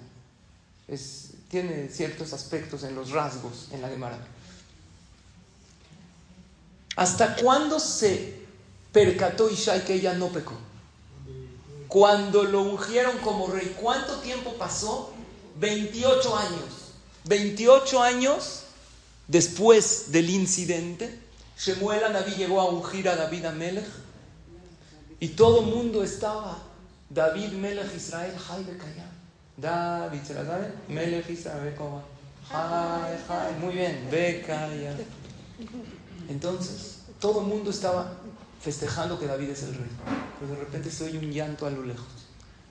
tiene 1.49 1.89
ciertos 1.89 2.33
aspectos 2.33 2.83
en 2.83 2.95
los 2.95 3.11
rasgos 3.11 3.67
en 3.71 3.81
la 3.81 3.89
Gemara. 3.89 4.17
¿Hasta 6.95 7.35
cuándo 7.35 7.79
se 7.79 8.41
percató 8.91 9.49
Ishai 9.49 9.85
que 9.85 9.93
ella 9.95 10.13
no 10.13 10.27
pecó? 10.29 10.53
Cuando 11.93 12.41
lo 12.41 12.63
ungieron 12.63 13.19
como 13.19 13.45
rey. 13.45 13.77
¿Cuánto 13.79 14.15
tiempo 14.15 14.55
pasó? 14.55 15.13
28 15.59 16.35
años. 16.35 16.93
28 17.25 18.01
años 18.01 18.63
después 19.27 20.11
del 20.11 20.31
incidente, 20.31 21.19
Shemuel 21.55 22.03
Anabí 22.03 22.31
llegó 22.31 22.59
a 22.61 22.65
ungir 22.65 23.07
a 23.07 23.15
David 23.15 23.45
Amelech 23.45 23.85
y 25.19 25.27
todo 25.27 25.59
el 25.59 25.67
mundo 25.67 26.03
estaba 26.03 26.57
David 27.11 27.51
Melech 27.51 27.93
Israel 27.95 28.35
Jai 28.39 28.63
Bekayam. 28.63 29.11
David, 29.55 30.19
¿se 30.25 30.33
la? 30.33 30.71
Melech 30.87 31.29
Israel 31.29 31.75
Jai, 32.49 33.19
Jai. 33.27 33.53
Muy 33.61 33.75
bien, 33.75 34.07
Bekayam. 34.09 34.97
Entonces, 36.27 37.03
todo 37.19 37.41
el 37.41 37.45
mundo 37.45 37.69
estaba 37.69 38.17
festejando 38.63 39.19
que 39.19 39.27
David 39.27 39.49
es 39.49 39.63
el 39.63 39.75
rey. 39.75 39.89
Pero 40.39 40.53
de 40.53 40.59
repente 40.59 40.89
se 40.89 41.03
oye 41.03 41.17
un 41.17 41.31
llanto 41.31 41.67
a 41.67 41.69
lo 41.69 41.83
lejos 41.83 42.23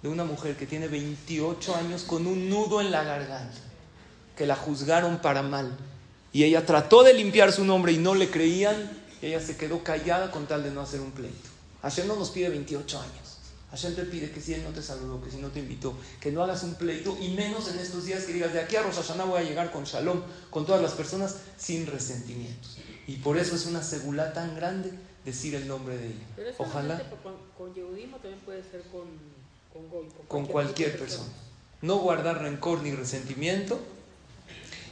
de 0.02 0.08
una 0.08 0.24
mujer 0.24 0.56
que 0.56 0.66
tiene 0.66 0.88
28 0.88 1.76
años 1.76 2.02
con 2.02 2.26
un 2.26 2.48
nudo 2.48 2.80
en 2.80 2.90
la 2.90 3.04
garganta, 3.04 3.58
que 4.36 4.46
la 4.46 4.56
juzgaron 4.56 5.18
para 5.18 5.42
mal. 5.42 5.76
Y 6.32 6.44
ella 6.44 6.66
trató 6.66 7.04
de 7.04 7.14
limpiar 7.14 7.52
su 7.52 7.64
nombre 7.64 7.92
y 7.92 7.98
no 7.98 8.14
le 8.14 8.30
creían. 8.30 9.00
Y 9.20 9.26
ella 9.26 9.40
se 9.40 9.56
quedó 9.56 9.84
callada 9.84 10.32
con 10.32 10.46
tal 10.46 10.64
de 10.64 10.72
no 10.72 10.80
hacer 10.80 11.00
un 11.00 11.12
pleito. 11.12 11.48
Hashem 11.82 12.08
no 12.08 12.16
nos 12.16 12.30
pide 12.30 12.48
28 12.48 13.00
años. 13.00 13.38
Hashem 13.70 13.94
te 13.94 14.02
pide 14.04 14.30
que 14.30 14.40
si 14.40 14.54
él 14.54 14.64
no 14.64 14.70
te 14.70 14.82
saludó, 14.82 15.22
que 15.22 15.30
si 15.30 15.36
no 15.36 15.48
te 15.48 15.60
invitó, 15.60 15.94
que 16.20 16.32
no 16.32 16.42
hagas 16.42 16.62
un 16.62 16.74
pleito 16.74 17.16
y 17.20 17.28
menos 17.28 17.68
en 17.68 17.78
estos 17.78 18.04
días 18.04 18.24
que 18.24 18.32
digas 18.32 18.52
de 18.52 18.60
aquí 18.60 18.76
a 18.76 18.82
Rosh 18.82 18.96
Hashanah 18.96 19.24
voy 19.24 19.40
a 19.40 19.44
llegar 19.44 19.70
con 19.70 19.84
shalom 19.84 20.20
con 20.50 20.66
todas 20.66 20.82
las 20.82 20.92
personas 20.92 21.36
sin 21.56 21.86
resentimientos. 21.86 22.78
Y 23.06 23.16
por 23.16 23.38
eso 23.38 23.54
es 23.54 23.66
una 23.66 23.82
segula 23.82 24.32
tan 24.32 24.54
grande 24.56 24.92
decir 25.24 25.54
el 25.54 25.68
nombre 25.68 25.96
de 25.96 26.06
ella. 26.06 26.26
Pero 26.36 26.50
Ojalá 26.58 27.02
con, 27.22 27.34
con 27.56 27.74
yehudismo 27.74 28.18
también 28.18 28.40
puede 28.40 28.62
ser 28.62 28.82
con, 28.92 29.06
con, 29.72 29.88
goy, 29.88 30.08
con 30.28 30.46
cualquier 30.46 30.98
persona. 30.98 31.30
No 31.80 31.98
guardar 31.98 32.42
rencor 32.42 32.82
ni 32.82 32.92
resentimiento 32.92 33.78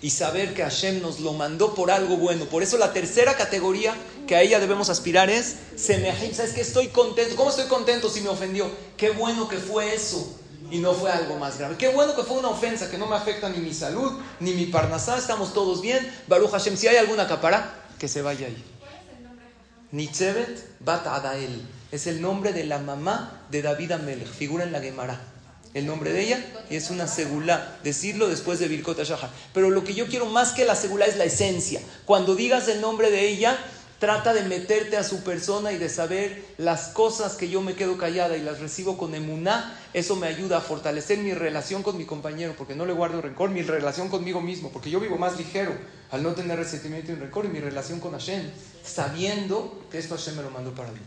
y 0.03 0.11
saber 0.11 0.55
que 0.55 0.63
Hashem 0.63 1.03
nos 1.03 1.21
lo 1.21 1.33
mandó 1.35 1.75
por 1.75 1.91
algo 1.91 2.17
bueno. 2.17 2.47
Por 2.47 2.63
eso 2.63 2.79
la 2.79 2.93
tercera 2.93 3.37
categoría 3.37 3.95
que 4.27 4.35
a 4.35 4.43
ella 4.43 4.59
debemos 4.59 4.89
aspirar 4.89 5.31
es 5.31 5.57
Semehim. 5.77 6.33
¿Sabes 6.33 6.53
que 6.53 6.63
Estoy 6.63 6.89
contento. 6.89 7.37
¿Cómo 7.37 7.51
estoy 7.51 7.67
contento 7.67 8.09
si 8.09 8.21
me 8.21 8.29
ofendió? 8.29 8.71
Qué 8.97 9.11
bueno 9.11 9.49
que 9.49 9.59
fue 9.59 9.95
eso 9.95 10.37
y 10.71 10.79
no 10.79 10.95
fue 10.95 11.11
algo 11.11 11.37
más 11.37 11.59
grave. 11.59 11.77
Qué 11.77 11.89
bueno 11.89 12.15
que 12.15 12.23
fue 12.23 12.39
una 12.39 12.49
ofensa 12.49 12.91
que 12.91 12.97
no 12.97 13.07
me 13.07 13.17
afecta 13.17 13.49
ni 13.49 13.59
mi 13.59 13.75
salud 13.75 14.21
ni 14.39 14.53
mi 14.53 14.67
parnasá. 14.67 15.19
Estamos 15.19 15.53
todos 15.53 15.83
bien. 15.83 16.11
Baruch 16.29 16.51
Hashem, 16.51 16.77
si 16.77 16.89
hay 16.89 16.97
alguna 16.97 17.29
capara, 17.29 17.85
que 17.99 18.09
se 18.09 18.23
vaya 18.23 18.47
ahí. 18.47 18.65
Nitzebet 19.93 20.81
Bat 20.81 21.07
Adael. 21.07 21.63
Es 21.91 22.07
el 22.07 22.23
nombre 22.23 22.53
de 22.53 22.65
la 22.65 22.79
mamá 22.79 23.43
de 23.51 23.63
David 23.63 23.93
Amelech. 23.93 24.29
Figura 24.29 24.65
en 24.65 24.73
la 24.73 24.81
Gemara. 24.81 25.21
El 25.73 25.87
nombre 25.87 26.13
de 26.13 26.23
ella 26.23 26.45
y 26.69 26.77
es 26.77 26.91
una 26.91 27.07
segula. 27.07 27.77
Decirlo 27.83 28.29
después 28.29 28.59
de 28.59 28.69
Birkot. 28.69 28.99
Pero 29.53 29.71
lo 29.71 29.85
que 29.85 29.95
yo 29.95 30.07
quiero 30.07 30.27
más 30.27 30.53
que 30.53 30.65
la 30.65 30.75
segula 30.75 31.07
es 31.07 31.17
la 31.17 31.25
esencia. 31.25 31.81
Cuando 32.05 32.35
digas 32.35 32.69
el 32.69 32.81
nombre 32.81 33.11
de 33.11 33.29
ella, 33.29 33.59
trata 34.01 34.33
de 34.33 34.43
meterte 34.43 34.97
a 34.97 35.05
su 35.05 35.23
persona 35.23 35.73
y 35.73 35.79
de 35.79 35.91
saber 35.91 36.43
las 36.57 36.89
cosas 36.89 37.35
que 37.35 37.51
yo 37.51 37.61
me 37.61 37.75
quedo 37.75 37.99
callada 37.99 38.37
y 38.37 38.43
las 38.43 38.59
recibo 38.59 38.97
con 38.97 39.15
emuná. 39.15 39.79
Eso 39.93 40.17
me 40.17 40.27
ayuda 40.27 40.57
a 40.57 40.61
fortalecer 40.63 41.19
mi 41.19 41.35
relación 41.35 41.83
con 41.83 41.99
mi 41.99 42.07
compañero, 42.07 42.55
porque 42.57 42.75
no 42.75 42.87
le 42.87 42.95
guardo 42.95 43.21
rencor, 43.21 43.51
mi 43.51 43.63
relación 43.63 44.09
conmigo 44.09 44.41
mismo, 44.41 44.71
porque 44.73 44.91
yo 44.91 44.99
vivo 44.99 45.19
más 45.19 45.37
ligero 45.37 45.73
al 46.11 46.23
no 46.23 46.33
tener 46.33 46.59
resentimiento 46.59 47.13
y 47.13 47.17
rencor, 47.17 47.45
y 47.45 47.49
mi 47.49 47.61
relación 47.61 48.01
con 48.01 48.13
Hashem, 48.13 48.51
sabiendo 48.83 49.85
que 49.91 49.99
esto 49.99 50.17
Hashem 50.17 50.37
me 50.37 50.43
lo 50.43 50.51
mandó 50.51 50.73
para 50.73 50.91
mí. 50.91 50.99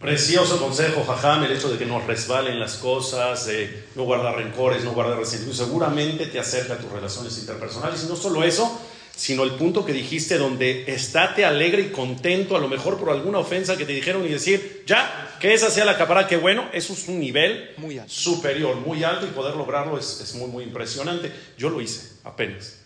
Precioso 0.00 0.58
consejo, 0.58 1.04
Jajam, 1.04 1.44
el 1.44 1.52
hecho 1.52 1.70
de 1.70 1.78
que 1.78 1.86
no 1.86 2.00
resbalen 2.00 2.58
las 2.58 2.74
cosas, 2.74 3.46
de 3.46 3.86
no 3.94 4.04
guardar 4.04 4.36
rencores, 4.36 4.82
no 4.84 4.92
guardar 4.92 5.18
resentimientos, 5.18 5.66
seguramente 5.66 6.26
te 6.26 6.38
acerca 6.38 6.74
a 6.74 6.78
tus 6.78 6.90
relaciones 6.90 7.38
interpersonales. 7.38 8.02
Y 8.04 8.06
no 8.08 8.16
solo 8.16 8.44
eso, 8.44 8.80
sino 9.16 9.44
el 9.44 9.52
punto 9.52 9.84
que 9.84 9.92
dijiste 9.92 10.38
donde 10.38 10.84
estate 10.92 11.44
alegre 11.44 11.82
y 11.82 11.90
contento, 11.90 12.56
a 12.56 12.60
lo 12.60 12.68
mejor 12.68 12.98
por 12.98 13.10
alguna 13.10 13.38
ofensa 13.38 13.76
que 13.76 13.84
te 13.84 13.92
dijeron 13.92 14.24
y 14.24 14.28
decir, 14.28 14.84
ya, 14.86 15.36
que 15.40 15.54
esa 15.54 15.70
sea 15.70 15.84
la 15.84 15.96
capara, 15.96 16.26
que 16.26 16.36
bueno, 16.36 16.68
eso 16.72 16.92
es 16.92 17.06
un 17.08 17.20
nivel 17.20 17.70
Muy 17.76 17.98
alto. 17.98 18.12
superior, 18.12 18.76
muy 18.76 19.04
alto 19.04 19.26
y 19.26 19.30
poder 19.30 19.54
lograrlo 19.56 19.98
es, 19.98 20.20
es 20.20 20.34
muy, 20.34 20.48
muy 20.48 20.64
impresionante. 20.64 21.30
Yo 21.56 21.70
lo 21.70 21.80
hice, 21.80 22.16
apenas. 22.24 22.78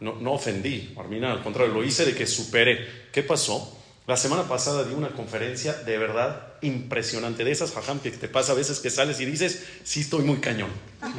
No, 0.00 0.14
no 0.20 0.32
ofendí, 0.32 0.92
Armina, 0.96 1.32
al 1.32 1.42
contrario, 1.42 1.72
lo 1.72 1.82
hice 1.84 2.04
de 2.04 2.14
que 2.14 2.26
superé. 2.26 2.86
¿Qué 3.12 3.22
pasó? 3.22 3.78
La 4.06 4.18
semana 4.18 4.42
pasada 4.42 4.84
di 4.84 4.92
una 4.92 5.08
conferencia 5.08 5.72
de 5.72 5.96
verdad 5.96 6.48
impresionante, 6.60 7.42
de 7.42 7.52
esas 7.52 7.72
jajam 7.72 8.00
que 8.00 8.10
te 8.10 8.28
pasa 8.28 8.52
a 8.52 8.54
veces 8.54 8.80
que 8.80 8.90
sales 8.90 9.18
y 9.20 9.24
dices, 9.24 9.64
sí 9.82 10.00
estoy 10.00 10.24
muy 10.24 10.36
cañón. 10.38 10.68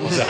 O 0.03 0.11
sea, 0.11 0.27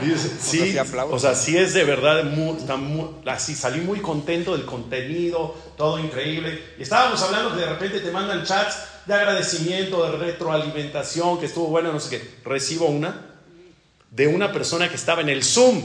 dices, 0.00 0.30
sí, 0.40 0.70
sí 0.72 0.78
aplaudo. 0.78 1.14
o 1.14 1.18
sea, 1.18 1.34
sí 1.34 1.56
es 1.56 1.74
de 1.74 1.82
verdad, 1.82 2.22
muy- 2.24 3.08
así 3.26 3.56
salí 3.56 3.80
muy 3.80 3.98
contento 4.00 4.56
del 4.56 4.66
contenido, 4.66 5.56
todo 5.76 5.98
increíble. 5.98 6.62
Y 6.78 6.82
estábamos 6.82 7.20
hablando 7.22 7.52
que 7.54 7.60
de 7.62 7.66
repente 7.66 8.00
te 8.00 8.12
mandan 8.12 8.44
chats 8.44 8.76
de 9.06 9.14
agradecimiento, 9.14 10.04
de 10.04 10.16
retroalimentación, 10.16 11.40
que 11.40 11.46
estuvo 11.46 11.66
bueno, 11.66 11.92
no 11.92 11.98
sé 11.98 12.18
qué. 12.18 12.30
Recibo 12.44 12.86
una 12.86 13.24
de 14.12 14.28
una 14.28 14.52
persona 14.52 14.88
que 14.88 14.94
estaba 14.94 15.22
en 15.22 15.28
el 15.28 15.42
Zoom, 15.42 15.82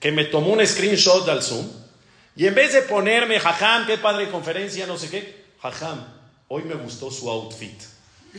que 0.00 0.10
me 0.10 0.24
tomó 0.24 0.48
un 0.52 0.66
screenshot 0.66 1.24
del 1.24 1.40
Zoom, 1.40 1.66
y 2.36 2.46
en 2.46 2.54
vez 2.54 2.72
de 2.72 2.82
ponerme, 2.82 3.38
jajam, 3.38 3.86
qué 3.86 3.98
padre 3.98 4.28
conferencia, 4.30 4.86
no 4.86 4.96
sé 4.96 5.08
qué, 5.08 5.44
jajam, 5.60 6.04
hoy 6.48 6.64
me 6.64 6.74
gustó 6.74 7.10
su 7.10 7.30
outfit. 7.30 7.80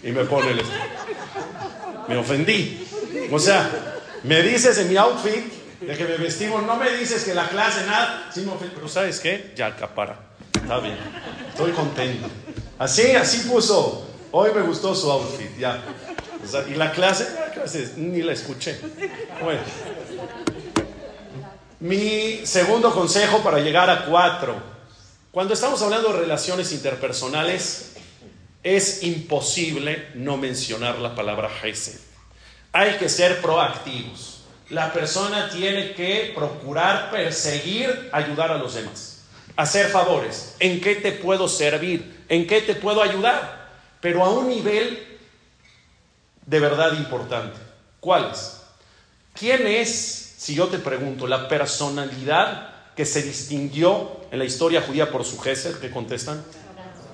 Y 0.04 0.12
me 0.12 0.26
pone 0.26 0.52
el... 0.52 0.62
Me 2.08 2.18
ofendí. 2.18 2.86
O 3.32 3.40
sea, 3.40 3.70
me 4.24 4.42
dices 4.42 4.78
en 4.78 4.90
mi 4.90 4.98
outfit 4.98 5.54
de 5.80 5.96
que 5.96 6.04
me 6.04 6.18
vestimos, 6.18 6.64
no 6.64 6.76
me 6.76 6.92
dices 6.98 7.24
que 7.24 7.34
la 7.34 7.48
clase, 7.48 7.86
nada, 7.86 8.30
sí 8.34 8.42
me 8.42 8.52
ofendí. 8.52 8.74
Pero 8.76 8.90
¿sabes 8.90 9.20
qué? 9.20 9.54
Ya 9.56 9.68
acapara. 9.68 10.20
Está 10.54 10.80
bien. 10.80 10.98
Estoy 11.48 11.72
contento. 11.72 12.28
Así, 12.78 13.12
así 13.12 13.48
puso. 13.48 14.06
Hoy 14.32 14.52
me 14.54 14.62
gustó 14.64 14.94
su 14.94 15.10
outfit, 15.10 15.58
ya. 15.58 15.82
O 16.44 16.48
sea, 16.48 16.68
y 16.68 16.76
la 16.76 16.92
clase, 16.92 17.28
la 17.40 17.52
clase 17.52 17.94
ni 17.96 18.22
la 18.22 18.34
escuché. 18.34 18.78
Bueno. 19.42 19.62
Mi 21.80 22.46
segundo 22.46 22.94
consejo 22.94 23.44
para 23.44 23.60
llegar 23.60 23.90
a 23.90 24.06
cuatro. 24.06 24.56
Cuando 25.32 25.54
estamos 25.54 25.82
hablando 25.82 26.14
de 26.14 26.20
relaciones 26.20 26.72
interpersonales, 26.72 27.94
es 28.64 29.04
imposible 29.04 30.10
no 30.16 30.38
mencionar 30.38 31.00
la 31.00 31.14
palabra 31.14 31.50
Hesed. 31.62 32.00
Hay 32.72 32.94
que 32.98 33.10
ser 33.10 33.42
proactivos. 33.42 34.44
La 34.70 34.92
persona 34.94 35.50
tiene 35.50 35.94
que 35.94 36.32
procurar 36.34 37.12
perseguir, 37.12 38.10
ayudar 38.12 38.52
a 38.52 38.58
los 38.58 38.74
demás. 38.74 39.24
Hacer 39.56 39.88
favores. 39.90 40.56
¿En 40.60 40.82
qué 40.82 40.96
te 40.96 41.12
puedo 41.12 41.48
servir? 41.48 42.24
¿En 42.30 42.48
qué 42.48 42.62
te 42.62 42.74
puedo 42.74 43.04
ayudar? 43.04 43.70
Pero 44.02 44.24
a 44.24 44.30
un 44.30 44.48
nivel 44.48 45.20
de 46.46 46.60
verdad 46.60 46.94
importante. 46.94 47.58
¿Cuál 48.00 48.32
es? 48.32 48.62
¿Quién 49.34 49.68
es, 49.68 50.25
si 50.46 50.54
yo 50.54 50.68
te 50.68 50.78
pregunto, 50.78 51.26
la 51.26 51.48
personalidad 51.48 52.70
que 52.96 53.04
se 53.04 53.24
distinguió 53.24 54.28
en 54.30 54.38
la 54.38 54.46
historia 54.46 54.84
judía 54.84 55.10
por 55.10 55.26
su 55.26 55.40
Gesed? 55.40 55.80
¿Qué 55.80 55.90
contestan? 55.90 56.46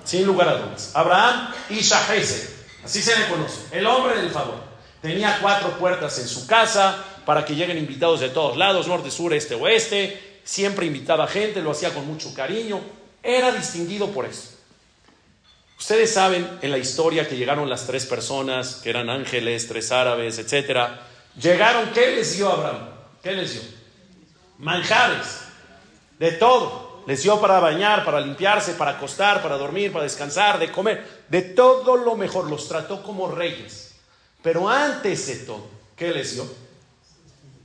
Sin 0.04 0.26
lugar 0.26 0.50
a 0.50 0.56
dudas. 0.56 0.90
Abraham 0.92 1.48
y 1.70 1.76
Shahesed. 1.76 2.50
Así 2.84 3.00
se 3.00 3.18
le 3.18 3.28
conoce, 3.28 3.58
el 3.70 3.86
hombre 3.86 4.20
del 4.20 4.30
favor. 4.30 4.56
Tenía 5.00 5.38
cuatro 5.40 5.78
puertas 5.78 6.18
en 6.18 6.28
su 6.28 6.46
casa 6.46 7.02
para 7.24 7.42
que 7.46 7.54
lleguen 7.54 7.78
invitados 7.78 8.20
de 8.20 8.28
todos 8.28 8.58
lados, 8.58 8.86
norte, 8.86 9.10
sur, 9.10 9.32
este, 9.32 9.54
oeste. 9.54 10.40
Siempre 10.44 10.84
invitaba 10.84 11.26
gente, 11.26 11.62
lo 11.62 11.70
hacía 11.70 11.94
con 11.94 12.06
mucho 12.06 12.34
cariño. 12.34 12.82
Era 13.22 13.50
distinguido 13.50 14.08
por 14.10 14.26
eso. 14.26 14.50
Ustedes 15.78 16.12
saben 16.12 16.46
en 16.60 16.70
la 16.70 16.76
historia 16.76 17.26
que 17.26 17.38
llegaron 17.38 17.70
las 17.70 17.86
tres 17.86 18.04
personas, 18.04 18.74
que 18.82 18.90
eran 18.90 19.08
ángeles, 19.08 19.68
tres 19.68 19.90
árabes, 19.90 20.38
etc. 20.38 21.00
Llegaron, 21.40 21.92
¿qué 21.94 22.14
les 22.14 22.36
dio 22.36 22.52
Abraham? 22.52 22.91
¿Qué 23.22 23.32
les 23.32 23.52
dio? 23.52 23.62
Manjares, 24.58 25.40
de 26.18 26.32
todo. 26.32 27.02
Les 27.06 27.22
dio 27.22 27.40
para 27.40 27.58
bañar, 27.58 28.04
para 28.04 28.20
limpiarse, 28.20 28.74
para 28.74 28.92
acostar, 28.92 29.42
para 29.42 29.56
dormir, 29.56 29.92
para 29.92 30.04
descansar, 30.04 30.58
de 30.58 30.70
comer, 30.70 31.24
de 31.28 31.42
todo 31.42 31.96
lo 31.96 32.16
mejor. 32.16 32.48
Los 32.48 32.68
trató 32.68 33.02
como 33.02 33.28
reyes. 33.28 33.94
Pero 34.42 34.68
antes 34.68 35.26
de 35.26 35.36
todo, 35.36 35.66
¿qué 35.96 36.12
les 36.12 36.34
dio? 36.34 36.46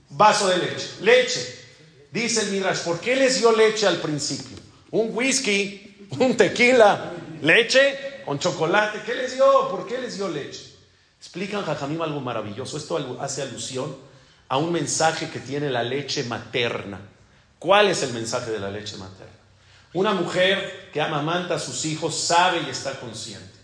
Vaso 0.09 0.47
de 0.47 0.57
leche. 0.57 0.89
Leche. 1.01 1.65
Dice 2.11 2.41
el 2.41 2.51
Midrash, 2.51 2.79
¿por 2.79 2.99
qué 2.99 3.15
les 3.15 3.39
dio 3.39 3.51
leche 3.51 3.85
al 3.85 3.97
principio? 3.97 4.57
Un 4.91 5.15
whisky, 5.15 6.07
un 6.17 6.35
tequila, 6.37 7.13
leche 7.41 8.21
con 8.25 8.39
chocolate. 8.39 9.01
¿Qué 9.05 9.13
les 9.13 9.35
dio? 9.35 9.69
¿Por 9.69 9.85
qué 9.85 9.99
les 9.99 10.15
dio 10.15 10.29
leche? 10.29 10.73
Explican 11.19 11.63
Jajamim 11.63 12.01
algo 12.01 12.21
maravilloso. 12.21 12.77
Esto 12.77 13.17
hace 13.19 13.41
alusión 13.41 14.06
a 14.49 14.57
un 14.57 14.71
mensaje 14.71 15.29
que 15.29 15.39
tiene 15.39 15.69
la 15.69 15.83
leche 15.83 16.23
materna. 16.23 16.99
¿Cuál 17.59 17.89
es 17.89 18.03
el 18.03 18.13
mensaje 18.13 18.51
de 18.51 18.59
la 18.59 18.69
leche 18.69 18.97
materna? 18.97 19.33
Una 19.93 20.13
mujer 20.13 20.89
que 20.93 21.01
amamanta 21.01 21.55
a 21.55 21.59
sus 21.59 21.85
hijos 21.85 22.19
sabe 22.19 22.61
y 22.65 22.69
está 22.69 22.99
consciente 22.99 23.57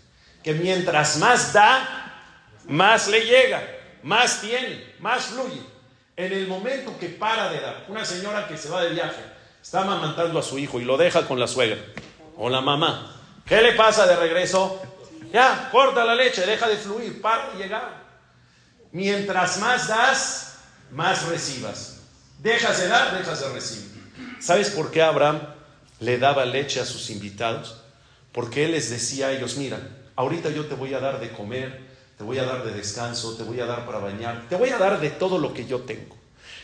que 0.44 0.52
mientras 0.52 1.16
más 1.16 1.54
da, 1.54 2.12
más 2.68 3.08
le 3.08 3.24
llega, 3.24 3.62
más 4.02 4.42
tiene, 4.42 4.94
más 5.00 5.24
fluye. 5.24 5.62
En 6.16 6.32
el 6.32 6.46
momento 6.46 6.96
que 7.00 7.08
para 7.08 7.50
de 7.50 7.60
dar, 7.60 7.86
una 7.88 8.04
señora 8.04 8.46
que 8.46 8.58
se 8.58 8.68
va 8.68 8.82
de 8.82 8.90
viaje, 8.90 9.22
está 9.60 9.80
amamantando 9.80 10.38
a 10.38 10.42
su 10.42 10.58
hijo 10.58 10.78
y 10.78 10.84
lo 10.84 10.98
deja 10.98 11.26
con 11.26 11.40
la 11.40 11.48
suegra 11.48 11.80
o 12.36 12.50
la 12.50 12.60
mamá, 12.60 13.10
¿Qué 13.46 13.60
le 13.60 13.72
pasa 13.72 14.06
de 14.06 14.16
regreso? 14.16 14.80
Ya, 15.30 15.68
corta 15.70 16.02
la 16.02 16.14
leche, 16.14 16.46
deja 16.46 16.66
de 16.66 16.76
fluir, 16.76 17.20
para 17.20 17.50
de 17.50 17.62
llegar. 17.62 18.02
Mientras 18.92 19.58
más 19.58 19.88
das, 19.88 20.53
más 20.90 21.26
recibas. 21.28 22.00
Dejas 22.38 22.78
de 22.80 22.88
dar, 22.88 23.16
dejas 23.16 23.40
de 23.40 23.48
recibir. 23.52 23.94
¿Sabes 24.40 24.70
por 24.70 24.90
qué 24.90 25.02
Abraham 25.02 25.40
le 26.00 26.18
daba 26.18 26.44
leche 26.44 26.80
a 26.80 26.84
sus 26.84 27.10
invitados? 27.10 27.80
Porque 28.32 28.64
él 28.64 28.72
les 28.72 28.90
decía 28.90 29.28
a 29.28 29.32
ellos, 29.32 29.56
mira, 29.56 29.78
ahorita 30.16 30.50
yo 30.50 30.66
te 30.66 30.74
voy 30.74 30.92
a 30.94 31.00
dar 31.00 31.20
de 31.20 31.30
comer, 31.30 31.80
te 32.18 32.24
voy 32.24 32.38
a 32.38 32.44
dar 32.44 32.64
de 32.64 32.72
descanso, 32.72 33.36
te 33.36 33.42
voy 33.42 33.60
a 33.60 33.66
dar 33.66 33.86
para 33.86 33.98
bañar, 33.98 34.46
te 34.48 34.56
voy 34.56 34.70
a 34.70 34.78
dar 34.78 35.00
de 35.00 35.10
todo 35.10 35.38
lo 35.38 35.54
que 35.54 35.66
yo 35.66 35.80
tengo. 35.80 36.16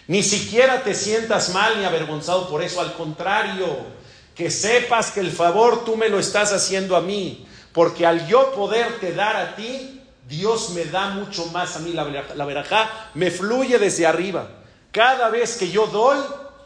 Ni 0.07 0.23
siquiera 0.23 0.83
te 0.83 0.95
sientas 0.95 1.55
mal 1.55 1.79
ni 1.79 1.85
avergonzado 1.85 2.49
por 2.49 2.63
eso, 2.63 2.81
al 2.81 2.95
contrario, 2.95 3.87
que 4.35 4.51
sepas 4.51 5.11
que 5.13 5.21
el 5.21 5.31
favor 5.31 5.85
tú 5.85 5.97
me 5.97 6.09
lo 6.09 6.19
estás 6.19 6.53
haciendo 6.53 6.97
a 6.97 7.01
mí, 7.01 7.47
porque 7.73 8.07
al 8.07 8.27
yo 8.27 8.53
poderte 8.53 9.13
dar 9.13 9.37
a 9.37 9.55
ti, 9.57 10.00
Dios 10.31 10.71
me 10.71 10.85
da 10.85 11.11
mucho 11.11 11.47
más 11.47 11.77
a 11.77 11.81
mí. 11.81 11.93
La, 11.93 12.05
la 12.35 12.45
verajá 12.45 13.11
me 13.15 13.31
fluye 13.31 13.79
desde 13.79 14.07
arriba. 14.07 14.49
Cada 14.93 15.29
vez 15.29 15.57
que 15.57 15.71
yo 15.71 15.89
doy, 15.89 16.19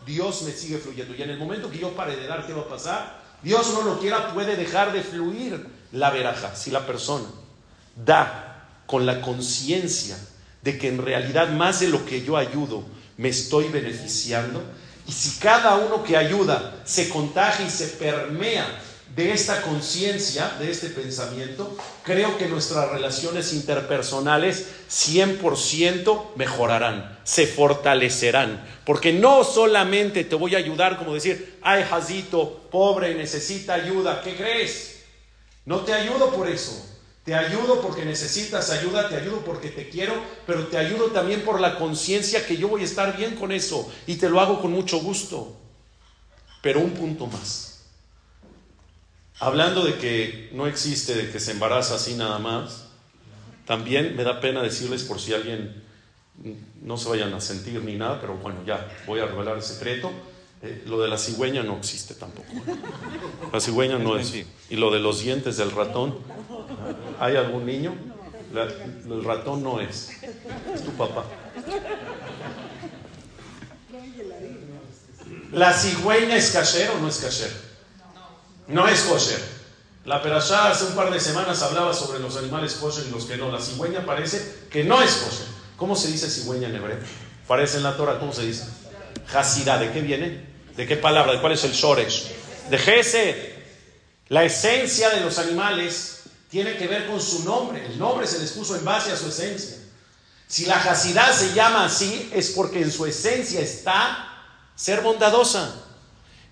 Dios 0.07 0.42
me 0.42 0.53
sigue 0.53 0.77
fluyendo. 0.79 1.14
Y 1.16 1.22
en 1.22 1.31
el 1.31 1.38
momento 1.38 1.70
que 1.70 1.79
yo 1.79 1.96
pare 1.96 2.14
de 2.14 2.27
dar, 2.27 2.46
¿qué 2.46 2.53
va 2.53 2.61
a 2.62 2.68
pasar? 2.68 3.24
Dios 3.42 3.72
no 3.72 3.83
lo 3.83 3.98
quiera, 3.98 4.33
puede 4.35 4.57
dejar 4.57 4.92
de 4.92 5.03
fluir 5.03 5.66
la 5.92 6.11
verajá. 6.11 6.55
Si 6.55 6.70
la 6.70 6.87
persona 6.87 7.27
da 7.96 8.68
con 8.87 9.07
la 9.07 9.22
conciencia 9.22 10.18
de 10.62 10.79
que 10.79 10.88
en 10.88 11.03
realidad 11.03 11.48
más 11.48 11.81
de 11.81 11.88
lo 11.88 12.05
que 12.05 12.22
yo 12.22 12.37
ayudo 12.37 12.85
me 13.16 13.31
estoy 13.31 13.68
beneficiando, 13.68 14.62
y 15.07 15.12
si 15.12 15.38
cada 15.38 15.77
uno 15.77 16.03
que 16.03 16.16
ayuda 16.16 16.83
se 16.85 17.09
contagia 17.09 17.66
y 17.66 17.70
se 17.70 17.88
permea 17.88 18.66
de 19.14 19.33
esta 19.33 19.62
conciencia, 19.62 20.57
de 20.59 20.70
este 20.70 20.88
pensamiento, 20.88 21.77
creo 22.03 22.37
que 22.37 22.48
nuestras 22.48 22.90
relaciones 22.90 23.53
interpersonales 23.53 24.66
100% 24.90 26.35
mejorarán, 26.37 27.20
se 27.22 27.46
fortalecerán. 27.46 28.66
Porque 28.85 29.12
no 29.12 29.44
solamente 29.44 30.24
te 30.24 30.35
voy 30.35 30.57
a 30.57 30.59
ayudar 30.59 30.98
como 30.98 31.14
decir, 31.14 31.59
ay, 31.62 31.85
Jazito, 31.88 32.68
pobre, 32.70 33.14
necesita 33.14 33.74
ayuda, 33.74 34.20
¿qué 34.22 34.35
crees? 34.35 35.05
No 35.64 35.81
te 35.81 35.92
ayudo 35.92 36.33
por 36.33 36.48
eso. 36.48 36.90
Te 37.24 37.35
ayudo 37.35 37.81
porque 37.81 38.05
necesitas 38.05 38.68
ayuda, 38.70 39.09
te 39.09 39.16
ayudo 39.16 39.38
porque 39.44 39.70
te 39.70 39.88
quiero, 39.88 40.12
pero 40.46 40.66
te 40.66 40.77
ayudo 40.77 41.07
también 41.07 41.40
por 41.40 41.59
la 41.59 41.79
conciencia 41.79 42.44
que 42.44 42.59
yo 42.59 42.68
voy 42.68 42.83
a 42.83 42.85
estar 42.85 43.16
bien 43.16 43.37
con 43.37 43.50
eso 43.50 43.90
y 44.07 44.16
te 44.16 44.29
lo 44.29 44.40
hago 44.40 44.61
con 44.61 44.72
mucho 44.72 44.98
gusto. 44.98 45.57
Pero 46.61 46.81
un 46.81 46.90
punto 46.90 47.27
más. 47.27 47.74
Hablando 49.40 49.85
de 49.85 49.97
que 49.97 50.51
no 50.53 50.66
existe 50.66 51.14
de 51.14 51.31
que 51.31 51.40
se 51.40 51.51
embaraza 51.53 51.97
así 51.97 52.14
nada 52.14 52.38
más, 52.38 52.87
también 53.66 54.14
me 54.16 54.23
da 54.23 54.40
pena 54.40 54.62
decirles 54.62 55.03
por 55.03 55.20
si 55.20 55.35
alguien 55.35 55.83
no 56.83 56.97
se 56.97 57.09
vayan 57.09 57.33
a 57.35 57.40
sentir 57.40 57.83
ni 57.83 57.97
nada, 57.97 58.20
pero 58.20 58.37
bueno, 58.37 58.61
ya 58.64 58.88
voy 59.07 59.20
a 59.20 59.27
revelar 59.27 59.57
el 59.57 59.62
secreto. 59.62 60.11
Eh, 60.62 60.83
lo 60.87 61.01
de 61.01 61.09
la 61.09 61.18
cigüeña 61.18 61.62
no 61.62 61.77
existe 61.77 62.14
tampoco. 62.14 62.49
La 63.53 63.61
cigüeña 63.61 63.99
no 63.99 64.16
es. 64.16 64.35
Y 64.70 64.77
lo 64.77 64.90
de 64.90 65.01
los 65.01 65.20
dientes 65.20 65.57
del 65.57 65.70
ratón, 65.73 66.18
¿hay 67.20 67.37
algún 67.37 67.66
niño? 67.66 67.94
el 68.55 69.25
ratón 69.25 69.64
no 69.64 69.81
es. 69.81 70.11
Es 70.73 70.85
tu 70.85 70.92
papá. 70.92 71.25
¿La 75.53 75.73
cigüeña 75.73 76.37
es 76.37 76.51
kasher 76.53 76.90
o 76.90 77.01
no 77.01 77.09
es 77.09 77.18
kasher? 77.18 77.74
No 78.68 78.88
es 78.88 79.00
kosher. 79.03 79.40
La 80.05 80.22
perashá 80.22 80.70
hace 80.70 80.85
un 80.85 80.94
par 80.94 81.11
de 81.11 81.18
semanas 81.18 81.62
hablaba 81.62 81.94
sobre 81.94 82.18
los 82.18 82.37
animales 82.37 82.74
kosher 82.74 83.07
y 83.07 83.11
los 83.11 83.24
que 83.24 83.37
no. 83.37 83.50
La 83.50 83.61
cigüeña 83.61 84.05
parece 84.05 84.66
que 84.70 84.85
no 84.85 85.03
es 85.03 85.12
kosher. 85.12 85.46
¿Cómo 85.77 85.96
se 85.96 86.09
dice 86.09 86.31
cigüeña 86.31 86.68
en 86.68 86.77
hebreo? 86.77 86.98
Parece 87.46 87.79
en 87.79 87.83
la 87.83 87.96
Torah, 87.96 88.18
¿cómo 88.18 88.33
se 88.33 88.42
dice? 88.42 88.64
Hasida, 89.35 89.79
¿de 89.79 89.92
qué 89.92 90.00
viene? 90.00 90.46
¿De 90.77 90.87
qué 90.87 90.96
palabra? 90.96 91.33
¿De 91.33 91.40
cuál 91.40 91.53
es 91.53 91.64
el 91.64 91.72
shoresh? 91.72 92.31
De 92.70 92.79
Gesed. 92.79 93.55
La 94.29 94.44
esencia 94.44 95.11
de 95.11 95.20
los 95.20 95.38
animales 95.38 96.22
tiene 96.50 96.77
que 96.77 96.87
ver 96.87 97.07
con 97.07 97.20
su 97.20 97.44
nombre. 97.44 97.85
El 97.85 97.98
nombre 97.98 98.27
se 98.27 98.38
les 98.38 98.53
puso 98.53 98.77
en 98.77 98.85
base 98.85 99.12
a 99.12 99.16
su 99.16 99.29
esencia. 99.29 99.77
Si 100.46 100.66
la 100.66 100.77
Hasidá 100.77 101.33
se 101.33 101.53
llama 101.53 101.85
así, 101.85 102.31
es 102.33 102.50
porque 102.50 102.81
en 102.81 102.90
su 102.92 103.07
esencia 103.07 103.61
está 103.61 104.29
ser 104.74 105.00
bondadosa. 105.00 105.84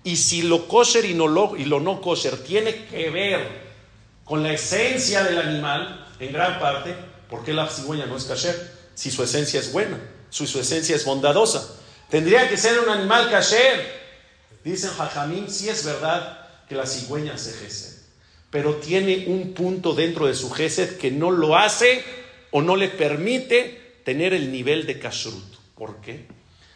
Y 0.03 0.17
si 0.17 0.41
lo 0.41 0.67
kosher 0.67 1.05
y, 1.05 1.13
no 1.13 1.27
lo, 1.27 1.55
y 1.55 1.65
lo 1.65 1.79
no 1.79 2.01
kosher 2.01 2.37
tiene 2.43 2.85
que 2.85 3.09
ver 3.09 3.63
con 4.25 4.43
la 4.43 4.53
esencia 4.53 5.23
del 5.23 5.39
animal, 5.39 6.07
en 6.19 6.33
gran 6.33 6.59
parte, 6.59 6.95
¿por 7.29 7.43
qué 7.43 7.53
la 7.53 7.69
cigüeña 7.69 8.05
no 8.05 8.17
es 8.17 8.25
kosher? 8.25 8.55
Si 8.95 9.11
su 9.11 9.23
esencia 9.23 9.59
es 9.59 9.71
buena, 9.71 9.99
si 10.29 10.45
su 10.45 10.59
esencia 10.59 10.95
es 10.95 11.05
bondadosa. 11.05 11.79
Tendría 12.09 12.47
que 12.49 12.57
ser 12.57 12.79
un 12.79 12.89
animal 12.89 13.31
kasher. 13.31 14.03
Dicen 14.63 14.91
Jajamín, 14.91 15.49
sí 15.49 15.69
es 15.69 15.83
verdad 15.83 16.47
que 16.69 16.75
la 16.75 16.85
cigüeña 16.85 17.33
hace 17.33 17.53
gesed, 17.53 18.01
pero 18.49 18.75
tiene 18.75 19.25
un 19.27 19.53
punto 19.53 19.93
dentro 19.93 20.27
de 20.27 20.35
su 20.35 20.49
gesed 20.51 20.97
que 20.97 21.11
no 21.11 21.31
lo 21.31 21.57
hace 21.57 22.03
o 22.51 22.61
no 22.61 22.75
le 22.75 22.89
permite 22.89 23.99
tener 24.05 24.33
el 24.33 24.51
nivel 24.51 24.85
de 24.85 24.99
kashrut. 24.99 25.55
¿Por 25.75 26.01
qué? 26.01 26.27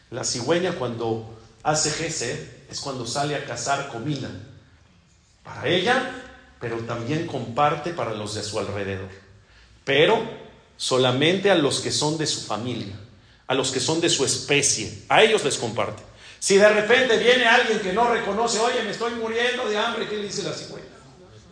La 0.09 0.23
cigüeña 0.23 0.73
cuando 0.73 1.37
hace 1.63 1.91
gesed 1.91 2.56
es 2.69 2.79
cuando 2.79 3.05
sale 3.05 3.35
a 3.35 3.45
cazar 3.45 3.89
comida 3.89 4.29
para 5.43 5.67
ella, 5.67 6.11
pero 6.59 6.77
también 6.79 7.27
comparte 7.27 7.91
para 7.91 8.13
los 8.13 8.35
de 8.35 8.43
su 8.43 8.59
alrededor. 8.59 9.09
Pero 9.83 10.21
solamente 10.75 11.49
a 11.49 11.55
los 11.55 11.79
que 11.79 11.91
son 11.91 12.17
de 12.17 12.27
su 12.27 12.41
familia, 12.41 12.95
a 13.47 13.53
los 13.53 13.71
que 13.71 13.79
son 13.79 14.01
de 14.01 14.09
su 14.09 14.25
especie, 14.25 15.03
a 15.09 15.23
ellos 15.23 15.43
les 15.43 15.57
comparte. 15.57 16.03
Si 16.39 16.57
de 16.57 16.69
repente 16.69 17.17
viene 17.17 17.45
alguien 17.45 17.79
que 17.79 17.93
no 17.93 18.09
reconoce, 18.09 18.59
oye, 18.59 18.83
me 18.83 18.91
estoy 18.91 19.13
muriendo 19.15 19.67
de 19.67 19.77
hambre, 19.77 20.07
¿qué 20.07 20.17
le 20.17 20.23
dice 20.23 20.43
la 20.43 20.53
cigüeña? 20.53 20.85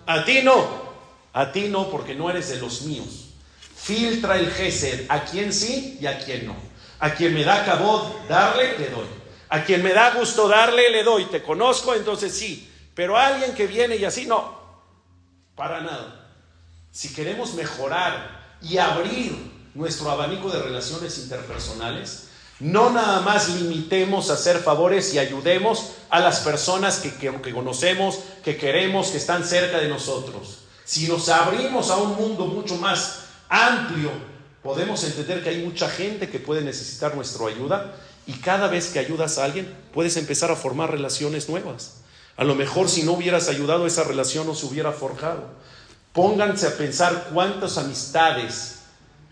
A 0.06 0.24
ti 0.24 0.42
no, 0.44 0.86
a 1.34 1.52
ti 1.52 1.70
no, 1.70 1.90
porque 1.90 2.14
no 2.14 2.30
eres 2.30 2.50
de 2.50 2.58
los 2.58 2.84
míos. 2.84 3.30
Filtra 3.76 4.38
el 4.38 4.52
gesed, 4.52 5.06
a 5.10 5.26
quien 5.26 5.52
sí 5.52 5.98
y 6.00 6.06
a 6.06 6.20
quien 6.20 6.48
no. 6.48 6.56
A 7.00 7.14
quien 7.14 7.34
me 7.34 7.44
da 7.44 7.66
cabod 7.66 8.28
darle, 8.30 8.78
le 8.78 8.90
doy. 8.90 9.06
A 9.50 9.64
quien 9.64 9.84
me 9.84 9.94
da 9.94 10.12
gusto 10.12 10.48
darle, 10.48 10.90
le 10.90 11.04
doy. 11.04 11.26
Te 11.26 11.44
conozco, 11.44 11.94
entonces 11.94 12.34
sí. 12.34 12.72
Pero 12.94 13.18
a 13.18 13.28
alguien 13.28 13.54
que 13.54 13.68
viene 13.68 13.98
y 13.98 14.06
así, 14.06 14.26
no. 14.26 14.58
Para 15.56 15.82
nada. 15.82 16.30
Si 16.92 17.14
queremos 17.14 17.54
mejorar 17.54 18.58
y 18.62 18.78
abrir 18.78 19.36
nuestro 19.74 20.10
abanico 20.10 20.50
de 20.50 20.62
relaciones 20.62 21.18
interpersonales, 21.20 22.30
no 22.60 22.90
nada 22.90 23.20
más 23.20 23.50
limitemos 23.50 24.30
a 24.30 24.34
hacer 24.34 24.60
favores 24.60 25.14
y 25.14 25.20
ayudemos 25.20 25.92
a 26.10 26.22
las 26.22 26.40
personas 26.40 27.00
que, 27.00 27.14
que, 27.14 27.54
conocemos, 27.54 28.20
que 28.44 28.56
queremos, 28.56 29.10
que 29.10 29.18
están 29.18 29.44
cerca 29.44 29.80
de 29.80 29.90
nosotros. 29.90 30.60
Si 30.86 31.08
nos 31.08 31.28
abrimos 31.28 31.90
a 31.90 31.98
un 31.98 32.16
mundo 32.16 32.46
mucho 32.46 32.76
más 32.78 33.26
amplio, 33.50 34.12
podemos 34.64 35.04
entender 35.04 35.44
que 35.44 35.50
hay 35.50 35.64
mucha 35.64 35.90
gente 35.90 36.30
que 36.30 36.40
puede 36.40 36.62
necesitar 36.62 37.14
nuestra 37.14 37.48
ayuda 37.48 37.94
y 38.28 38.34
cada 38.34 38.68
vez 38.68 38.88
que 38.88 39.00
ayudas 39.00 39.38
a 39.38 39.46
alguien 39.46 39.74
puedes 39.94 40.18
empezar 40.18 40.52
a 40.52 40.56
formar 40.56 40.92
relaciones 40.92 41.50
nuevas. 41.50 42.02
A 42.38 42.44
lo 42.44 42.56
mejor 42.56 42.90
si 42.90 43.04
no 43.04 43.14
hubieras 43.14 43.48
ayudado 43.48 43.86
esa 43.88 44.04
relación 44.04 44.48
no 44.48 44.56
se 44.56 44.66
hubiera 44.66 44.92
forjado. 44.92 45.48
Pónganse 46.12 46.68
a 46.68 46.78
pensar 46.78 47.30
cuántas 47.34 47.78
amistades 47.78 48.80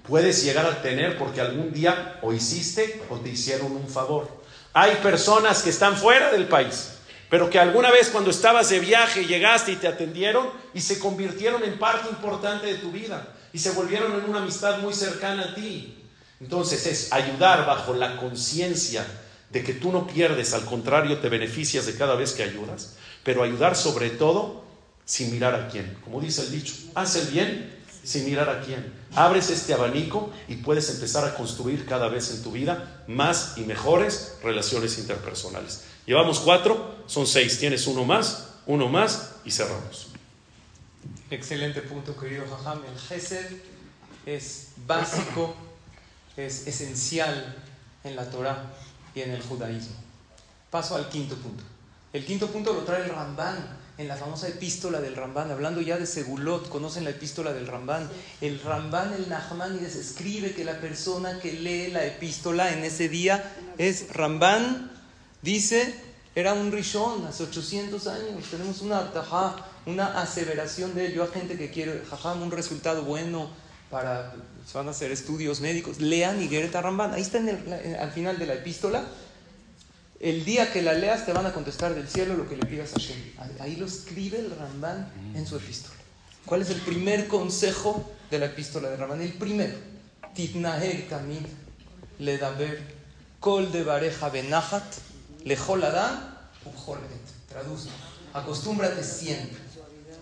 puedes 0.07 0.43
llegar 0.43 0.65
a 0.65 0.81
tener 0.81 1.17
porque 1.17 1.41
algún 1.41 1.73
día 1.73 2.19
o 2.21 2.33
hiciste 2.33 3.01
o 3.09 3.17
te 3.17 3.29
hicieron 3.29 3.71
un 3.71 3.87
favor. 3.87 4.27
Hay 4.73 4.95
personas 4.97 5.63
que 5.63 5.69
están 5.69 5.97
fuera 5.97 6.31
del 6.31 6.47
país, 6.47 6.93
pero 7.29 7.49
que 7.49 7.59
alguna 7.59 7.91
vez 7.91 8.09
cuando 8.09 8.31
estabas 8.31 8.69
de 8.69 8.79
viaje 8.79 9.25
llegaste 9.25 9.71
y 9.71 9.75
te 9.75 9.87
atendieron 9.87 10.49
y 10.73 10.81
se 10.81 10.99
convirtieron 10.99 11.63
en 11.63 11.79
parte 11.79 12.09
importante 12.09 12.67
de 12.67 12.75
tu 12.75 12.91
vida 12.91 13.27
y 13.51 13.59
se 13.59 13.71
volvieron 13.71 14.13
en 14.13 14.29
una 14.29 14.39
amistad 14.39 14.79
muy 14.79 14.93
cercana 14.93 15.43
a 15.43 15.55
ti. 15.55 16.02
Entonces 16.43 16.85
es 16.87 17.13
ayudar 17.13 17.65
bajo 17.65 17.93
la 17.93 18.17
conciencia 18.17 19.07
de 19.49 19.63
que 19.63 19.73
tú 19.73 19.93
no 19.93 20.05
pierdes, 20.05 20.53
al 20.53 20.65
contrario, 20.65 21.19
te 21.19 21.29
beneficias 21.29 21.85
de 21.85 21.95
cada 21.95 22.15
vez 22.15 22.33
que 22.33 22.43
ayudas, 22.43 22.97
pero 23.23 23.43
ayudar 23.43 23.77
sobre 23.77 24.09
todo 24.09 24.65
sin 25.05 25.31
mirar 25.31 25.55
a 25.55 25.69
quién. 25.69 25.97
Como 26.03 26.19
dice 26.19 26.41
el 26.41 26.51
dicho, 26.51 26.73
haz 26.95 27.15
el 27.15 27.27
bien 27.27 27.73
sin 28.03 28.25
mirar 28.25 28.49
a 28.49 28.59
quién. 28.59 28.91
Abres 29.15 29.49
este 29.51 29.73
abanico 29.73 30.33
y 30.49 30.57
puedes 30.57 30.89
empezar 30.89 31.23
a 31.23 31.33
construir 31.33 31.85
cada 31.85 32.09
vez 32.09 32.29
en 32.31 32.43
tu 32.43 32.51
vida 32.51 33.05
más 33.07 33.53
y 33.55 33.61
mejores 33.61 34.35
relaciones 34.43 34.97
interpersonales. 34.97 35.85
Llevamos 36.05 36.41
cuatro, 36.41 36.97
son 37.07 37.25
seis. 37.25 37.57
Tienes 37.57 37.87
uno 37.87 38.03
más, 38.03 38.49
uno 38.65 38.89
más 38.89 39.35
y 39.45 39.51
cerramos. 39.51 40.07
Excelente 41.31 41.81
punto, 41.83 42.17
querido 42.17 42.43
Jajam. 42.49 42.81
El 42.83 42.99
Gesed 42.99 43.45
es 44.25 44.71
básico, 44.85 45.55
es 46.37 46.67
esencial 46.67 47.55
en 48.03 48.15
la 48.15 48.29
Torah 48.29 48.71
y 49.15 49.21
en 49.21 49.31
el 49.31 49.41
judaísmo. 49.41 49.95
Paso 50.69 50.95
al 50.95 51.09
quinto 51.09 51.35
punto. 51.35 51.63
El 52.11 52.25
quinto 52.25 52.47
punto 52.47 52.73
lo 52.73 52.81
trae 52.81 53.03
el 53.03 53.09
Ramban 53.09 53.83
en 53.97 54.07
la 54.07 54.15
famosa 54.15 54.47
epístola 54.47 55.01
del 55.01 55.15
Ramban, 55.15 55.51
hablando 55.51 55.79
ya 55.81 55.97
de 55.97 56.07
Segulot, 56.07 56.67
conocen 56.67 57.03
la 57.03 57.11
epístola 57.11 57.53
del 57.53 57.67
Ramban. 57.67 58.09
El 58.41 58.59
Ramban, 58.59 59.13
el 59.13 59.29
Nachmanides, 59.29 59.95
escribe 59.95 60.53
que 60.53 60.65
la 60.65 60.79
persona 60.79 61.39
que 61.39 61.53
lee 61.53 61.91
la 61.91 62.03
epístola 62.03 62.73
en 62.73 62.83
ese 62.83 63.07
día 63.07 63.53
es 63.77 64.11
Ramban, 64.11 64.91
dice, 65.43 65.93
era 66.33 66.53
un 66.53 66.71
rishon 66.71 67.25
hace 67.27 67.43
800 67.43 68.07
años. 68.07 68.49
Tenemos 68.49 68.81
una 68.81 69.11
una 69.85 70.19
aseveración 70.19 70.95
de 70.95 71.07
él. 71.07 71.13
Yo 71.13 71.23
a 71.23 71.27
gente 71.27 71.57
que 71.57 71.69
quiere, 71.69 72.01
un 72.41 72.51
resultado 72.51 73.03
bueno 73.03 73.49
para, 73.91 74.33
se 74.65 74.77
van 74.77 74.87
a 74.87 74.91
hacer 74.91 75.11
estudios 75.11 75.61
médicos, 75.61 75.99
lean 75.99 76.41
Igueret 76.41 76.73
Ramban. 76.73 77.13
Ahí 77.13 77.21
está 77.21 77.39
al 77.39 78.11
final 78.11 78.39
de 78.39 78.45
la 78.45 78.53
epístola 78.55 79.03
el 80.23 80.45
día 80.45 80.71
que 80.71 80.81
la 80.81 80.93
leas 80.93 81.25
te 81.25 81.33
van 81.33 81.45
a 81.45 81.51
contestar 81.51 81.93
del 81.93 82.07
cielo 82.07 82.35
lo 82.35 82.47
que 82.47 82.55
le 82.55 82.65
pidas 82.65 82.93
a 82.95 82.97
Shem. 82.97 83.19
Ahí 83.59 83.75
lo 83.75 83.85
escribe 83.85 84.39
el 84.39 84.51
Ramban 84.51 85.11
en 85.35 85.45
su 85.45 85.57
epístola. 85.57 85.95
¿Cuál 86.45 86.61
es 86.61 86.69
el 86.69 86.79
primer 86.79 87.27
consejo 87.27 88.09
de 88.31 88.39
la 88.39 88.45
epístola 88.45 88.89
de 88.89 88.95
Ramban? 88.95 89.21
El 89.21 89.33
primero. 89.33 89.75
Titnaher 90.33 91.09
tamid 91.09 91.41
ledaber 92.19 92.79
kol 93.41 93.69
de 93.73 93.83
bareja 93.83 94.29
benachat 94.29 94.83
lejol 95.43 95.83
adam 95.83 96.33
Traduce. 97.49 97.89
Acostúmbrate 98.33 99.03
siempre 99.03 99.59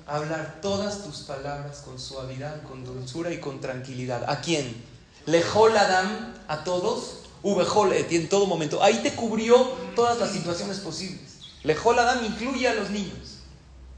hablar 0.08 0.60
todas 0.62 1.04
tus 1.04 1.22
palabras 1.22 1.82
con 1.86 2.00
suavidad, 2.00 2.64
con 2.64 2.84
dulzura 2.84 3.32
y 3.32 3.40
con 3.40 3.60
tranquilidad. 3.62 4.30
¿A 4.30 4.42
quién? 4.42 4.84
Lejol 5.26 5.78
adam, 5.78 6.34
a 6.48 6.64
todos 6.64 7.22
y 7.44 8.16
en 8.16 8.30
todo 8.30 8.46
momento. 8.46 8.84
Ahí 8.84 9.02
te 9.02 9.14
cubrió 9.14 9.58
todas 9.96 10.20
las 10.20 10.32
situaciones 10.32 10.80
posibles. 10.80 11.40
Lejol 11.64 11.98
Adam 12.00 12.26
incluye 12.26 12.68
a 12.68 12.74
los 12.74 12.90
niños, 12.90 13.40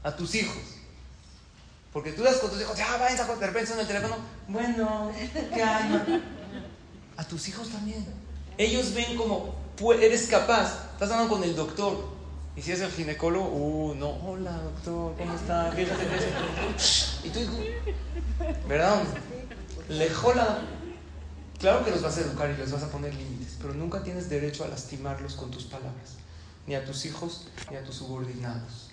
a 0.02 0.14
tus 0.14 0.34
hijos. 0.34 0.56
Porque 1.92 2.12
tú 2.12 2.22
das 2.22 2.36
con 2.36 2.50
tus 2.50 2.60
hijos, 2.60 2.76
ya 2.76 2.96
vayan 2.96 3.18
a 3.18 3.34
de 3.34 3.46
repente 3.46 3.72
en 3.72 3.80
el 3.80 3.86
teléfono. 3.86 4.16
Bueno, 4.48 5.12
¿qué 5.32 5.62
hay? 5.62 6.22
A 7.16 7.24
tus 7.24 7.48
hijos 7.48 7.68
también. 7.68 8.04
Ellos 8.58 8.92
ven 8.94 9.16
como 9.16 9.54
eres 10.00 10.26
capaz. 10.26 10.90
Estás 10.92 11.10
hablando 11.10 11.34
con 11.34 11.44
el 11.44 11.54
doctor. 11.54 12.08
Y 12.56 12.62
si 12.62 12.70
es 12.70 12.80
el 12.80 12.90
ginecólogo, 12.90 13.48
uh, 13.48 13.94
no, 13.96 14.10
hola 14.10 14.52
doctor, 14.52 15.16
¿cómo 15.16 15.34
está? 15.34 15.72
Fíjate 15.72 16.04
Y 17.24 17.30
tú, 17.30 17.40
¿verdad? 18.68 19.02
Lejol 19.88 20.38
Adam. 20.38 20.62
Claro 21.58 21.84
que 21.84 21.90
los 21.90 22.02
vas 22.02 22.16
a 22.16 22.20
educar 22.20 22.50
y 22.50 22.56
les 22.56 22.70
vas 22.70 22.82
a 22.84 22.90
poner 22.90 23.12
límites, 23.14 23.56
pero 23.60 23.74
nunca 23.74 24.02
tienes 24.02 24.28
derecho 24.28 24.64
a 24.64 24.68
lastimarlos 24.68 25.34
con 25.34 25.50
tus 25.50 25.64
palabras, 25.64 26.14
ni 26.66 26.74
a 26.76 26.84
tus 26.84 27.06
hijos 27.06 27.48
ni 27.70 27.76
a 27.76 27.84
tus 27.84 27.96
subordinados. 27.96 28.90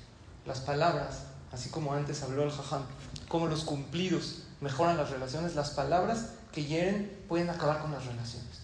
Las 0.48 0.62
palabras, 0.62 1.26
así 1.52 1.70
como 1.70 1.94
antes 1.94 2.24
habló 2.24 2.44
el 2.44 2.52
jajam, 2.52 2.84
como 3.28 3.46
los 3.46 3.64
cumplidos 3.64 4.44
mejoran 4.60 4.98
las 4.98 5.12
relaciones, 5.12 5.54
las 5.54 5.72
palabras 5.72 6.30
que 6.52 6.66
hieren 6.66 7.16
pueden 7.28 7.50
acabar 7.50 7.80
con 7.82 7.92
las 7.92 8.06
relaciones. 8.06 8.62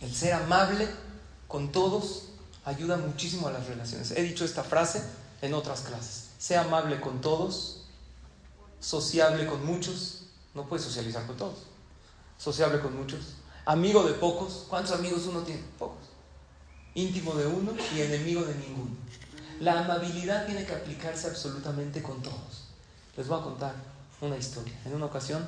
El 0.00 0.14
ser 0.14 0.34
amable 0.34 0.86
con 1.46 1.72
todos 1.72 2.28
ayuda 2.68 2.96
muchísimo 2.96 3.48
a 3.48 3.52
las 3.52 3.66
relaciones. 3.66 4.10
He 4.12 4.22
dicho 4.22 4.44
esta 4.44 4.62
frase 4.62 5.02
en 5.42 5.54
otras 5.54 5.80
clases. 5.80 6.30
Sea 6.38 6.62
amable 6.62 7.00
con 7.00 7.20
todos, 7.20 7.84
sociable 8.80 9.46
con 9.46 9.64
muchos, 9.64 10.24
no 10.54 10.68
puedes 10.68 10.84
socializar 10.84 11.26
con 11.26 11.36
todos 11.36 11.68
sociable 12.38 12.80
con 12.80 12.96
muchos, 12.96 13.34
amigo 13.66 14.04
de 14.04 14.14
pocos. 14.14 14.64
¿Cuántos 14.68 14.92
amigos 14.92 15.26
uno 15.26 15.40
tiene? 15.40 15.62
Pocos. 15.78 15.98
Íntimo 16.94 17.34
de 17.34 17.46
uno 17.46 17.72
y 17.94 18.00
enemigo 18.00 18.42
de 18.42 18.54
ninguno. 18.54 18.96
La 19.60 19.80
amabilidad 19.80 20.46
tiene 20.46 20.64
que 20.64 20.72
aplicarse 20.72 21.26
absolutamente 21.26 22.00
con 22.00 22.22
todos. 22.22 22.68
Les 23.16 23.26
voy 23.26 23.40
a 23.40 23.42
contar 23.42 23.74
una 24.20 24.36
historia. 24.36 24.72
En 24.84 24.94
una 24.94 25.06
ocasión, 25.06 25.46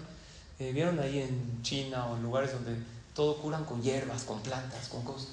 eh, 0.58 0.72
vieron 0.72 0.98
ahí 0.98 1.20
en 1.20 1.62
China 1.62 2.06
o 2.06 2.16
en 2.16 2.22
lugares 2.22 2.52
donde 2.52 2.76
todo 3.14 3.36
curan 3.36 3.64
con 3.64 3.80
hierbas, 3.82 4.24
con 4.24 4.40
plantas, 4.40 4.88
con 4.88 5.02
cosas. 5.02 5.28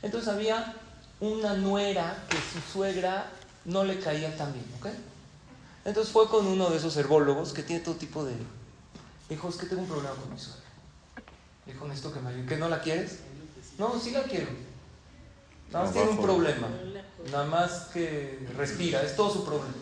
Entonces 0.00 0.28
había 0.28 0.74
una 1.22 1.54
nuera 1.54 2.24
que 2.28 2.36
su 2.36 2.60
suegra 2.72 3.30
no 3.64 3.84
le 3.84 4.00
caía 4.00 4.36
tan 4.36 4.52
bien, 4.52 4.64
¿ok? 4.80 4.88
Entonces 5.84 6.12
fue 6.12 6.28
con 6.28 6.44
uno 6.46 6.68
de 6.68 6.78
esos 6.78 6.96
herbólogos 6.96 7.52
que 7.52 7.62
tiene 7.62 7.80
todo 7.80 7.94
tipo 7.94 8.24
de... 8.24 8.34
Dijo, 9.28 9.48
es 9.48 9.54
que 9.54 9.66
tengo 9.66 9.82
un 9.82 9.88
problema 9.88 10.16
con 10.16 10.32
mi 10.32 10.38
suegra. 10.38 10.62
Dijo, 11.64 11.92
esto 11.92 12.12
que 12.12 12.18
me 12.18 12.44
¿Que 12.44 12.56
no 12.56 12.68
la 12.68 12.80
quieres? 12.80 13.20
No, 13.78 13.98
sí 14.00 14.10
la 14.10 14.24
quiero. 14.24 14.48
Nada 15.70 15.84
más 15.84 15.94
tiene 15.94 16.10
un 16.10 16.20
problema. 16.20 16.68
Nada 17.30 17.44
más 17.46 17.88
que 17.94 18.44
respira, 18.56 19.00
es 19.02 19.14
todo 19.14 19.32
su 19.32 19.44
problema. 19.44 19.72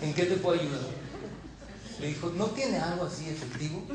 ¿En 0.00 0.14
qué 0.14 0.24
te 0.24 0.36
puedo 0.36 0.58
ayudar? 0.58 0.80
Le 2.02 2.08
dijo, 2.08 2.32
¿no 2.34 2.46
tiene 2.46 2.78
algo 2.78 3.06
así 3.06 3.28
efectivo? 3.28 3.86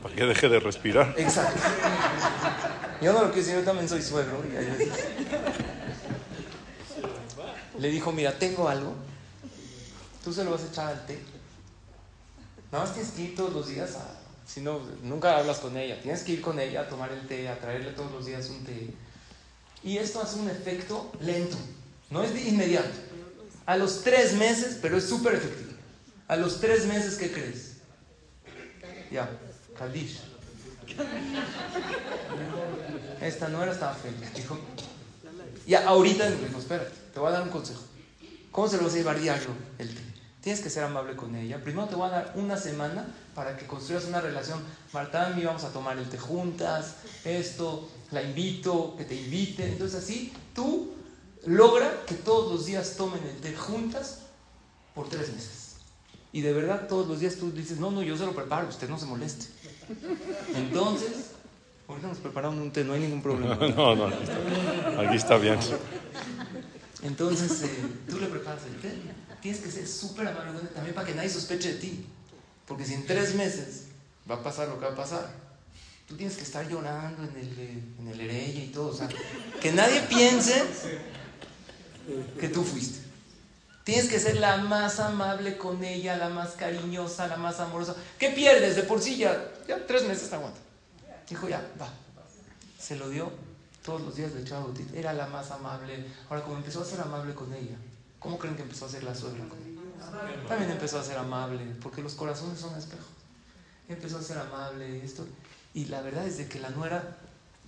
Para 0.00 0.14
que 0.14 0.24
deje 0.24 0.48
de 0.48 0.60
respirar. 0.60 1.14
Exacto. 1.18 1.60
Yo 3.02 3.12
no 3.12 3.24
lo 3.24 3.32
quiero 3.32 3.44
decir, 3.44 3.54
yo 3.54 3.64
también 3.64 3.88
soy 3.88 4.00
suegro. 4.00 4.40
Le 7.78 7.90
dijo, 7.90 8.12
mira, 8.12 8.38
tengo 8.38 8.68
algo. 8.68 8.94
Tú 10.24 10.32
se 10.32 10.44
lo 10.44 10.52
vas 10.52 10.62
a 10.62 10.66
echar 10.68 10.86
al 10.86 11.06
té. 11.06 11.18
Nada 12.70 12.84
más 12.84 12.94
tienes 12.94 13.12
que 13.12 13.22
ir 13.22 13.36
todos 13.36 13.52
los 13.52 13.68
días 13.68 13.96
a 13.96 14.16
si 14.46 14.60
no, 14.60 14.80
nunca 15.02 15.36
hablas 15.36 15.58
con 15.58 15.76
ella. 15.76 16.00
Tienes 16.00 16.22
que 16.22 16.32
ir 16.32 16.40
con 16.40 16.58
ella 16.60 16.82
a 16.82 16.88
tomar 16.88 17.10
el 17.10 17.26
té, 17.26 17.48
a 17.48 17.58
traerle 17.58 17.90
todos 17.90 18.12
los 18.12 18.26
días 18.26 18.48
un 18.48 18.64
té. 18.64 18.90
Y 19.82 19.98
esto 19.98 20.22
hace 20.22 20.38
un 20.38 20.48
efecto 20.48 21.10
lento, 21.20 21.56
no 22.10 22.22
es 22.22 22.32
de 22.32 22.42
inmediato. 22.42 22.88
A 23.66 23.76
los 23.76 24.02
tres 24.02 24.34
meses, 24.34 24.78
pero 24.80 24.96
es 24.96 25.08
súper 25.08 25.34
efectivo. 25.34 25.65
A 26.28 26.36
los 26.36 26.60
tres 26.60 26.86
meses, 26.86 27.16
¿qué 27.16 27.30
crees? 27.30 27.76
Ya, 29.10 29.30
Kadish. 29.78 30.20
Esta 33.20 33.48
no 33.48 33.62
era 33.62 33.72
estaba 33.72 33.94
feliz. 33.94 34.34
Dijo, 34.34 34.58
ya, 35.66 35.86
ahorita 35.86 36.28
espérate, 36.28 36.92
te 37.12 37.20
voy 37.20 37.28
a 37.28 37.32
dar 37.32 37.42
un 37.42 37.50
consejo. 37.50 37.82
¿Cómo 38.50 38.68
se 38.68 38.76
lo 38.78 38.84
vas 38.84 38.94
a 38.94 38.96
llevar 38.96 39.20
diario 39.20 39.48
el 39.78 39.94
té? 39.94 40.02
Tienes 40.40 40.60
que 40.60 40.70
ser 40.70 40.84
amable 40.84 41.16
con 41.16 41.34
ella. 41.34 41.62
Primero 41.62 41.88
te 41.88 41.96
voy 41.96 42.06
a 42.06 42.10
dar 42.10 42.32
una 42.36 42.56
semana 42.56 43.06
para 43.34 43.56
que 43.56 43.66
construyas 43.66 44.04
una 44.04 44.20
relación. 44.20 44.62
Marta, 44.92 45.30
mí 45.30 45.44
vamos 45.44 45.64
a 45.64 45.72
tomar 45.72 45.98
el 45.98 46.08
té 46.08 46.18
juntas, 46.18 46.96
esto, 47.24 47.88
la 48.12 48.22
invito, 48.22 48.94
que 48.96 49.04
te 49.04 49.14
invite. 49.14 49.66
Entonces 49.66 50.02
así 50.02 50.32
tú 50.54 50.94
logra 51.46 52.04
que 52.06 52.14
todos 52.14 52.52
los 52.52 52.66
días 52.66 52.94
tomen 52.96 53.22
el 53.24 53.36
té 53.40 53.54
juntas 53.54 54.20
por 54.94 55.08
tres 55.08 55.32
meses. 55.32 55.65
Y 56.36 56.42
de 56.42 56.52
verdad 56.52 56.86
todos 56.86 57.08
los 57.08 57.20
días 57.20 57.36
tú 57.36 57.50
dices, 57.50 57.78
no, 57.78 57.90
no, 57.90 58.02
yo 58.02 58.14
se 58.14 58.26
lo 58.26 58.34
preparo, 58.34 58.68
usted 58.68 58.90
no 58.90 58.98
se 58.98 59.06
moleste. 59.06 59.46
Entonces, 60.54 61.30
ahorita 61.88 62.08
nos 62.08 62.18
preparamos 62.18 62.60
un 62.60 62.70
té, 62.70 62.84
no 62.84 62.92
hay 62.92 63.00
ningún 63.00 63.22
problema. 63.22 63.56
No, 63.74 63.96
no, 63.96 64.06
aquí 65.00 65.16
está 65.16 65.38
bien. 65.38 65.58
Entonces, 67.02 67.62
eh, 67.62 67.70
tú 68.06 68.20
le 68.20 68.26
preparas 68.26 68.60
el 68.66 68.78
té 68.82 68.92
tienes 69.40 69.62
que 69.62 69.70
ser 69.70 69.88
súper 69.88 70.28
amable 70.28 70.60
también 70.74 70.94
para 70.94 71.06
que 71.06 71.14
nadie 71.14 71.30
sospeche 71.30 71.72
de 71.72 71.78
ti. 71.78 72.04
Porque 72.66 72.84
si 72.84 72.92
en 72.92 73.06
tres 73.06 73.34
meses 73.34 73.84
va 74.30 74.34
a 74.34 74.42
pasar 74.42 74.68
lo 74.68 74.78
que 74.78 74.84
va 74.84 74.92
a 74.92 74.96
pasar, 74.96 75.32
tú 76.06 76.18
tienes 76.18 76.36
que 76.36 76.42
estar 76.42 76.68
llorando 76.68 77.22
en 77.22 77.34
el, 77.34 77.82
en 77.98 78.08
el 78.08 78.58
y 78.58 78.70
todo. 78.74 78.88
O 78.88 78.94
sea, 78.94 79.08
que 79.62 79.72
nadie 79.72 80.02
piense 80.02 80.62
que 82.38 82.48
tú 82.50 82.62
fuiste. 82.62 83.05
Tienes 83.86 84.08
que 84.08 84.18
ser 84.18 84.38
la 84.38 84.56
más 84.56 84.98
amable 84.98 85.56
con 85.56 85.84
ella, 85.84 86.16
la 86.16 86.28
más 86.28 86.54
cariñosa, 86.54 87.28
la 87.28 87.36
más 87.36 87.60
amorosa. 87.60 87.94
¿Qué 88.18 88.30
pierdes? 88.30 88.74
De 88.74 88.82
por 88.82 89.00
sí 89.00 89.16
ya, 89.16 89.52
ya 89.68 89.86
tres 89.86 90.08
meses 90.08 90.28
te 90.28 90.34
aguanta. 90.34 90.58
Dijo, 91.30 91.48
ya, 91.48 91.64
va. 91.80 91.88
Se 92.76 92.96
lo 92.96 93.08
dio 93.08 93.30
todos 93.84 94.00
los 94.00 94.16
días 94.16 94.34
de 94.34 94.42
echaba 94.42 94.66
Era 94.92 95.12
la 95.12 95.28
más 95.28 95.52
amable. 95.52 96.04
Ahora, 96.28 96.42
como 96.42 96.56
empezó 96.56 96.80
a 96.82 96.84
ser 96.84 97.00
amable 97.00 97.32
con 97.36 97.54
ella, 97.54 97.76
¿cómo 98.18 98.40
creen 98.40 98.56
que 98.56 98.62
empezó 98.62 98.86
a 98.86 98.88
ser 98.88 99.04
la 99.04 99.14
suegra 99.14 99.48
con 99.48 99.58
ella? 99.62 99.80
También 100.48 100.72
empezó 100.72 100.98
a 100.98 101.04
ser 101.04 101.18
amable, 101.18 101.64
porque 101.80 102.02
los 102.02 102.14
corazones 102.14 102.58
son 102.58 102.76
espejos. 102.76 103.06
Empezó 103.88 104.18
a 104.18 104.22
ser 104.22 104.38
amable, 104.38 105.04
esto. 105.04 105.24
Y 105.74 105.84
la 105.84 106.02
verdad 106.02 106.26
es 106.26 106.38
de 106.38 106.48
que 106.48 106.58
la 106.58 106.70
nuera 106.70 107.18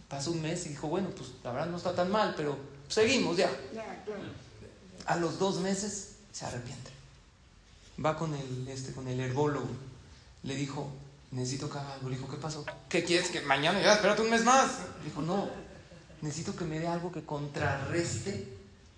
pasó 0.08 0.32
un 0.32 0.42
mes 0.42 0.66
y 0.66 0.70
dijo, 0.70 0.88
bueno, 0.88 1.10
pues 1.10 1.30
la 1.44 1.52
verdad 1.52 1.68
no 1.68 1.76
está 1.76 1.94
tan 1.94 2.10
mal, 2.10 2.34
pero 2.36 2.58
seguimos 2.88 3.36
ya. 3.36 3.48
A 5.06 5.14
los 5.14 5.38
dos 5.38 5.60
meses 5.60 6.07
se 6.38 6.46
arrepiente. 6.46 6.92
Va 8.04 8.16
con 8.16 8.32
el, 8.32 8.68
este, 8.68 8.92
con 8.92 9.08
el 9.08 9.18
herbólogo. 9.18 9.68
Le 10.44 10.54
dijo, 10.54 10.88
necesito 11.32 11.68
que 11.68 11.78
haga 11.78 11.94
algo. 11.94 12.08
Le 12.08 12.16
dijo, 12.16 12.28
¿qué 12.28 12.36
pasó? 12.36 12.64
¿Qué 12.88 13.02
quieres? 13.02 13.30
Que 13.30 13.40
mañana 13.40 13.82
ya, 13.82 13.94
espérate 13.94 14.22
un 14.22 14.30
mes 14.30 14.44
más. 14.44 14.70
Le 15.00 15.06
dijo, 15.06 15.20
no, 15.20 15.48
necesito 16.22 16.54
que 16.54 16.64
me 16.64 16.78
dé 16.78 16.86
algo 16.86 17.10
que 17.10 17.24
contrarreste 17.24 18.46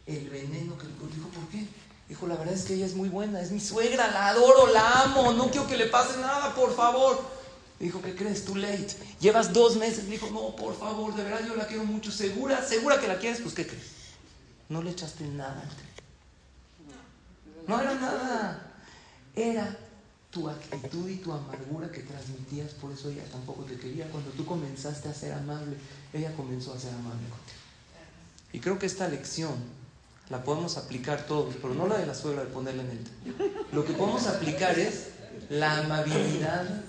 el 0.07 0.29
veneno 0.29 0.77
que 0.77 0.85
le 0.85 0.93
dijo, 0.93 1.29
¿por 1.29 1.49
qué? 1.49 1.67
Dijo, 2.11 2.27
la 2.27 2.35
verdad 2.35 2.55
es 2.55 2.65
que 2.65 2.75
ella 2.75 2.85
es 2.85 2.95
muy 2.95 3.09
buena, 3.09 3.41
es 3.41 3.53
mi 3.53 3.61
suegra, 3.61 4.11
la 4.11 4.29
adoro, 4.29 4.67
la 4.73 5.05
amo, 5.05 5.33
no 5.33 5.51
quiero 5.51 5.67
que 5.67 5.79
le 5.79 5.87
pase 5.87 6.19
nada, 6.19 6.55
por 6.55 6.77
favor. 6.77 7.23
Dijo, 7.79 8.03
¿qué 8.03 8.15
crees? 8.15 8.45
Too 8.45 8.57
late. 8.57 8.95
Llevas 9.19 9.55
dos 9.55 9.77
meses. 9.77 10.11
Dijo, 10.11 10.29
no, 10.31 10.55
por 10.57 10.79
favor, 10.79 11.15
de 11.15 11.23
verdad 11.23 11.41
yo 11.47 11.57
la 11.57 11.67
quiero 11.67 11.85
mucho. 11.85 12.13
¿Segura? 12.13 12.63
¿Segura 12.67 13.01
que 13.01 13.09
la 13.09 13.19
quieres? 13.19 13.41
Pues, 13.41 13.55
¿qué 13.55 13.67
crees? 13.67 13.85
No 14.69 14.83
le 14.83 14.91
echaste 14.91 15.25
nada 15.25 15.65
No 17.71 17.81
era 17.81 17.95
nada. 17.95 18.73
Era 19.37 19.79
tu 20.33 20.49
actitud 20.49 21.09
y 21.09 21.17
tu 21.19 21.33
amargura 21.33 21.89
que 21.91 22.01
transmitías, 22.01 22.73
por 22.73 22.91
eso 22.91 23.11
ella 23.11 23.23
tampoco 23.31 23.63
te 23.63 23.77
quería. 23.77 24.09
Cuando 24.11 24.31
tú 24.33 24.45
comenzaste 24.45 25.09
a 25.09 25.15
ser 25.15 25.33
amable, 25.35 25.77
ella 26.13 26.35
comenzó 26.37 26.75
a 26.75 26.79
ser 26.81 26.93
amable 26.95 27.29
contigo. 27.29 27.61
Y 28.53 28.59
creo 28.59 28.77
que 28.77 28.87
esta 28.87 29.09
lección 29.09 29.55
la 30.31 30.43
podemos 30.43 30.79
aplicar 30.79 31.27
todos, 31.27 31.55
pero 31.63 31.75
no 31.75 31.87
la 31.87 31.99
de 31.99 32.07
la 32.07 32.15
suegra 32.15 32.43
de 32.43 32.51
ponerla 32.51 32.83
en 32.83 32.91
el... 32.91 33.55
Lo 33.73 33.85
que 33.85 33.93
podemos 33.93 34.27
aplicar 34.27 34.77
es 34.77 35.11
la 35.49 35.79
amabilidad 35.79 36.83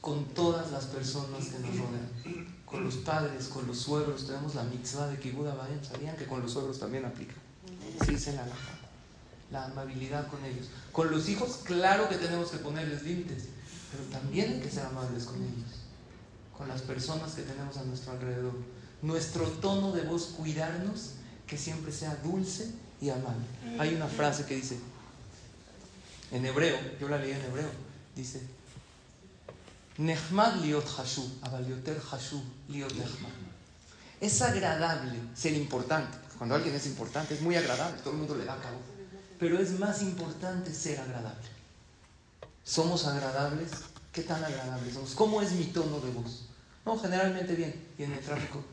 con 0.00 0.24
todas 0.28 0.70
las 0.72 0.86
personas 0.86 1.44
que 1.44 1.58
nos 1.58 1.76
rodean. 1.76 2.56
Con 2.64 2.84
los 2.84 2.96
padres, 2.96 3.48
con 3.48 3.66
los 3.66 3.78
suegros, 3.80 4.26
tenemos 4.26 4.54
la 4.54 4.64
mitzvah 4.64 5.08
de 5.08 5.18
Kibuda 5.18 5.54
¿Sabían 5.82 6.16
que 6.16 6.24
con 6.24 6.40
los 6.40 6.52
suegros 6.52 6.78
también 6.78 7.04
aplica? 7.04 7.34
Sí, 8.06 8.18
se 8.18 8.32
la 8.32 8.46
la 9.50 9.64
amabilidad 9.66 10.28
con 10.28 10.44
ellos. 10.44 10.66
Con 10.92 11.10
los 11.10 11.28
hijos, 11.28 11.60
claro 11.64 12.08
que 12.08 12.16
tenemos 12.16 12.50
que 12.50 12.58
ponerles 12.58 13.02
límites, 13.02 13.44
pero 13.90 14.04
también 14.04 14.52
hay 14.52 14.60
que 14.60 14.70
ser 14.70 14.86
amables 14.86 15.24
con 15.24 15.36
ellos, 15.36 15.84
con 16.56 16.68
las 16.68 16.82
personas 16.82 17.32
que 17.34 17.42
tenemos 17.42 17.76
a 17.76 17.84
nuestro 17.84 18.12
alrededor. 18.12 18.54
Nuestro 19.02 19.44
tono 19.44 19.92
de 19.92 20.02
voz, 20.02 20.34
cuidarnos, 20.36 21.12
que 21.46 21.56
siempre 21.56 21.92
sea 21.92 22.16
dulce 22.16 22.72
y 23.00 23.10
amable. 23.10 23.44
Hay 23.78 23.94
una 23.94 24.08
frase 24.08 24.46
que 24.46 24.56
dice, 24.56 24.78
en 26.32 26.44
hebreo, 26.44 26.76
yo 26.98 27.08
la 27.08 27.18
leí 27.18 27.32
en 27.32 27.42
hebreo, 27.42 27.70
dice, 28.16 28.42
Nehmad 29.98 30.56
liot 30.56 30.86
hashu, 30.98 31.22
abalioter 31.42 31.98
hashu 32.12 32.42
liot 32.68 32.92
nehmad. 32.92 33.30
Es 34.20 34.42
agradable 34.42 35.18
ser 35.34 35.54
importante. 35.54 36.18
Cuando 36.36 36.54
alguien 36.54 36.74
es 36.74 36.86
importante, 36.86 37.34
es 37.34 37.40
muy 37.40 37.54
agradable, 37.56 38.00
todo 38.02 38.12
el 38.12 38.18
mundo 38.18 38.34
le 38.34 38.44
da 38.44 38.56
cabo 38.56 38.95
pero 39.38 39.58
es 39.58 39.78
más 39.78 40.02
importante 40.02 40.72
ser 40.72 41.00
agradable. 41.00 41.48
¿Somos 42.64 43.06
agradables? 43.06 43.70
¿Qué 44.12 44.22
tan 44.22 44.42
agradables 44.42 44.94
somos? 44.94 45.14
¿Cómo 45.14 45.42
es 45.42 45.52
mi 45.52 45.64
tono 45.64 46.00
de 46.00 46.10
voz? 46.10 46.46
No, 46.84 46.98
generalmente 46.98 47.54
bien. 47.54 47.74
Y 47.98 48.04
en 48.04 48.12
el 48.12 48.20
tráfico. 48.20 48.64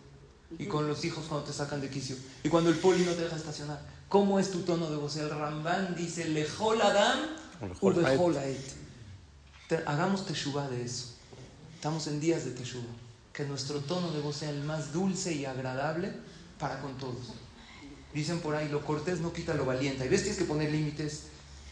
Y 0.57 0.67
con 0.67 0.87
los 0.87 1.03
hijos 1.03 1.25
cuando 1.27 1.47
te 1.47 1.53
sacan 1.53 1.81
de 1.81 1.89
quicio. 1.89 2.15
Y 2.43 2.49
cuando 2.49 2.69
el 2.69 2.77
poli 2.77 3.03
no 3.03 3.11
te 3.11 3.23
deja 3.23 3.35
estacionar. 3.35 3.79
¿Cómo 4.07 4.39
es 4.39 4.51
tu 4.51 4.61
tono 4.61 4.89
de 4.89 4.97
voz? 4.97 5.17
El 5.17 5.29
Ramban 5.29 5.95
dice, 5.95 6.25
Lejol 6.29 6.81
Adam, 6.81 7.19
Hagamos 9.85 10.25
teshuva 10.25 10.67
de 10.67 10.83
eso. 10.83 11.15
Estamos 11.75 12.07
en 12.07 12.19
días 12.19 12.45
de 12.45 12.51
teshuva. 12.51 12.83
Que 13.33 13.45
nuestro 13.45 13.79
tono 13.79 14.11
de 14.11 14.21
voz 14.21 14.37
sea 14.37 14.51
el 14.51 14.63
más 14.63 14.93
dulce 14.93 15.33
y 15.33 15.45
agradable 15.45 16.13
para 16.59 16.79
con 16.79 16.97
todos. 16.97 17.33
Dicen 18.13 18.39
por 18.39 18.55
ahí, 18.55 18.69
lo 18.69 18.85
cortés 18.85 19.19
no 19.21 19.33
quita 19.33 19.53
lo 19.55 19.65
valiente. 19.65 20.05
Y 20.05 20.09
ves, 20.09 20.21
tienes 20.21 20.39
que 20.39 20.45
poner 20.45 20.71
límites, 20.71 21.23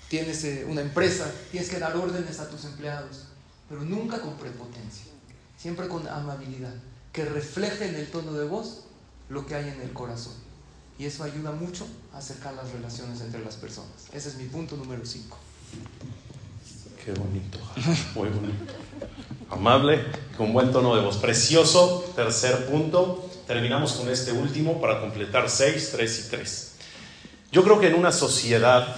tienes 0.10 0.44
eh, 0.44 0.66
una 0.68 0.82
empresa, 0.82 1.32
tienes 1.52 1.70
que 1.70 1.80
dar 1.80 1.96
órdenes 1.96 2.40
a 2.40 2.50
tus 2.50 2.66
empleados, 2.66 3.26
pero 3.70 3.82
nunca 3.82 4.20
con 4.22 4.36
prepotencia, 4.36 5.06
siempre 5.58 5.88
con 5.88 6.08
amabilidad, 6.08 6.74
que 7.14 7.26
refleje 7.26 7.88
en 7.88 7.96
el 7.96 8.10
tono 8.10 8.34
de 8.34 8.46
voz 8.46 8.86
lo 9.30 9.46
que 9.46 9.56
hay 9.56 9.70
en 9.70 9.82
el 9.82 9.94
corazón. 9.94 10.34
Y 10.98 11.06
eso 11.06 11.24
ayuda 11.24 11.52
mucho 11.52 11.88
a 12.14 12.18
acercar 12.18 12.54
las 12.56 12.72
relaciones 12.72 13.22
entre 13.22 13.44
las 13.44 13.56
personas. 13.56 14.08
Ese 14.12 14.30
es 14.30 14.36
mi 14.36 14.46
punto 14.46 14.76
número 14.76 15.06
5. 15.06 15.38
Qué 17.06 17.14
bonito, 17.14 17.58
muy 18.16 18.30
bonito. 18.30 18.74
Amable, 19.50 20.06
con 20.38 20.54
buen 20.54 20.72
tono 20.72 20.96
de 20.96 21.02
voz. 21.02 21.18
Precioso, 21.18 22.12
tercer 22.16 22.68
punto 22.68 23.31
terminamos 23.52 23.92
con 23.92 24.10
este 24.10 24.32
último 24.32 24.80
para 24.80 25.02
completar 25.02 25.50
6, 25.50 25.90
3 25.92 26.20
y 26.20 26.30
3. 26.30 26.72
Yo 27.52 27.66
creo 27.66 27.82
que 27.82 27.88
en 27.88 27.96
una 27.96 28.14
sociedad, 28.14 28.96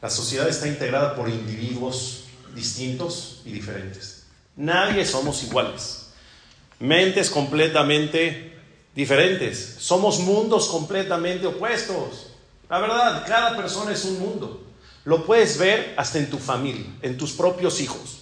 la 0.00 0.10
sociedad 0.10 0.48
está 0.48 0.68
integrada 0.68 1.16
por 1.16 1.28
individuos 1.28 2.26
distintos 2.54 3.42
y 3.44 3.50
diferentes. 3.50 4.26
Nadie 4.54 5.04
somos 5.04 5.42
iguales. 5.42 6.10
Mentes 6.78 7.30
completamente 7.30 8.56
diferentes. 8.94 9.74
Somos 9.80 10.20
mundos 10.20 10.68
completamente 10.68 11.44
opuestos. 11.44 12.28
La 12.70 12.78
verdad, 12.78 13.24
cada 13.26 13.56
persona 13.56 13.90
es 13.90 14.04
un 14.04 14.20
mundo. 14.20 14.62
Lo 15.04 15.26
puedes 15.26 15.58
ver 15.58 15.94
hasta 15.96 16.18
en 16.18 16.30
tu 16.30 16.38
familia, 16.38 16.86
en 17.02 17.18
tus 17.18 17.32
propios 17.32 17.80
hijos. 17.80 18.20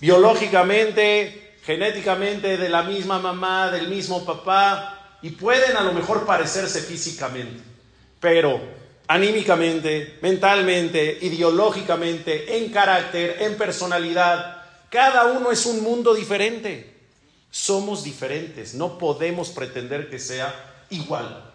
Biológicamente 0.00 1.51
genéticamente 1.62 2.56
de 2.56 2.68
la 2.68 2.82
misma 2.82 3.18
mamá, 3.18 3.70
del 3.70 3.88
mismo 3.88 4.24
papá, 4.24 5.18
y 5.22 5.30
pueden 5.30 5.76
a 5.76 5.82
lo 5.82 5.92
mejor 5.92 6.26
parecerse 6.26 6.80
físicamente, 6.80 7.62
pero 8.20 8.60
anímicamente, 9.06 10.18
mentalmente, 10.22 11.18
ideológicamente, 11.22 12.58
en 12.58 12.72
carácter, 12.72 13.36
en 13.40 13.56
personalidad, 13.56 14.62
cada 14.90 15.26
uno 15.26 15.52
es 15.52 15.64
un 15.66 15.82
mundo 15.82 16.14
diferente. 16.14 16.92
Somos 17.50 18.02
diferentes, 18.02 18.74
no 18.74 18.98
podemos 18.98 19.50
pretender 19.50 20.08
que 20.08 20.18
sea 20.18 20.84
igual. 20.90 21.50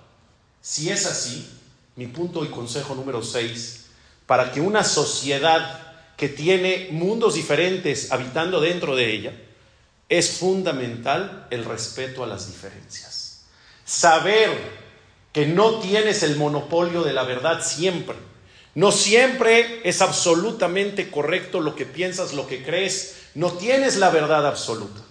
Si 0.62 0.90
es 0.90 1.06
así, 1.06 1.50
mi 1.96 2.08
punto 2.08 2.46
y 2.46 2.50
consejo 2.50 2.94
número 2.96 3.24
6, 3.24 3.88
para 4.26 4.52
que 4.52 4.62
una 4.62 4.84
sociedad 4.84 5.96
que 6.16 6.30
tiene 6.30 6.90
mundos 6.92 7.36
diferentes 7.36 8.12
habitando 8.12 8.62
dentro 8.62 8.96
de 8.96 9.12
ella, 9.12 9.34
es 10.10 10.38
fundamental 10.38 11.48
el 11.50 11.66
respeto 11.66 12.24
a 12.24 12.28
las 12.28 12.48
diferencias. 12.48 13.42
Saber 13.86 14.52
que 15.34 15.46
no 15.46 15.80
tienes 15.80 16.24
el 16.24 16.36
monopolio 16.36 17.04
de 17.04 17.14
la 17.14 17.24
verdad 17.24 17.64
siempre. 17.64 18.16
No 18.74 18.92
siempre 18.92 19.82
es 19.84 20.02
absolutamente 20.02 21.10
correcto 21.10 21.60
lo 21.60 21.76
que 21.76 21.86
piensas, 21.86 22.34
lo 22.34 22.48
que 22.48 22.64
crees. 22.64 23.16
No 23.36 23.54
tienes 23.54 23.98
la 23.98 24.10
verdad 24.10 24.46
absoluta. 24.46 25.02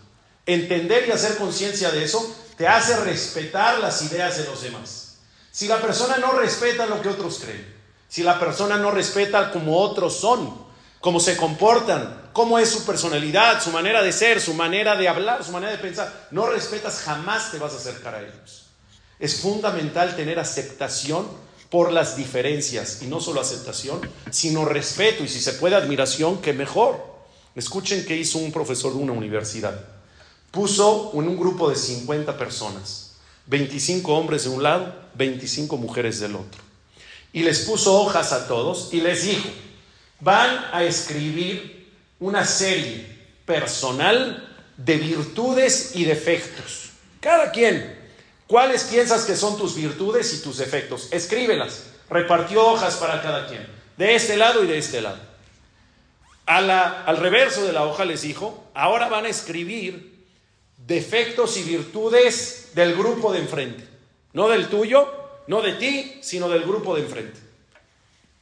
Entender 0.47 1.07
y 1.09 1.13
hacer 1.13 1.37
conciencia 1.37 1.91
de 1.91 2.05
eso 2.05 2.35
te 2.57 2.69
hace 2.69 2.97
respetar 2.97 3.79
las 3.81 4.03
ideas 4.03 4.39
de 4.39 4.45
los 4.45 4.63
demás. 4.63 5.19
Si 5.51 5.69
la 5.69 5.81
persona 5.81 6.19
no 6.19 6.33
respeta 6.33 6.87
lo 6.87 7.03
que 7.03 7.09
otros 7.09 7.39
creen, 7.39 7.75
si 8.09 8.23
la 8.23 8.39
persona 8.39 8.77
no 8.77 8.91
respeta 8.91 9.51
como 9.51 9.79
otros 9.79 10.17
son, 10.17 10.67
cómo 11.01 11.19
se 11.19 11.37
comportan, 11.37 12.26
cómo 12.37 12.59
es 12.59 12.69
su 12.69 12.85
personalidad, 12.85 13.65
su 13.65 13.71
manera 13.71 14.03
de 14.03 14.13
ser, 14.13 14.43
su 14.43 14.53
manera 14.53 14.95
de 14.95 15.09
hablar, 15.09 15.43
su 15.43 15.53
manera 15.53 15.73
de 15.73 15.79
pensar. 15.79 16.29
No 16.31 16.45
respetas, 16.45 17.01
jamás 17.01 17.51
te 17.51 17.59
vas 17.59 17.73
a 17.73 17.77
acercar 17.77 18.15
a 18.15 18.21
ellos. 18.21 18.67
Es 19.19 19.41
fundamental 19.41 20.15
tener 20.17 20.39
aceptación 20.39 21.27
por 21.71 21.91
las 21.91 22.15
diferencias 22.15 23.01
y 23.01 23.07
no 23.07 23.23
solo 23.23 23.41
aceptación, 23.41 24.03
sino 24.31 24.67
respeto 24.67 25.25
y 25.25 25.29
si 25.29 25.41
se 25.41 25.55
puede 25.55 25.77
admiración, 25.77 26.43
que 26.43 26.53
mejor. 26.53 27.03
Escuchen 27.55 28.05
qué 28.05 28.15
hizo 28.15 28.37
un 28.37 28.53
profesor 28.53 28.93
de 28.93 28.99
una 28.99 29.13
universidad. 29.15 29.87
Puso 30.51 31.13
en 31.15 31.29
un 31.29 31.39
grupo 31.39 31.71
de 31.71 31.77
50 31.77 32.37
personas, 32.37 33.13
25 33.47 34.15
hombres 34.15 34.45
de 34.45 34.51
un 34.51 34.63
lado, 34.63 34.95
25 35.15 35.79
mujeres 35.79 36.21
del 36.21 36.37
otro. 36.37 36.63
Y 37.33 37.45
les 37.45 37.61
puso 37.61 37.99
hojas 37.99 38.35
a 38.35 38.47
todos 38.47 38.91
y 38.93 39.01
les 39.01 39.25
dijo, 39.25 39.49
van 40.21 40.67
a 40.71 40.85
escribir 40.85 41.76
una 42.19 42.45
serie 42.45 43.07
personal 43.45 44.57
de 44.77 44.97
virtudes 44.97 45.93
y 45.95 46.05
defectos. 46.05 46.91
Cada 47.21 47.51
quien. 47.51 47.97
¿Cuáles 48.47 48.85
piensas 48.85 49.25
que 49.25 49.35
son 49.35 49.59
tus 49.59 49.75
virtudes 49.75 50.33
y 50.35 50.43
tus 50.43 50.59
defectos? 50.59 51.09
Escríbelas. 51.11 51.85
Repartió 52.09 52.65
hojas 52.65 52.97
para 52.97 53.21
cada 53.21 53.49
quien. 53.49 53.67
De 53.97 54.15
este 54.15 54.37
lado 54.37 54.63
y 54.63 54.67
de 54.67 54.79
este 54.79 55.01
lado. 55.01 55.19
al 56.47 57.17
reverso 57.17 57.65
de 57.65 57.73
la 57.73 57.85
hoja 57.85 58.05
les 58.05 58.23
dijo, 58.23 58.71
ahora 58.75 59.09
van 59.09 59.27
a 59.27 59.29
escribir 59.29 60.17
defectos 60.87 61.57
y 61.57 61.65
virtudes 61.65 62.71
del 62.75 62.95
grupo 62.95 63.33
de 63.33 63.41
enfrente. 63.41 63.89
No 64.33 64.49
del 64.49 64.69
tuyo, 64.69 65.11
no 65.49 65.63
de 65.63 65.73
ti, 65.75 66.19
sino 66.23 66.49
del 66.49 66.63
grupo 66.63 66.95
de 66.95 67.03
enfrente. 67.03 67.41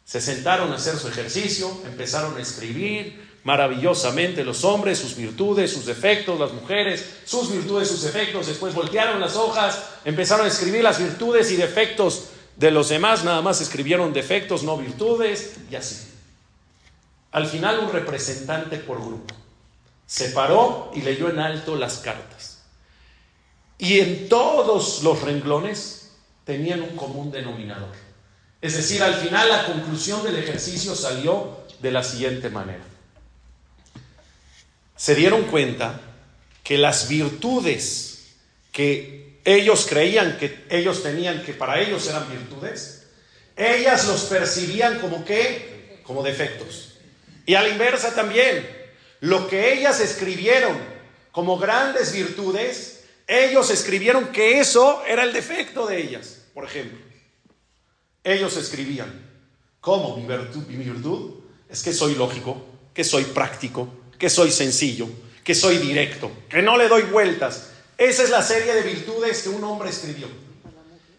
Se 0.04 0.20
sentaron 0.20 0.70
a 0.72 0.76
hacer 0.76 0.96
su 0.96 1.08
ejercicio, 1.08 1.80
empezaron 1.86 2.36
a 2.36 2.42
escribir 2.42 3.24
maravillosamente 3.44 4.42
los 4.42 4.64
hombres, 4.64 4.98
sus 4.98 5.14
virtudes, 5.16 5.72
sus 5.72 5.86
defectos, 5.86 6.40
las 6.40 6.52
mujeres, 6.52 7.20
sus 7.24 7.52
virtudes, 7.52 7.88
sus 7.88 8.02
defectos. 8.02 8.46
Después 8.46 8.74
voltearon 8.74 9.20
las 9.20 9.36
hojas, 9.36 9.84
empezaron 10.04 10.46
a 10.46 10.48
escribir 10.48 10.82
las 10.82 10.98
virtudes 10.98 11.50
y 11.52 11.56
defectos 11.56 12.30
de 12.56 12.70
los 12.70 12.88
demás, 12.88 13.24
nada 13.24 13.42
más 13.42 13.60
escribieron 13.60 14.12
defectos, 14.12 14.62
no 14.62 14.76
virtudes, 14.76 15.56
y 15.70 15.76
así. 15.76 16.08
Al 17.32 17.46
final 17.46 17.80
un 17.80 17.92
representante 17.92 18.78
por 18.78 18.98
grupo 19.00 19.34
se 20.06 20.30
paró 20.30 20.90
y 20.94 21.02
leyó 21.02 21.28
en 21.28 21.38
alto 21.38 21.76
las 21.76 21.98
cartas. 21.98 22.62
Y 23.78 23.98
en 24.00 24.28
todos 24.28 25.02
los 25.02 25.22
renglones 25.22 26.12
tenían 26.44 26.82
un 26.82 26.96
común 26.96 27.30
denominador. 27.30 27.92
Es 28.60 28.76
decir, 28.76 29.02
al 29.02 29.14
final 29.14 29.48
la 29.48 29.66
conclusión 29.66 30.22
del 30.22 30.36
ejercicio 30.36 30.94
salió 30.94 31.58
de 31.80 31.90
la 31.90 32.02
siguiente 32.02 32.48
manera. 32.48 32.84
Se 34.96 35.14
dieron 35.14 35.44
cuenta 35.44 36.00
que 36.62 36.78
las 36.78 37.08
virtudes 37.08 38.14
que 38.72 39.24
ellos 39.44 39.86
creían 39.88 40.38
que 40.38 40.64
ellos 40.70 41.02
tenían, 41.02 41.42
que 41.44 41.52
para 41.52 41.80
ellos 41.80 42.08
eran 42.08 42.28
virtudes, 42.30 43.06
ellas 43.56 44.06
los 44.08 44.24
percibían 44.24 44.98
como 45.00 45.24
qué? 45.24 46.00
Como 46.02 46.22
defectos. 46.22 46.94
Y 47.46 47.54
a 47.54 47.62
la 47.62 47.68
inversa 47.68 48.14
también, 48.14 48.66
lo 49.20 49.46
que 49.48 49.74
ellas 49.74 50.00
escribieron 50.00 50.76
como 51.30 51.58
grandes 51.58 52.12
virtudes, 52.12 53.04
ellos 53.26 53.70
escribieron 53.70 54.28
que 54.28 54.60
eso 54.60 55.04
era 55.06 55.22
el 55.24 55.32
defecto 55.32 55.86
de 55.86 56.00
ellas, 56.00 56.42
por 56.54 56.64
ejemplo. 56.64 56.98
Ellos 58.22 58.56
escribían, 58.56 59.30
¿cómo 59.80 60.16
mi 60.16 60.26
virtud, 60.26 60.66
mi 60.68 60.76
virtud? 60.76 61.34
Es 61.68 61.82
que 61.82 61.92
soy 61.92 62.14
lógico, 62.14 62.64
que 62.94 63.04
soy 63.04 63.24
práctico, 63.24 63.88
que 64.24 64.30
soy 64.30 64.50
sencillo, 64.50 65.06
que 65.44 65.54
soy 65.54 65.76
directo, 65.76 66.32
que 66.48 66.62
no 66.62 66.78
le 66.78 66.88
doy 66.88 67.02
vueltas. 67.02 67.72
Esa 67.98 68.22
es 68.22 68.30
la 68.30 68.42
serie 68.42 68.72
de 68.72 68.80
virtudes 68.80 69.42
que 69.42 69.50
un 69.50 69.62
hombre 69.64 69.90
escribió. 69.90 70.28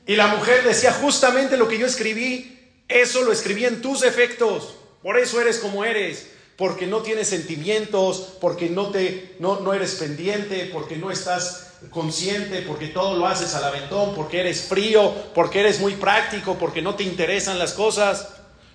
Y 0.07 0.15
la 0.15 0.25
mujer 0.25 0.63
decía, 0.63 0.91
justamente 0.91 1.55
lo 1.55 1.67
que 1.67 1.77
yo 1.77 1.85
escribí, 1.85 2.59
eso 2.87 3.21
lo 3.21 3.31
escribí 3.31 3.63
en 3.63 3.79
tus 3.79 4.01
efectos. 4.01 4.77
Por 5.03 5.19
eso 5.19 5.39
eres 5.39 5.59
como 5.59 5.85
eres, 5.85 6.31
porque 6.55 6.87
no 6.87 7.03
tienes 7.03 7.27
sentimientos, 7.27 8.37
porque 8.41 8.71
no, 8.71 8.89
te, 8.89 9.35
no, 9.37 9.59
no 9.59 9.75
eres 9.75 9.93
pendiente, 9.93 10.71
porque 10.73 10.97
no 10.97 11.11
estás 11.11 11.73
consciente, 11.91 12.63
porque 12.63 12.87
todo 12.87 13.15
lo 13.15 13.27
haces 13.27 13.53
al 13.53 13.65
aventón, 13.65 14.15
porque 14.15 14.39
eres 14.39 14.63
frío, 14.63 15.13
porque 15.35 15.59
eres 15.59 15.79
muy 15.79 15.93
práctico, 15.93 16.57
porque 16.57 16.81
no 16.81 16.95
te 16.95 17.03
interesan 17.03 17.59
las 17.59 17.73
cosas. 17.73 18.29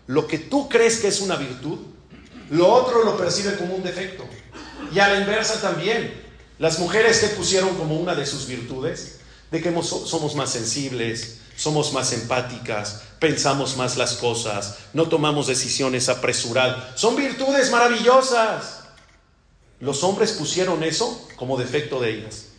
Lo 0.06 0.28
que 0.28 0.38
tú 0.38 0.68
crees 0.68 1.00
que 1.00 1.08
es 1.08 1.20
una 1.20 1.34
virtud, 1.34 1.80
lo 2.50 2.72
otro 2.72 3.04
lo 3.04 3.16
percibe 3.16 3.56
como 3.56 3.74
un 3.74 3.82
defecto. 3.82 4.24
Y 4.92 4.98
a 4.98 5.08
la 5.08 5.20
inversa 5.20 5.60
también. 5.60 6.28
Las 6.58 6.78
mujeres 6.78 7.20
que 7.20 7.28
pusieron 7.28 7.76
como 7.76 7.96
una 7.96 8.14
de 8.14 8.26
sus 8.26 8.46
virtudes, 8.46 9.20
de 9.50 9.62
que 9.62 9.72
somos 9.82 10.34
más 10.34 10.50
sensibles, 10.50 11.38
somos 11.56 11.92
más 11.92 12.12
empáticas, 12.12 13.02
pensamos 13.18 13.76
más 13.76 13.96
las 13.96 14.14
cosas, 14.14 14.78
no 14.92 15.08
tomamos 15.08 15.46
decisiones 15.46 16.08
apresuradas. 16.08 17.00
Son 17.00 17.16
virtudes 17.16 17.70
maravillosas. 17.70 18.80
Los 19.78 20.04
hombres 20.04 20.32
pusieron 20.32 20.82
eso 20.82 21.28
como 21.36 21.56
defecto 21.56 22.00
de 22.00 22.10
ellas. 22.10 22.49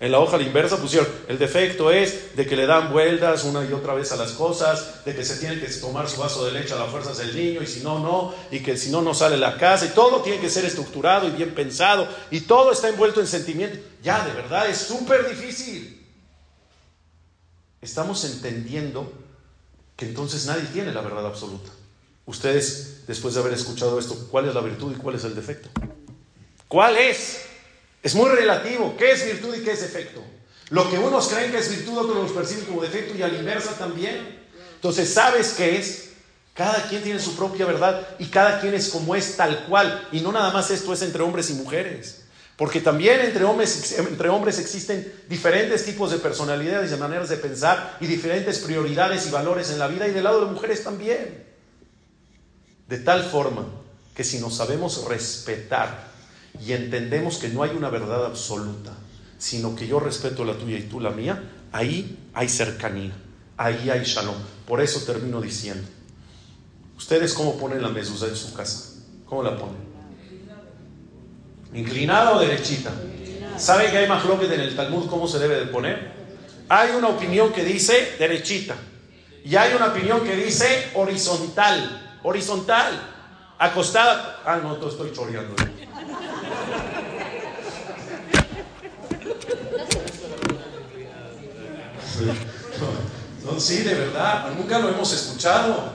En 0.00 0.12
la 0.12 0.20
hoja 0.20 0.36
la 0.36 0.44
inversa 0.44 0.76
pusieron, 0.76 1.08
el 1.26 1.38
defecto 1.38 1.90
es 1.90 2.36
de 2.36 2.46
que 2.46 2.54
le 2.54 2.66
dan 2.66 2.92
vueltas 2.92 3.42
una 3.42 3.64
y 3.64 3.72
otra 3.72 3.94
vez 3.94 4.12
a 4.12 4.16
las 4.16 4.30
cosas, 4.30 5.04
de 5.04 5.12
que 5.12 5.24
se 5.24 5.38
tiene 5.38 5.58
que 5.58 5.66
tomar 5.66 6.08
su 6.08 6.20
vaso 6.20 6.44
de 6.44 6.52
leche 6.52 6.72
a 6.74 6.76
las 6.76 6.88
fuerzas 6.88 7.18
del 7.18 7.34
niño 7.34 7.60
y 7.62 7.66
si 7.66 7.80
no, 7.80 7.98
no, 7.98 8.32
y 8.52 8.60
que 8.60 8.76
si 8.76 8.90
no, 8.90 9.02
no 9.02 9.12
sale 9.12 9.36
la 9.36 9.56
casa, 9.56 9.86
y 9.86 9.88
todo 9.88 10.22
tiene 10.22 10.40
que 10.40 10.50
ser 10.50 10.64
estructurado 10.64 11.26
y 11.26 11.32
bien 11.32 11.52
pensado, 11.52 12.06
y 12.30 12.42
todo 12.42 12.70
está 12.70 12.88
envuelto 12.88 13.20
en 13.20 13.26
sentimiento. 13.26 13.76
Ya, 14.00 14.24
de 14.24 14.34
verdad, 14.34 14.70
es 14.70 14.78
súper 14.78 15.28
difícil. 15.28 16.06
Estamos 17.82 18.24
entendiendo 18.24 19.12
que 19.96 20.06
entonces 20.06 20.46
nadie 20.46 20.64
tiene 20.72 20.92
la 20.92 21.00
verdad 21.00 21.26
absoluta. 21.26 21.72
Ustedes, 22.24 23.02
después 23.08 23.34
de 23.34 23.40
haber 23.40 23.54
escuchado 23.54 23.98
esto, 23.98 24.28
¿cuál 24.30 24.48
es 24.48 24.54
la 24.54 24.60
virtud 24.60 24.92
y 24.94 25.00
cuál 25.00 25.16
es 25.16 25.24
el 25.24 25.34
defecto? 25.34 25.68
¿Cuál 26.68 26.98
es? 26.98 27.47
Es 28.08 28.14
muy 28.14 28.30
relativo. 28.30 28.94
¿Qué 28.96 29.10
es 29.10 29.22
virtud 29.26 29.54
y 29.54 29.62
qué 29.62 29.72
es 29.72 29.82
defecto? 29.82 30.24
Lo 30.70 30.88
que 30.88 30.96
unos 30.96 31.28
creen 31.28 31.50
que 31.52 31.58
es 31.58 31.68
virtud, 31.68 31.98
otros 31.98 32.16
los 32.16 32.32
perciben 32.32 32.64
como 32.64 32.80
defecto 32.80 33.14
y 33.14 33.20
a 33.20 33.28
la 33.28 33.36
inversa 33.36 33.72
también. 33.76 34.46
Entonces, 34.76 35.12
¿sabes 35.12 35.52
qué 35.54 35.76
es? 35.76 36.12
Cada 36.54 36.88
quien 36.88 37.02
tiene 37.02 37.20
su 37.20 37.36
propia 37.36 37.66
verdad 37.66 38.16
y 38.18 38.24
cada 38.28 38.62
quien 38.62 38.72
es 38.72 38.88
como 38.88 39.14
es 39.14 39.36
tal 39.36 39.66
cual. 39.66 40.08
Y 40.10 40.22
no 40.22 40.32
nada 40.32 40.50
más 40.52 40.70
esto 40.70 40.94
es 40.94 41.02
entre 41.02 41.22
hombres 41.22 41.50
y 41.50 41.52
mujeres. 41.52 42.24
Porque 42.56 42.80
también 42.80 43.20
entre 43.20 43.44
hombres, 43.44 43.98
entre 43.98 44.30
hombres 44.30 44.58
existen 44.58 45.12
diferentes 45.28 45.84
tipos 45.84 46.10
de 46.10 46.16
personalidades 46.16 46.90
y 46.90 46.96
maneras 46.96 47.28
de 47.28 47.36
pensar 47.36 47.98
y 48.00 48.06
diferentes 48.06 48.60
prioridades 48.60 49.26
y 49.26 49.30
valores 49.30 49.68
en 49.68 49.78
la 49.78 49.86
vida 49.86 50.08
y 50.08 50.12
del 50.12 50.24
lado 50.24 50.46
de 50.46 50.50
mujeres 50.50 50.82
también. 50.82 51.44
De 52.88 52.98
tal 53.00 53.22
forma 53.22 53.66
que 54.16 54.24
si 54.24 54.38
nos 54.38 54.56
sabemos 54.56 55.04
respetar 55.04 56.07
y 56.64 56.72
entendemos 56.72 57.38
que 57.38 57.48
no 57.48 57.62
hay 57.62 57.70
una 57.70 57.90
verdad 57.90 58.26
absoluta, 58.26 58.92
sino 59.38 59.74
que 59.74 59.86
yo 59.86 60.00
respeto 60.00 60.44
la 60.44 60.54
tuya 60.54 60.78
y 60.78 60.82
tú 60.82 61.00
la 61.00 61.10
mía, 61.10 61.42
ahí 61.72 62.18
hay 62.34 62.48
cercanía, 62.48 63.12
ahí 63.56 63.90
hay 63.90 64.04
shalom. 64.04 64.36
Por 64.66 64.80
eso 64.80 65.00
termino 65.00 65.40
diciendo, 65.40 65.86
¿ustedes 66.96 67.34
cómo 67.34 67.56
ponen 67.56 67.82
la 67.82 67.88
mezuzá 67.88 68.26
en 68.26 68.36
su 68.36 68.52
casa? 68.54 69.00
¿Cómo 69.26 69.42
la 69.42 69.56
ponen? 69.56 69.88
¿Inclinada 71.74 72.36
o 72.36 72.40
derechita? 72.40 72.92
¿Saben 73.56 73.90
que 73.90 73.98
hay 73.98 74.08
más 74.08 74.22
que 74.22 74.54
en 74.54 74.60
el 74.60 74.76
Talmud 74.76 75.06
cómo 75.06 75.26
se 75.26 75.38
debe 75.38 75.56
de 75.56 75.66
poner? 75.66 76.12
Hay 76.68 76.90
una 76.90 77.08
opinión 77.08 77.52
que 77.52 77.64
dice 77.64 78.16
derechita 78.18 78.76
y 79.44 79.56
hay 79.56 79.74
una 79.74 79.86
opinión 79.86 80.22
que 80.22 80.36
dice 80.36 80.90
horizontal, 80.94 82.18
horizontal, 82.22 82.92
acostada. 83.58 84.42
Ah, 84.44 84.60
no, 84.62 84.74
estoy 84.86 85.12
choreando. 85.12 85.54
No, 93.44 93.60
sí, 93.60 93.78
de 93.78 93.94
verdad, 93.94 94.50
nunca 94.56 94.78
lo 94.78 94.88
hemos 94.88 95.12
escuchado. 95.12 95.92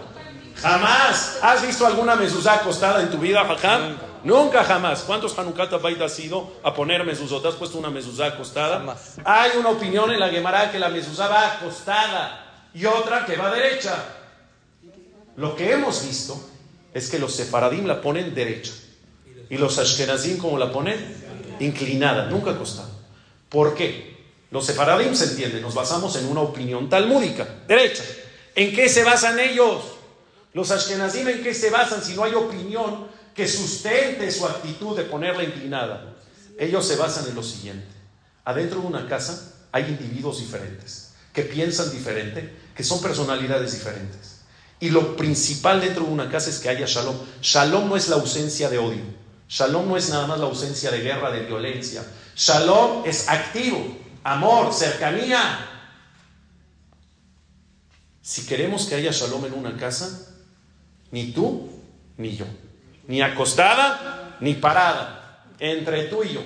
Jamás. 0.62 1.40
¿Has 1.42 1.66
visto 1.66 1.86
alguna 1.86 2.16
mezuzá 2.16 2.56
acostada 2.56 3.02
en 3.02 3.12
tu 3.12 3.18
vida, 3.18 3.44
Jajam? 3.46 3.98
Nunca 4.24 4.64
jamás. 4.64 5.02
¿Cuántos 5.02 5.38
Hanukkah 5.38 5.70
has 6.04 6.20
ido 6.20 6.54
a 6.64 6.74
poner 6.74 7.04
mezuzot? 7.04 7.46
¿Has 7.46 7.56
puesto 7.56 7.78
una 7.78 7.90
mezuzá 7.90 8.28
acostada? 8.28 8.96
Hay 9.26 9.52
una 9.58 9.70
opinión 9.70 10.12
en 10.12 10.20
la 10.20 10.30
Gemara 10.30 10.72
que 10.72 10.80
la 10.80 10.88
mezuzá 10.90 11.28
va 11.28 11.54
acostada 11.54 12.68
y 12.74 12.86
otra 12.86 13.26
que 13.26 13.36
va 13.36 13.54
derecha. 13.54 13.96
Lo 15.36 15.56
que 15.56 15.74
hemos 15.74 16.06
visto 16.06 16.40
es 16.94 17.10
que 17.10 17.20
los 17.20 17.36
sefaradim 17.36 17.86
la 17.86 18.00
ponen 18.00 18.34
derecha 18.34 18.72
y 19.50 19.58
los 19.58 19.78
ashkenazim 19.78 20.38
como 20.38 20.58
la 20.58 20.72
ponen 20.72 20.98
inclinada, 21.60 22.26
nunca 22.30 22.52
acostada. 22.52 22.90
¿Por 23.50 23.76
qué? 23.76 24.14
Los 24.52 24.66
sefaradim 24.66 25.16
se 25.16 25.26
entiende, 25.26 25.62
nos 25.62 25.74
basamos 25.74 26.16
en 26.16 26.26
una 26.26 26.42
opinión 26.42 26.90
talmúdica, 26.90 27.48
derecha. 27.68 28.04
¿En 28.56 28.76
qué 28.76 28.88
se 28.88 29.04
basan 29.04 29.40
ellos? 29.40 29.84
Los 30.54 30.70
ashkenazim 30.70 31.28
en 31.28 31.44
qué 31.44 31.54
se 31.54 31.70
basan 31.70 32.04
si 32.04 32.14
no 32.14 32.24
hay 32.24 32.34
opinión 32.34 33.08
que 33.34 33.48
sustente 33.48 34.30
su 34.32 34.46
actitud 34.46 34.96
de 34.96 35.04
ponerla 35.04 35.44
inclinada. 35.44 36.14
Ellos 36.60 36.88
se 36.88 36.96
basan 36.96 37.28
en 37.28 37.36
lo 37.36 37.42
siguiente. 37.42 37.88
Adentro 38.46 38.82
de 38.82 38.88
una 38.88 39.08
casa 39.08 39.54
hay 39.72 39.86
individuos 39.86 40.40
diferentes, 40.40 41.14
que 41.34 41.42
piensan 41.44 41.92
diferente, 41.92 42.54
que 42.76 42.84
son 42.84 43.02
personalidades 43.02 43.74
diferentes. 43.74 44.42
Y 44.80 44.90
lo 44.90 45.16
principal 45.16 45.82
dentro 45.82 46.04
de 46.04 46.12
una 46.12 46.30
casa 46.30 46.50
es 46.50 46.60
que 46.60 46.70
haya 46.70 46.86
shalom. 46.86 47.16
Shalom 47.42 47.90
no 47.90 47.96
es 47.96 48.10
la 48.10 48.18
ausencia 48.18 48.70
de 48.70 48.78
odio. 48.78 49.23
Shalom 49.54 49.88
no 49.88 49.98
es 49.98 50.10
nada 50.10 50.26
más 50.26 50.40
la 50.40 50.46
ausencia 50.46 50.90
de 50.90 51.02
guerra, 51.02 51.30
de 51.30 51.42
violencia. 51.46 52.04
Shalom 52.36 53.04
es 53.06 53.30
activo 53.30 53.98
amor, 54.24 54.74
cercanía. 54.74 55.70
Si 58.20 58.48
queremos 58.48 58.88
que 58.88 58.96
haya 58.96 59.12
shalom 59.12 59.46
en 59.46 59.54
una 59.54 59.78
casa, 59.78 60.34
ni 61.12 61.34
tú 61.34 61.70
ni 62.18 62.36
yo, 62.36 62.46
ni 63.08 63.22
acostada 63.22 64.38
ni 64.40 64.56
parada 64.56 65.46
entre 65.60 66.06
tú 66.06 66.24
y 66.24 66.34
yo. 66.34 66.44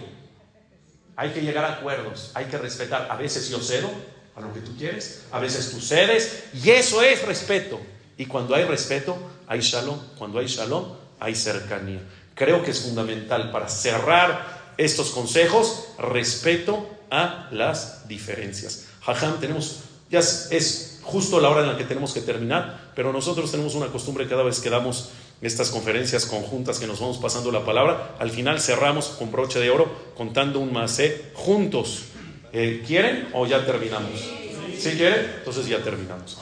Hay 1.15 1.29
que 1.29 1.41
llegar 1.41 1.63
a 1.63 1.73
acuerdos, 1.75 2.31
hay 2.33 2.47
que 2.47 2.57
respetar. 2.57 3.07
A 3.09 3.15
veces 3.15 3.47
yo 3.47 3.61
cedo 3.61 3.89
a 4.35 4.41
lo 4.41 4.53
que 4.53 4.59
tú 4.59 4.75
quieres, 4.75 5.23
a 5.31 5.39
veces 5.39 5.71
tú 5.71 5.79
cedes, 5.79 6.43
y 6.53 6.71
eso 6.71 7.01
es 7.01 7.21
respeto. 7.21 7.79
Y 8.17 8.25
cuando 8.25 8.53
hay 8.53 8.65
respeto, 8.65 9.17
hay 9.47 9.61
shalom. 9.61 9.97
Cuando 10.17 10.39
hay 10.39 10.47
shalom, 10.47 10.93
hay 11.21 11.35
cercanía. 11.35 12.01
Creo 12.37 12.63
que 12.63 12.71
es 12.71 12.81
fundamental 12.81 13.51
para 13.51 13.67
cerrar 13.67 14.73
estos 14.77 15.09
consejos, 15.09 15.87
respeto 15.97 16.87
a 17.09 17.49
las 17.51 18.07
diferencias. 18.07 18.85
Jajam, 19.01 19.39
tenemos, 19.39 19.79
ya 20.09 20.19
es 20.19 20.99
justo 21.07 21.39
la 21.39 21.49
hora 21.49 21.61
en 21.61 21.67
la 21.67 21.77
que 21.77 21.85
tenemos 21.85 22.13
que 22.13 22.21
terminar, 22.21 22.91
pero 22.93 23.11
nosotros 23.13 23.49
tenemos 23.49 23.75
una 23.75 23.87
costumbre 23.87 24.27
cada 24.27 24.43
vez 24.43 24.59
que 24.59 24.69
damos 24.69 25.09
estas 25.41 25.69
conferencias 25.69 26.25
conjuntas 26.25 26.79
que 26.79 26.87
nos 26.87 26.99
vamos 26.99 27.17
pasando 27.17 27.51
la 27.51 27.63
palabra, 27.63 28.15
al 28.19 28.29
final 28.29 28.59
cerramos 28.59 29.07
con 29.07 29.31
broche 29.31 29.59
de 29.59 29.69
oro 29.69 29.89
contando 30.15 30.59
un 30.59 30.73
macé 30.73 31.31
juntos. 31.33 32.03
Eh, 32.51 32.83
¿Quieren 32.85 33.29
o 33.33 33.45
ya 33.45 33.65
terminamos? 33.65 34.19
¿Sí 34.77 34.91
quieren? 34.91 35.35
Entonces 35.39 35.67
ya 35.67 35.79
terminamos. 35.79 36.37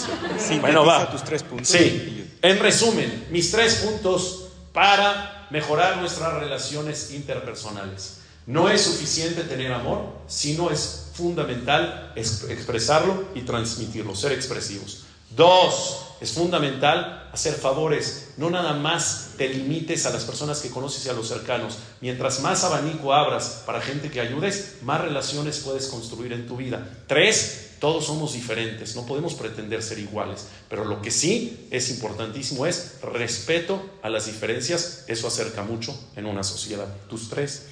bueno, 0.60 0.84
va. 0.84 1.10
tus 1.10 1.24
tres 1.24 1.42
puntos. 1.42 1.68
Sí. 1.68 2.28
En 2.42 2.58
resumen, 2.58 3.26
mis 3.30 3.50
tres 3.50 3.76
puntos 3.76 4.41
para 4.72 5.46
mejorar 5.50 5.98
nuestras 5.98 6.34
relaciones 6.34 7.12
interpersonales. 7.12 8.18
No 8.46 8.68
es 8.68 8.82
suficiente 8.82 9.44
tener 9.44 9.72
amor, 9.72 10.12
sino 10.26 10.70
es 10.70 11.10
fundamental 11.14 12.12
expresarlo 12.16 13.28
y 13.34 13.42
transmitirlo, 13.42 14.16
ser 14.16 14.32
expresivos. 14.32 15.04
Dos, 15.30 16.11
es 16.22 16.32
fundamental 16.32 17.28
hacer 17.32 17.54
favores, 17.54 18.34
no 18.36 18.48
nada 18.48 18.74
más 18.74 19.30
te 19.36 19.48
limites 19.48 20.06
a 20.06 20.10
las 20.10 20.22
personas 20.22 20.60
que 20.60 20.70
conoces 20.70 21.04
y 21.04 21.08
a 21.08 21.14
los 21.14 21.26
cercanos. 21.26 21.78
Mientras 22.00 22.40
más 22.40 22.62
abanico 22.62 23.12
abras 23.12 23.64
para 23.66 23.80
gente 23.80 24.08
que 24.08 24.20
ayudes, 24.20 24.76
más 24.82 25.00
relaciones 25.00 25.58
puedes 25.58 25.88
construir 25.88 26.32
en 26.32 26.46
tu 26.46 26.56
vida. 26.56 26.88
Tres, 27.08 27.70
todos 27.80 28.06
somos 28.06 28.34
diferentes, 28.34 28.94
no 28.94 29.04
podemos 29.04 29.34
pretender 29.34 29.82
ser 29.82 29.98
iguales, 29.98 30.46
pero 30.68 30.84
lo 30.84 31.02
que 31.02 31.10
sí 31.10 31.66
es 31.72 31.90
importantísimo 31.90 32.66
es 32.66 33.00
respeto 33.02 33.82
a 34.02 34.08
las 34.08 34.26
diferencias, 34.26 35.04
eso 35.08 35.26
acerca 35.26 35.64
mucho 35.64 35.92
en 36.14 36.26
una 36.26 36.44
sociedad. 36.44 36.86
Tus 37.08 37.28
tres 37.28 37.66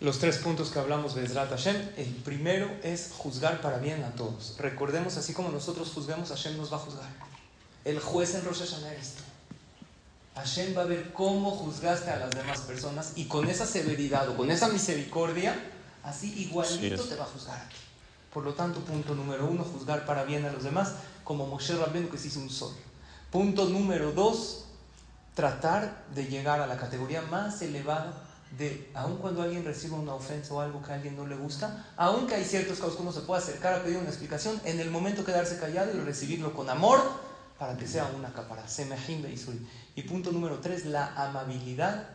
los 0.00 0.18
tres 0.18 0.38
puntos 0.38 0.70
que 0.70 0.78
hablamos 0.78 1.14
de 1.14 1.28
Hashem. 1.28 1.76
El 1.98 2.06
primero 2.24 2.70
es 2.82 3.10
juzgar 3.18 3.60
para 3.60 3.76
bien 3.76 4.02
a 4.02 4.12
todos. 4.12 4.56
Recordemos, 4.58 5.18
así 5.18 5.34
como 5.34 5.50
nosotros 5.50 5.90
juzgamos, 5.94 6.30
Hashem 6.30 6.56
nos 6.56 6.72
va 6.72 6.76
a 6.76 6.80
juzgar. 6.80 7.29
El 7.84 7.98
juez 7.98 8.34
en 8.34 8.44
Rosh 8.44 8.60
Hashanah 8.60 8.94
es 8.94 9.14
tú. 9.14 9.22
Hashem 10.34 10.76
va 10.76 10.82
a 10.82 10.86
ver 10.86 11.12
cómo 11.12 11.50
juzgaste 11.50 12.10
a 12.10 12.18
las 12.18 12.30
demás 12.30 12.60
personas 12.60 13.12
y 13.16 13.24
con 13.26 13.48
esa 13.48 13.66
severidad 13.66 14.28
o 14.28 14.36
con 14.36 14.50
esa 14.50 14.68
misericordia, 14.68 15.54
así 16.02 16.32
igualito 16.40 17.04
te 17.04 17.16
va 17.16 17.24
a 17.24 17.26
juzgar 17.26 17.62
Por 18.32 18.44
lo 18.44 18.54
tanto, 18.54 18.80
punto 18.80 19.14
número 19.14 19.46
uno, 19.46 19.64
juzgar 19.64 20.06
para 20.06 20.24
bien 20.24 20.44
a 20.44 20.52
los 20.52 20.62
demás, 20.62 20.92
como 21.24 21.46
Moshe 21.46 21.74
Rabbeinu 21.74 22.08
que 22.08 22.18
se 22.18 22.28
hizo 22.28 22.40
un 22.40 22.50
sol. 22.50 22.74
Punto 23.30 23.66
número 23.68 24.12
dos, 24.12 24.66
tratar 25.34 26.04
de 26.14 26.26
llegar 26.26 26.60
a 26.60 26.66
la 26.66 26.76
categoría 26.76 27.22
más 27.22 27.60
elevada 27.62 28.14
de, 28.56 28.90
aun 28.94 29.16
cuando 29.18 29.42
alguien 29.42 29.64
reciba 29.64 29.96
una 29.96 30.14
ofensa 30.14 30.54
o 30.54 30.60
algo 30.60 30.82
que 30.82 30.92
a 30.92 30.94
alguien 30.94 31.16
no 31.16 31.26
le 31.26 31.36
gusta, 31.36 31.86
aunque 31.96 32.34
hay 32.34 32.44
ciertos 32.44 32.78
casos 32.78 32.96
que 32.96 33.02
uno 33.02 33.12
se 33.12 33.20
puede 33.20 33.42
acercar 33.42 33.74
a 33.74 33.82
pedir 33.82 33.98
una 33.98 34.08
explicación, 34.08 34.60
en 34.64 34.80
el 34.80 34.90
momento 34.90 35.24
quedarse 35.24 35.58
callado 35.58 35.96
y 35.96 36.00
recibirlo 36.00 36.52
con 36.52 36.68
amor 36.70 37.29
para 37.60 37.76
que 37.76 37.86
sea 37.86 38.10
una 38.16 38.32
capara. 38.32 38.64
Y 39.94 40.02
punto 40.02 40.32
número 40.32 40.60
tres, 40.60 40.86
la 40.86 41.12
amabilidad 41.14 42.08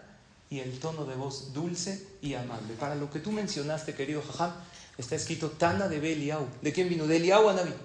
y 0.50 0.60
el 0.60 0.80
tono 0.80 1.06
de 1.06 1.14
voz 1.14 1.54
dulce 1.54 2.04
y 2.20 2.34
amable. 2.34 2.74
Para 2.80 2.96
lo 2.96 3.12
que 3.12 3.20
tú 3.20 3.32
mencionaste, 3.32 3.94
querido 3.94 4.24
Jajam, 4.24 4.54
está 4.98 5.16
escrito 5.16 5.52
Tana 5.52 5.88
de 5.88 6.00
Beliau. 6.00 6.48
¿De 6.64 6.74
quién 6.74 6.90
vino? 6.90 7.06
De 7.06 7.18
Eliau 7.18 7.48
a 7.48 7.54
Naví. 7.54 7.76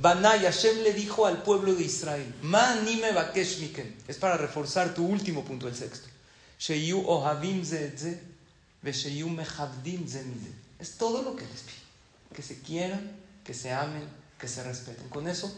Banay, 0.00 0.40
Hashem 0.44 0.78
le 0.78 0.94
dijo 0.94 1.26
al 1.26 1.42
pueblo 1.42 1.74
de 1.74 1.84
Israel, 1.84 2.34
Ma 2.40 2.76
nime 2.76 3.08
Es 4.06 4.16
para 4.16 4.38
reforzar 4.38 4.94
tu 4.94 5.04
último 5.04 5.44
punto, 5.44 5.68
el 5.68 5.74
sexto. 5.74 6.08
Es 10.78 10.96
todo 10.96 11.22
lo 11.22 11.36
que 11.36 11.44
les 11.44 11.60
pido. 11.60 11.78
Que 12.34 12.42
se 12.42 12.60
quieran, 12.60 13.12
que 13.44 13.52
se 13.52 13.72
amen, 13.72 14.08
que 14.40 14.48
se 14.48 14.64
respeten. 14.64 15.06
Con 15.10 15.28
eso 15.28 15.54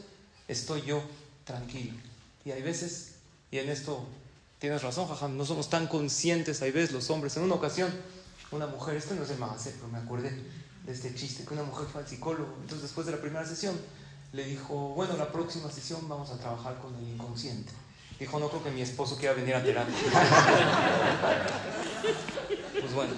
estoy 0.49 0.83
yo 0.83 1.01
tranquilo. 1.45 1.95
Y 2.45 2.51
hay 2.51 2.63
veces, 2.63 3.15
y 3.51 3.59
en 3.59 3.69
esto 3.69 4.07
tienes 4.59 4.83
razón, 4.83 5.09
Jajam, 5.09 5.37
no 5.37 5.45
somos 5.45 5.71
tan 5.71 5.87
conscientes, 5.87 6.63
hay 6.63 6.71
veces 6.71 6.93
los 6.93 7.11
hombres. 7.11 7.37
En 7.37 7.45
una 7.45 7.55
ocasión, 7.55 7.91
una 8.51 8.67
mujer, 8.67 8.97
este 8.97 9.15
no 9.15 9.25
es 9.25 9.31
el 9.31 9.39
magacé, 9.39 9.75
pero 9.77 9.89
me 9.89 9.99
acordé 9.99 10.31
de 10.85 10.93
este 10.93 11.15
chiste, 11.15 11.45
que 11.45 11.55
una 11.55 11.63
mujer 11.63 11.87
fue 11.91 12.03
al 12.03 12.09
psicólogo. 12.09 12.55
Entonces, 12.61 12.83
después 12.83 13.07
de 13.07 13.13
la 13.13 13.21
primera 13.21 13.47
sesión, 13.47 13.79
le 14.33 14.45
dijo, 14.45 14.95
bueno, 14.95 15.17
la 15.17 15.33
próxima 15.33 15.71
sesión 15.71 16.09
vamos 16.09 16.31
a 16.31 16.39
trabajar 16.39 16.79
con 16.79 16.95
el 16.97 17.09
inconsciente. 17.09 17.73
Dijo, 18.19 18.39
no 18.39 18.49
creo 18.49 18.63
que 18.63 18.71
mi 18.71 18.83
esposo 18.83 19.17
quiera 19.17 19.35
venir 19.35 19.55
a 19.55 19.63
terapia. 19.63 19.95
pues 22.81 22.93
bueno, 22.93 23.15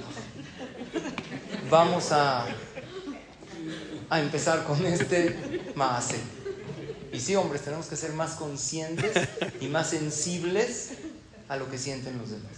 vamos 1.68 2.12
a, 2.12 2.46
a 4.08 4.20
empezar 4.20 4.64
con 4.64 4.84
este 4.86 5.72
maase. 5.74 6.41
Y 7.12 7.20
sí, 7.20 7.36
hombres, 7.36 7.62
tenemos 7.62 7.86
que 7.86 7.96
ser 7.96 8.12
más 8.12 8.32
conscientes 8.32 9.28
y 9.60 9.66
más 9.68 9.90
sensibles 9.90 10.92
a 11.48 11.56
lo 11.56 11.70
que 11.70 11.78
sienten 11.78 12.16
los 12.18 12.30
demás. 12.30 12.52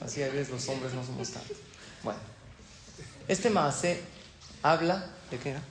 Así 0.00 0.22
a 0.22 0.26
veces 0.26 0.50
los 0.50 0.68
hombres 0.68 0.92
no 0.92 1.04
somos 1.04 1.30
tantos. 1.30 1.56
Bueno, 2.02 2.20
este 3.26 3.48
maase 3.48 4.02
habla 4.62 5.06
de 5.30 5.38
qué 5.38 5.50
era. 5.50 5.62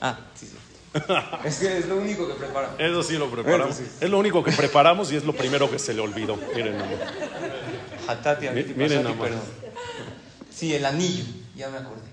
Ah, 0.00 0.18
sí, 0.34 0.46
sí. 0.46 0.56
Es 1.44 1.56
que 1.56 1.78
es 1.78 1.86
lo 1.86 1.96
único 1.96 2.28
que 2.28 2.34
preparamos. 2.34 2.78
Eso 2.78 3.02
sí 3.02 3.16
lo 3.16 3.30
preparamos. 3.30 3.78
Es 3.78 4.10
lo 4.10 4.18
único 4.18 4.44
que 4.44 4.52
preparamos 4.52 5.10
y 5.12 5.16
es 5.16 5.24
lo 5.24 5.34
primero 5.34 5.70
que 5.70 5.78
se 5.78 5.94
le 5.94 6.00
olvidó. 6.00 6.36
Miren 6.54 6.76
Hatati, 8.06 8.48
miren 8.76 9.02
perdón. 9.18 9.40
Sí, 10.54 10.74
el 10.74 10.84
anillo, 10.84 11.24
ya 11.56 11.70
me 11.70 11.78
acordé. 11.78 12.08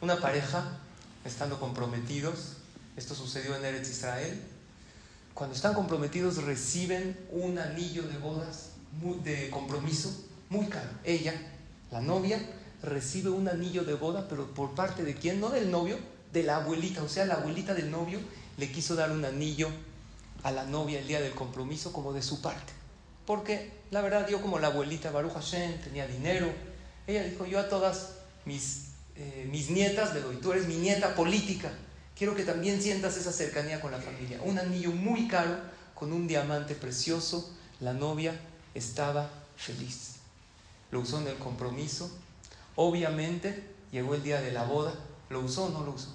Una 0.00 0.16
pareja, 0.20 0.78
estando 1.24 1.58
comprometidos, 1.58 2.56
esto 2.96 3.14
sucedió 3.14 3.56
en 3.56 3.64
Eretz 3.64 3.90
Israel, 3.90 4.40
cuando 5.34 5.56
están 5.56 5.74
comprometidos 5.74 6.42
reciben 6.44 7.18
un 7.30 7.58
anillo 7.58 8.02
de 8.02 8.18
bodas 8.18 8.70
de 9.24 9.48
compromiso 9.50 10.26
muy 10.50 10.66
caro. 10.66 10.90
Ella, 11.04 11.34
la 11.90 12.00
novia, 12.00 12.38
recibe 12.82 13.30
un 13.30 13.48
anillo 13.48 13.84
de 13.84 13.94
boda, 13.94 14.28
pero 14.28 14.52
por 14.52 14.74
parte 14.74 15.04
de 15.04 15.14
quién? 15.14 15.40
No 15.40 15.48
del 15.48 15.70
novio, 15.70 15.98
de 16.32 16.42
la 16.42 16.56
abuelita, 16.56 17.02
o 17.02 17.08
sea, 17.08 17.24
la 17.24 17.34
abuelita 17.34 17.74
del 17.74 17.90
novio 17.90 18.20
le 18.58 18.70
quiso 18.70 18.94
dar 18.94 19.10
un 19.10 19.24
anillo 19.24 19.68
a 20.42 20.50
la 20.50 20.64
novia 20.64 20.98
el 20.98 21.06
día 21.06 21.20
del 21.20 21.32
compromiso 21.32 21.92
como 21.92 22.12
de 22.12 22.22
su 22.22 22.42
parte. 22.42 22.72
Porque 23.26 23.70
la 23.90 24.02
verdad, 24.02 24.28
yo 24.28 24.42
como 24.42 24.58
la 24.58 24.68
abuelita 24.68 25.10
Baruch 25.10 25.34
Hashem 25.34 25.80
tenía 25.80 26.06
dinero, 26.06 26.52
ella 27.06 27.24
dijo, 27.24 27.46
yo 27.46 27.60
a 27.60 27.68
todas 27.68 28.14
mis, 28.44 28.88
eh, 29.16 29.46
mis 29.50 29.70
nietas 29.70 30.12
le 30.14 30.20
doy, 30.20 30.36
tú 30.36 30.52
eres 30.52 30.66
mi 30.66 30.76
nieta 30.76 31.14
política, 31.14 31.70
quiero 32.22 32.36
que 32.36 32.44
también 32.44 32.80
sientas 32.80 33.16
esa 33.16 33.32
cercanía 33.32 33.80
con 33.80 33.90
la 33.90 33.98
familia. 33.98 34.38
Un 34.44 34.56
anillo 34.56 34.92
muy 34.92 35.26
caro 35.26 35.56
con 35.92 36.12
un 36.12 36.28
diamante 36.28 36.76
precioso, 36.76 37.52
la 37.80 37.94
novia 37.94 38.40
estaba 38.74 39.28
feliz. 39.56 40.18
Lo 40.92 41.00
usó 41.00 41.20
en 41.20 41.26
el 41.26 41.36
compromiso, 41.38 42.08
obviamente 42.76 43.74
llegó 43.90 44.14
el 44.14 44.22
día 44.22 44.40
de 44.40 44.52
la 44.52 44.62
boda, 44.62 44.94
¿lo 45.30 45.40
usó 45.40 45.64
o 45.64 45.70
no 45.70 45.84
lo 45.84 45.94
usó? 45.94 46.14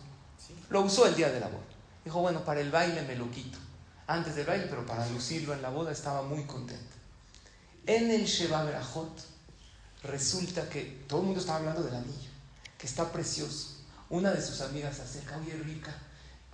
Lo 0.69 0.79
usó 0.79 1.07
el 1.07 1.15
día 1.15 1.29
de 1.29 1.41
la 1.41 1.49
boda. 1.49 1.65
Dijo, 2.05 2.21
bueno, 2.21 2.45
para 2.45 2.61
el 2.61 2.71
baile 2.71 3.01
me 3.01 3.17
lo 3.17 3.29
quito. 3.29 3.57
Antes 4.07 4.33
del 4.37 4.45
baile, 4.45 4.67
pero 4.69 4.85
para 4.85 5.05
lucirlo 5.09 5.53
en 5.53 5.61
la 5.61 5.71
boda 5.71 5.91
estaba 5.91 6.21
muy 6.21 6.45
contento. 6.45 6.95
En 7.85 8.11
el 8.11 8.23
Sheba 8.23 8.63
Berajot 8.63 9.11
resulta 10.03 10.69
que 10.69 11.03
todo 11.05 11.19
el 11.19 11.25
mundo 11.25 11.41
estaba 11.41 11.59
hablando 11.59 11.83
del 11.83 11.95
anillo, 11.95 12.29
que 12.77 12.87
está 12.87 13.11
precioso. 13.11 13.76
Una 14.09 14.31
de 14.31 14.41
sus 14.41 14.61
amigas 14.61 14.99
acerca, 14.99 15.37
oye 15.37 15.53
rica, 15.63 15.95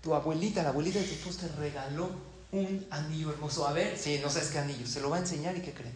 tu 0.01 0.13
abuelita, 0.13 0.63
la 0.63 0.69
abuelita 0.69 0.99
de 0.99 1.05
tu 1.05 1.13
esposo 1.13 1.39
te 1.39 1.47
regaló 1.59 2.09
un 2.51 2.85
anillo 2.89 3.31
hermoso. 3.31 3.67
A 3.67 3.73
ver, 3.73 3.97
sí, 3.97 4.19
no 4.21 4.29
sabes 4.29 4.49
qué 4.49 4.59
anillo, 4.59 4.87
se 4.87 5.01
lo 5.01 5.09
va 5.09 5.17
a 5.17 5.19
enseñar 5.19 5.55
y 5.57 5.61
qué 5.61 5.73
creen. 5.73 5.95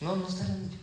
No, 0.00 0.16
no 0.16 0.28
está 0.28 0.44
el 0.44 0.52
anillo. 0.52 0.78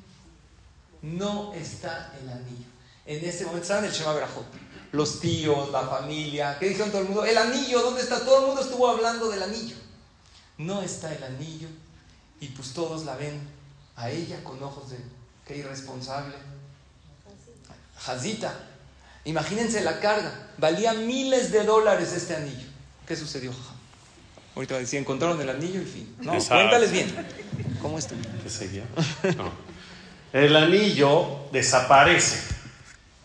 No 1.01 1.53
está 1.53 2.13
el 2.21 2.29
anillo. 2.29 2.65
En 3.05 3.23
ese 3.25 3.45
momento 3.45 3.63
estaba 3.63 3.79
en 3.79 3.85
el 3.85 3.91
Shema 3.91 4.13
Berajot 4.13 4.45
los 4.91 5.19
tíos, 5.19 5.71
la 5.71 5.81
familia. 5.81 6.57
¿Qué 6.59 6.69
dijeron 6.69 6.91
todo 6.91 7.01
el 7.01 7.07
mundo? 7.07 7.25
El 7.25 7.37
anillo, 7.37 7.81
¿dónde 7.81 8.01
está? 8.01 8.19
Todo 8.19 8.39
el 8.39 8.45
mundo 8.47 8.61
estuvo 8.61 8.87
hablando 8.89 9.29
del 9.29 9.43
anillo. 9.43 9.75
No 10.57 10.81
está 10.81 11.13
el 11.13 11.23
anillo. 11.23 11.67
Y 12.39 12.47
pues 12.47 12.73
todos 12.73 13.05
la 13.05 13.15
ven 13.15 13.39
a 13.95 14.09
ella 14.09 14.43
con 14.43 14.61
ojos 14.63 14.89
de 14.91 14.97
qué 15.45 15.57
irresponsable. 15.57 16.35
Jazita. 17.97 18.68
Imagínense 19.25 19.81
la 19.83 19.99
carga. 19.99 20.31
Valía 20.57 20.93
miles 20.93 21.51
de 21.51 21.63
dólares 21.63 22.13
este 22.13 22.35
anillo. 22.35 22.67
¿Qué 23.07 23.15
sucedió? 23.15 23.51
Ahorita 24.55 24.73
va 24.73 24.77
a 24.79 24.81
decir, 24.81 24.99
encontraron 24.99 25.39
el 25.41 25.49
anillo 25.49 25.81
y 25.81 25.85
fin. 25.85 26.15
No, 26.21 26.33
Exacto. 26.33 26.55
cuéntales 26.55 26.91
bien. 26.91 27.13
¿Cómo 27.81 27.97
está? 27.97 28.15
¿Qué 28.43 28.49
seguía? 28.49 28.83
No. 29.37 29.51
El 30.31 30.55
anillo 30.55 31.49
desaparece, 31.51 32.39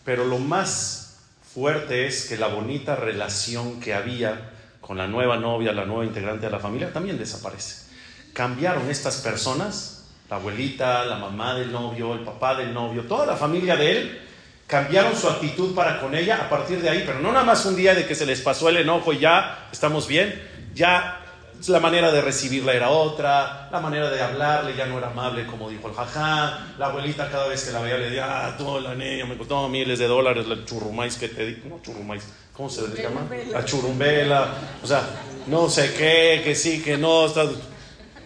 pero 0.03 0.25
lo 0.25 0.39
más 0.39 1.17
fuerte 1.53 2.07
es 2.07 2.25
que 2.25 2.37
la 2.37 2.47
bonita 2.47 2.95
relación 2.95 3.79
que 3.79 3.93
había 3.93 4.51
con 4.81 4.97
la 4.97 5.07
nueva 5.07 5.37
novia, 5.37 5.71
la 5.71 5.85
nueva 5.85 6.05
integrante 6.05 6.45
de 6.47 6.51
la 6.51 6.59
familia, 6.59 6.91
también 6.91 7.17
desaparece. 7.17 7.85
Cambiaron 8.33 8.89
estas 8.89 9.17
personas, 9.17 10.05
la 10.29 10.37
abuelita, 10.37 11.05
la 11.05 11.17
mamá 11.17 11.55
del 11.55 11.71
novio, 11.71 12.13
el 12.13 12.21
papá 12.21 12.55
del 12.55 12.73
novio, 12.73 13.03
toda 13.03 13.25
la 13.25 13.35
familia 13.35 13.75
de 13.75 13.91
él, 13.91 14.21
cambiaron 14.67 15.15
su 15.15 15.29
actitud 15.29 15.75
para 15.75 15.99
con 15.99 16.15
ella 16.15 16.37
a 16.41 16.49
partir 16.49 16.81
de 16.81 16.89
ahí, 16.89 17.03
pero 17.05 17.19
no 17.19 17.31
nada 17.31 17.45
más 17.45 17.65
un 17.65 17.75
día 17.75 17.93
de 17.93 18.05
que 18.05 18.15
se 18.15 18.25
les 18.25 18.41
pasó 18.41 18.69
el 18.69 18.77
enojo 18.77 19.13
y 19.13 19.19
ya 19.19 19.67
estamos 19.71 20.07
bien, 20.07 20.41
ya 20.73 21.21
la 21.67 21.79
manera 21.79 22.11
de 22.11 22.21
recibirla 22.21 22.73
era 22.73 22.89
otra, 22.89 23.69
la 23.71 23.79
manera 23.79 24.09
de 24.09 24.21
hablarle 24.21 24.75
ya 24.75 24.85
no 24.85 24.97
era 24.97 25.07
amable 25.07 25.45
como 25.45 25.69
dijo 25.69 25.87
el 25.87 25.93
jajá, 25.93 26.73
la 26.77 26.87
abuelita 26.87 27.29
cada 27.29 27.47
vez 27.47 27.63
que 27.63 27.71
la 27.71 27.81
veía 27.81 27.97
le 27.97 28.05
decía, 28.05 28.47
ah, 28.47 28.57
tú 28.57 28.79
la 28.79 28.95
niña 28.95 29.25
me 29.25 29.37
costó 29.37 29.67
miles 29.69 29.99
de 29.99 30.07
dólares 30.07 30.47
la 30.47 30.63
churrumais 30.65 31.15
que 31.15 31.29
te 31.29 31.45
di, 31.45 31.61
no 31.69 31.79
churrumais, 31.81 32.23
¿cómo 32.53 32.69
se 32.69 32.87
les 32.87 33.01
llama? 33.01 33.27
La 33.51 33.63
churumbela, 33.65 34.53
o 34.83 34.87
sea, 34.87 35.01
no 35.47 35.69
sé 35.69 35.93
qué, 35.93 36.41
que 36.43 36.55
sí, 36.55 36.81
que 36.81 36.97
no, 36.97 37.25
está... 37.27 37.45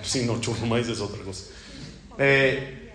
sí, 0.02 0.26
no, 0.26 0.40
churrumais 0.40 0.88
es 0.88 1.00
otra 1.00 1.24
cosa. 1.24 1.46
Eh, 2.18 2.92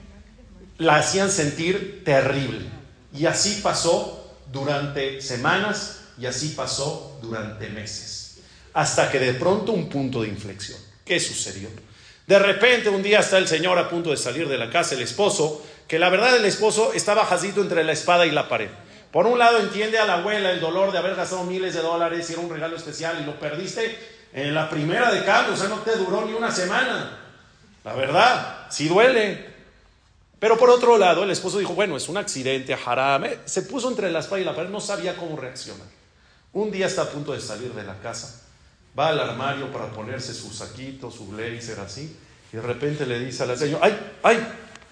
la 0.79 0.97
hacían 0.97 1.31
sentir 1.31 2.03
terrible. 2.05 2.74
Y 3.15 3.27
así 3.27 3.61
pasó 3.63 4.35
durante 4.53 5.21
semanas 5.21 6.01
y 6.19 6.27
así 6.27 6.51
pasó 6.51 7.19
durante 7.23 7.69
meses. 7.69 8.39
Hasta 8.73 9.11
que 9.11 9.21
de 9.21 9.35
pronto 9.35 9.73
un 9.73 9.89
punto 9.89 10.23
de 10.23 10.29
inflexión. 10.29 10.79
¿Qué 11.05 11.21
sucedió? 11.21 11.69
De 12.27 12.39
repente 12.39 12.89
un 12.89 13.03
día 13.03 13.21
está 13.21 13.39
el 13.39 13.47
señor 13.47 13.79
a 13.79 13.89
punto 13.89 14.11
de 14.11 14.17
salir 14.17 14.49
de 14.49 14.59
la 14.59 14.71
casa, 14.71 14.95
el 14.95 15.03
esposo, 15.03 15.65
que 15.87 15.99
la 15.99 16.09
verdad 16.09 16.35
el 16.35 16.45
esposo 16.45 16.93
estaba 16.93 17.25
jazito 17.25 17.61
entre 17.61 17.85
la 17.85 17.93
espada 17.93 18.27
y 18.27 18.31
la 18.31 18.49
pared. 18.49 18.71
Por 19.13 19.27
un 19.27 19.39
lado 19.39 19.61
entiende 19.61 19.99
a 19.99 20.07
la 20.07 20.15
abuela 20.15 20.51
el 20.51 20.61
dolor 20.61 20.91
de 20.91 20.99
haber 20.99 21.15
gastado 21.15 21.45
miles 21.45 21.75
de 21.75 21.83
dólares 21.83 22.29
y 22.29 22.33
era 22.33 22.43
un 22.43 22.51
regalo 22.51 22.77
especial 22.77 23.19
y 23.21 23.25
lo 23.25 23.39
perdiste 23.39 23.97
en 24.33 24.53
la 24.53 24.69
primera 24.69 25.13
de 25.13 25.25
cambio, 25.25 25.55
o 25.55 25.57
sea, 25.57 25.69
no 25.69 25.79
te 25.79 25.95
duró 25.97 26.25
ni 26.25 26.33
una 26.33 26.51
semana. 26.51 27.17
La 27.85 27.95
verdad, 27.95 28.67
sí 28.71 28.89
duele. 28.89 29.54
Pero 30.45 30.59
por 30.59 30.69
otro 30.69 30.99
lado, 30.99 31.25
el 31.25 31.31
esposo 31.31 31.59
dijo, 31.59 31.73
bueno, 31.73 31.97
es 31.97 32.07
un 32.11 32.19
accidente, 32.19 32.75
haram. 32.75 33.25
Eh, 33.25 33.39
Se 33.47 33.63
puso 33.63 33.89
entre 33.89 34.13
la 34.13 34.19
espada 34.19 34.43
y 34.43 34.45
la 34.45 34.55
pared, 34.55 34.69
no 34.69 34.79
sabía 34.79 35.17
cómo 35.17 35.39
reaccionar. 35.39 35.87
Un 36.53 36.71
día 36.71 36.85
está 36.85 37.01
a 37.01 37.09
punto 37.09 37.33
de 37.33 37.41
salir 37.41 37.73
de 37.73 37.83
la 37.83 37.99
casa, 38.01 38.43
va 38.99 39.09
al 39.09 39.21
armario 39.21 39.73
para 39.73 39.91
ponerse 39.91 40.35
su 40.35 40.53
saquito, 40.53 41.11
su 41.11 41.29
blazer 41.29 41.81
así, 41.81 42.15
y 42.53 42.57
de 42.57 42.61
repente 42.61 43.07
le 43.07 43.21
dice 43.21 43.43
a 43.43 43.47
la 43.47 43.57
señora, 43.57 43.87
ay, 43.87 43.99
ay, 44.23 44.47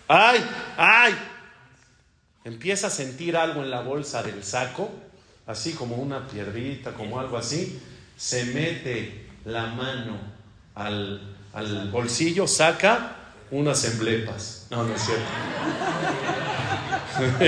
ay, 0.09 0.51
ay. 0.79 1.19
Empieza 2.45 2.87
a 2.87 2.91
sentir 2.91 3.37
algo 3.37 3.63
en 3.63 3.71
la 3.71 3.83
bolsa 3.83 4.23
del 4.23 4.43
saco, 4.45 4.91
así 5.47 5.75
como 5.75 5.97
una 5.97 6.29
piedrita, 6.29 6.95
como 6.95 7.21
algo 7.21 7.37
así, 7.37 7.79
se 8.17 8.47
mete 8.47 9.29
la 9.45 9.67
mano 9.67 10.19
al, 10.75 11.37
al 11.53 11.91
bolsillo, 11.91 12.49
saca 12.49 13.17
unas 13.51 13.85
emblepas. 13.85 14.62
No, 14.73 14.85
no 14.85 14.95
es 14.95 15.03
cierto. 15.03 15.25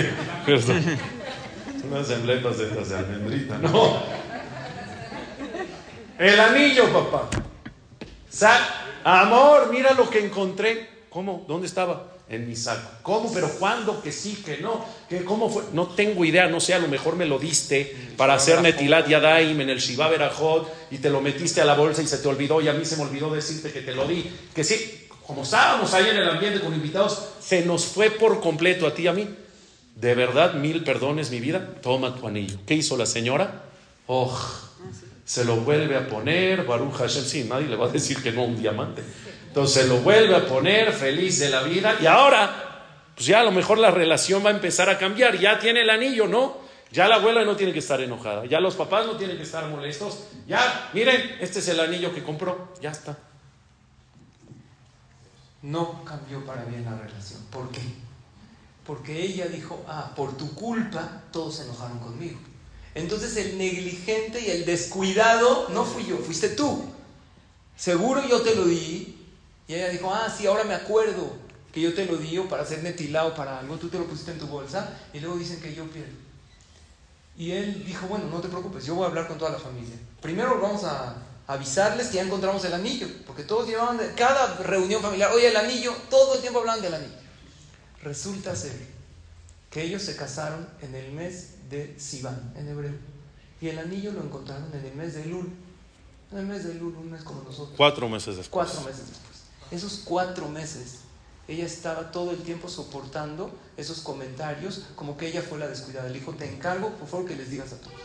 Perdón. 0.46 0.98
Unas 1.90 2.10
emblepas 2.10 2.58
de 2.58 2.64
estas 2.64 2.90
de 2.90 2.98
almendrita. 2.98 3.56
No. 3.58 4.02
El 6.18 6.38
anillo, 6.38 6.92
papá. 6.92 7.30
Sa 8.28 8.58
Amor, 9.04 9.70
mira 9.72 9.94
lo 9.94 10.10
que 10.10 10.22
encontré. 10.22 11.06
¿Cómo? 11.08 11.46
¿Dónde 11.48 11.66
estaba? 11.66 12.10
En 12.28 12.46
mi 12.46 12.56
saco. 12.56 12.88
¿Cómo? 13.02 13.32
¿Pero 13.32 13.48
cuándo? 13.58 14.02
Que 14.02 14.12
sí, 14.12 14.42
que 14.44 14.58
no. 14.58 14.84
¿Que 15.08 15.24
¿Cómo 15.24 15.48
fue? 15.48 15.62
No 15.72 15.88
tengo 15.88 16.24
idea, 16.24 16.48
no 16.48 16.60
sé, 16.60 16.74
a 16.74 16.78
lo 16.78 16.88
mejor 16.88 17.16
me 17.16 17.26
lo 17.26 17.38
diste 17.38 17.94
para 18.16 18.34
hacer 18.34 18.60
Netilat 18.60 19.08
Yadaim 19.08 19.60
en 19.60 19.70
el 19.70 19.78
Shiva 19.78 20.08
Berajot 20.08 20.90
y 20.90 20.98
te 20.98 21.10
lo 21.10 21.20
metiste 21.20 21.60
a 21.60 21.64
la 21.64 21.74
bolsa 21.74 22.02
y 22.02 22.06
se 22.06 22.18
te 22.18 22.28
olvidó 22.28 22.60
y 22.60 22.68
a 22.68 22.72
mí 22.72 22.84
se 22.84 22.96
me 22.96 23.02
olvidó 23.02 23.32
decirte 23.32 23.72
que 23.72 23.82
te 23.82 23.94
lo 23.94 24.06
di. 24.06 24.30
Que 24.54 24.64
sí, 24.64 25.03
como 25.26 25.42
estábamos 25.42 25.92
ahí 25.94 26.08
en 26.08 26.16
el 26.16 26.28
ambiente 26.28 26.60
con 26.60 26.74
invitados, 26.74 27.28
se 27.40 27.64
nos 27.64 27.86
fue 27.86 28.10
por 28.10 28.40
completo 28.40 28.86
a 28.86 28.94
ti 28.94 29.02
y 29.02 29.06
a 29.06 29.12
mí. 29.12 29.28
De 29.96 30.14
verdad, 30.14 30.54
mil 30.54 30.82
perdones, 30.82 31.30
mi 31.30 31.40
vida. 31.40 31.74
Toma 31.80 32.14
tu 32.14 32.26
anillo. 32.26 32.58
¿Qué 32.66 32.74
hizo 32.74 32.96
la 32.96 33.06
señora? 33.06 33.62
Oh, 34.06 34.38
se 35.24 35.44
lo 35.44 35.56
vuelve 35.56 35.96
a 35.96 36.06
poner. 36.08 36.64
Baruch 36.64 36.94
Hashem, 36.94 37.24
sí, 37.24 37.46
nadie 37.48 37.68
le 37.68 37.76
va 37.76 37.86
a 37.86 37.90
decir 37.90 38.22
que 38.22 38.32
no 38.32 38.44
un 38.44 38.60
diamante. 38.60 39.02
Entonces 39.46 39.88
lo 39.88 39.98
vuelve 39.98 40.34
a 40.34 40.46
poner, 40.46 40.92
feliz 40.92 41.38
de 41.38 41.48
la 41.48 41.62
vida. 41.62 41.96
Y 42.02 42.06
ahora, 42.06 42.84
pues 43.14 43.26
ya 43.26 43.40
a 43.40 43.44
lo 43.44 43.52
mejor 43.52 43.78
la 43.78 43.92
relación 43.92 44.44
va 44.44 44.50
a 44.50 44.52
empezar 44.52 44.90
a 44.90 44.98
cambiar. 44.98 45.38
Ya 45.38 45.58
tiene 45.58 45.82
el 45.82 45.90
anillo, 45.90 46.26
¿no? 46.26 46.58
Ya 46.90 47.08
la 47.08 47.16
abuela 47.16 47.44
no 47.44 47.56
tiene 47.56 47.72
que 47.72 47.78
estar 47.78 48.00
enojada. 48.00 48.44
Ya 48.46 48.60
los 48.60 48.74
papás 48.74 49.06
no 49.06 49.16
tienen 49.16 49.36
que 49.36 49.44
estar 49.44 49.66
molestos. 49.68 50.24
Ya, 50.46 50.90
miren, 50.92 51.36
este 51.40 51.60
es 51.60 51.68
el 51.68 51.80
anillo 51.80 52.12
que 52.12 52.22
compró. 52.22 52.72
Ya 52.80 52.90
está. 52.90 53.16
No 55.64 56.04
cambió 56.04 56.44
para 56.44 56.66
bien 56.66 56.84
la 56.84 56.94
relación. 56.94 57.40
¿Por 57.50 57.70
qué? 57.70 57.80
Porque 58.86 59.24
ella 59.24 59.46
dijo, 59.46 59.82
ah, 59.88 60.12
por 60.14 60.36
tu 60.36 60.54
culpa 60.54 61.22
todos 61.32 61.56
se 61.56 61.64
enojaron 61.64 61.98
conmigo. 62.00 62.38
Entonces 62.94 63.34
el 63.38 63.56
negligente 63.56 64.42
y 64.42 64.50
el 64.50 64.66
descuidado 64.66 65.70
no 65.70 65.86
fui 65.86 66.04
yo, 66.04 66.18
fuiste 66.18 66.50
tú. 66.50 66.84
Seguro 67.76 68.22
yo 68.28 68.42
te 68.42 68.54
lo 68.54 68.66
di. 68.66 69.18
Y 69.66 69.74
ella 69.74 69.88
dijo, 69.88 70.12
ah, 70.12 70.28
sí, 70.28 70.46
ahora 70.46 70.64
me 70.64 70.74
acuerdo 70.74 71.32
que 71.72 71.80
yo 71.80 71.94
te 71.94 72.04
lo 72.04 72.18
di 72.18 72.38
para 72.40 72.62
hacer 72.62 72.82
netilado 72.82 73.34
para 73.34 73.58
algo, 73.58 73.78
tú 73.78 73.88
te 73.88 73.98
lo 73.98 74.04
pusiste 74.04 74.32
en 74.32 74.38
tu 74.38 74.46
bolsa 74.46 74.98
y 75.14 75.20
luego 75.20 75.38
dicen 75.38 75.62
que 75.62 75.74
yo 75.74 75.86
pierdo. 75.90 76.12
Y 77.38 77.52
él 77.52 77.86
dijo, 77.86 78.06
bueno, 78.06 78.26
no 78.26 78.42
te 78.42 78.48
preocupes, 78.48 78.84
yo 78.84 78.96
voy 78.96 79.04
a 79.04 79.08
hablar 79.08 79.26
con 79.26 79.38
toda 79.38 79.52
la 79.52 79.58
familia. 79.58 79.96
Primero 80.20 80.60
vamos 80.60 80.84
a 80.84 81.16
avisarles 81.47 82.09
que 82.09 82.16
ya 82.16 82.22
encontramos 82.22 82.64
el 82.64 82.72
anillo, 82.72 83.07
porque 83.26 83.45
todos 83.45 83.68
llevaban, 83.68 83.99
de, 83.99 84.12
cada 84.14 84.57
reunión 84.57 85.03
familiar, 85.03 85.30
oye, 85.32 85.49
el 85.49 85.57
anillo, 85.57 85.92
todo 86.09 86.34
el 86.34 86.40
tiempo 86.40 86.61
hablaban 86.61 86.80
del 86.80 86.95
anillo. 86.95 87.14
Resulta 88.03 88.55
ser 88.57 88.76
que 89.70 89.82
ellos 89.82 90.03
se 90.03 90.16
casaron 90.16 90.66
en 90.80 90.95
el 90.95 91.12
mes 91.12 91.68
de 91.68 91.99
Sivan, 91.99 92.55
en 92.57 92.68
hebreo, 92.68 92.95
y 93.61 93.68
el 93.68 93.78
anillo 93.78 94.12
lo 94.12 94.22
encontraron 94.22 94.70
en 94.72 94.84
el 94.84 94.95
mes 94.95 95.14
de 95.14 95.26
Lul, 95.26 95.51
en 96.32 96.38
el 96.38 96.47
mes 96.47 96.64
de 96.64 96.74
Lul, 96.74 96.97
un 96.97 97.11
mes 97.11 97.22
como 97.22 97.42
nosotros. 97.42 97.74
Cuatro 97.76 98.09
meses 98.09 98.36
después. 98.36 98.68
Cuatro 98.70 98.80
meses 98.82 99.09
después. 99.09 99.34
Esos 99.70 100.03
cuatro 100.05 100.49
meses, 100.49 101.01
ella 101.49 101.64
estaba 101.66 102.11
todo 102.11 102.30
el 102.30 102.38
tiempo 102.42 102.68
soportando 102.68 103.51
esos 103.76 104.01
comentarios, 104.01 104.82
como 104.95 105.16
que 105.16 105.28
ella 105.28 105.42
fue 105.42 105.59
la 105.59 105.68
descuidada. 105.68 106.09
Le 106.09 106.18
dijo, 106.18 106.32
te 106.32 106.49
encargo, 106.51 106.90
por 106.90 107.09
favor, 107.09 107.26
que 107.26 107.36
les 107.36 107.51
digas 107.51 107.72
a 107.72 107.76
todos. 107.80 107.97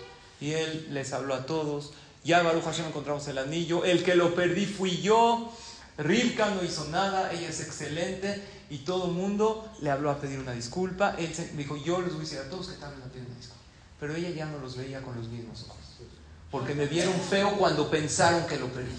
Y 0.42 0.52
él 0.52 0.88
les 0.92 1.14
habló 1.14 1.34
a 1.36 1.46
todos. 1.46 1.92
Ya 2.24 2.44
Baruch 2.44 2.64
Hashem 2.64 2.88
encontramos 2.88 3.28
el 3.28 3.38
anillo. 3.38 3.86
El 3.86 4.04
que 4.04 4.16
lo 4.16 4.36
perdí 4.36 4.66
fui 4.66 5.02
yo. 5.02 5.52
Rivka 5.98 6.50
no 6.52 6.64
hizo 6.64 6.86
nada, 6.86 7.32
ella 7.32 7.50
es 7.50 7.60
excelente. 7.60 8.42
Y 8.70 8.80
todo 8.80 9.08
el 9.08 9.12
mundo 9.12 9.70
le 9.82 9.90
habló 9.90 10.12
a 10.12 10.20
pedir 10.20 10.40
una 10.40 10.54
disculpa. 10.54 11.16
Él 11.18 11.34
dijo, 11.56 11.76
yo 11.78 12.02
les 12.02 12.12
voy 12.12 12.22
a 12.22 12.24
decir 12.24 12.40
a 12.40 12.50
todos 12.50 12.68
que 12.68 12.78
también 12.78 13.02
me 13.04 13.10
piden 13.10 13.26
una 13.28 13.36
disculpa. 13.36 13.64
Pero 14.00 14.16
ella 14.16 14.30
ya 14.30 14.46
no 14.46 14.60
los 14.60 14.78
veía 14.78 15.02
con 15.02 15.16
los 15.16 15.28
mismos 15.28 15.64
ojos. 15.64 15.78
Porque 16.52 16.74
me 16.74 16.88
vieron 16.88 17.14
feo 17.20 17.58
cuando 17.58 17.90
pensaron 17.92 18.48
que 18.48 18.58
lo 18.58 18.68
perdí. 18.68 18.92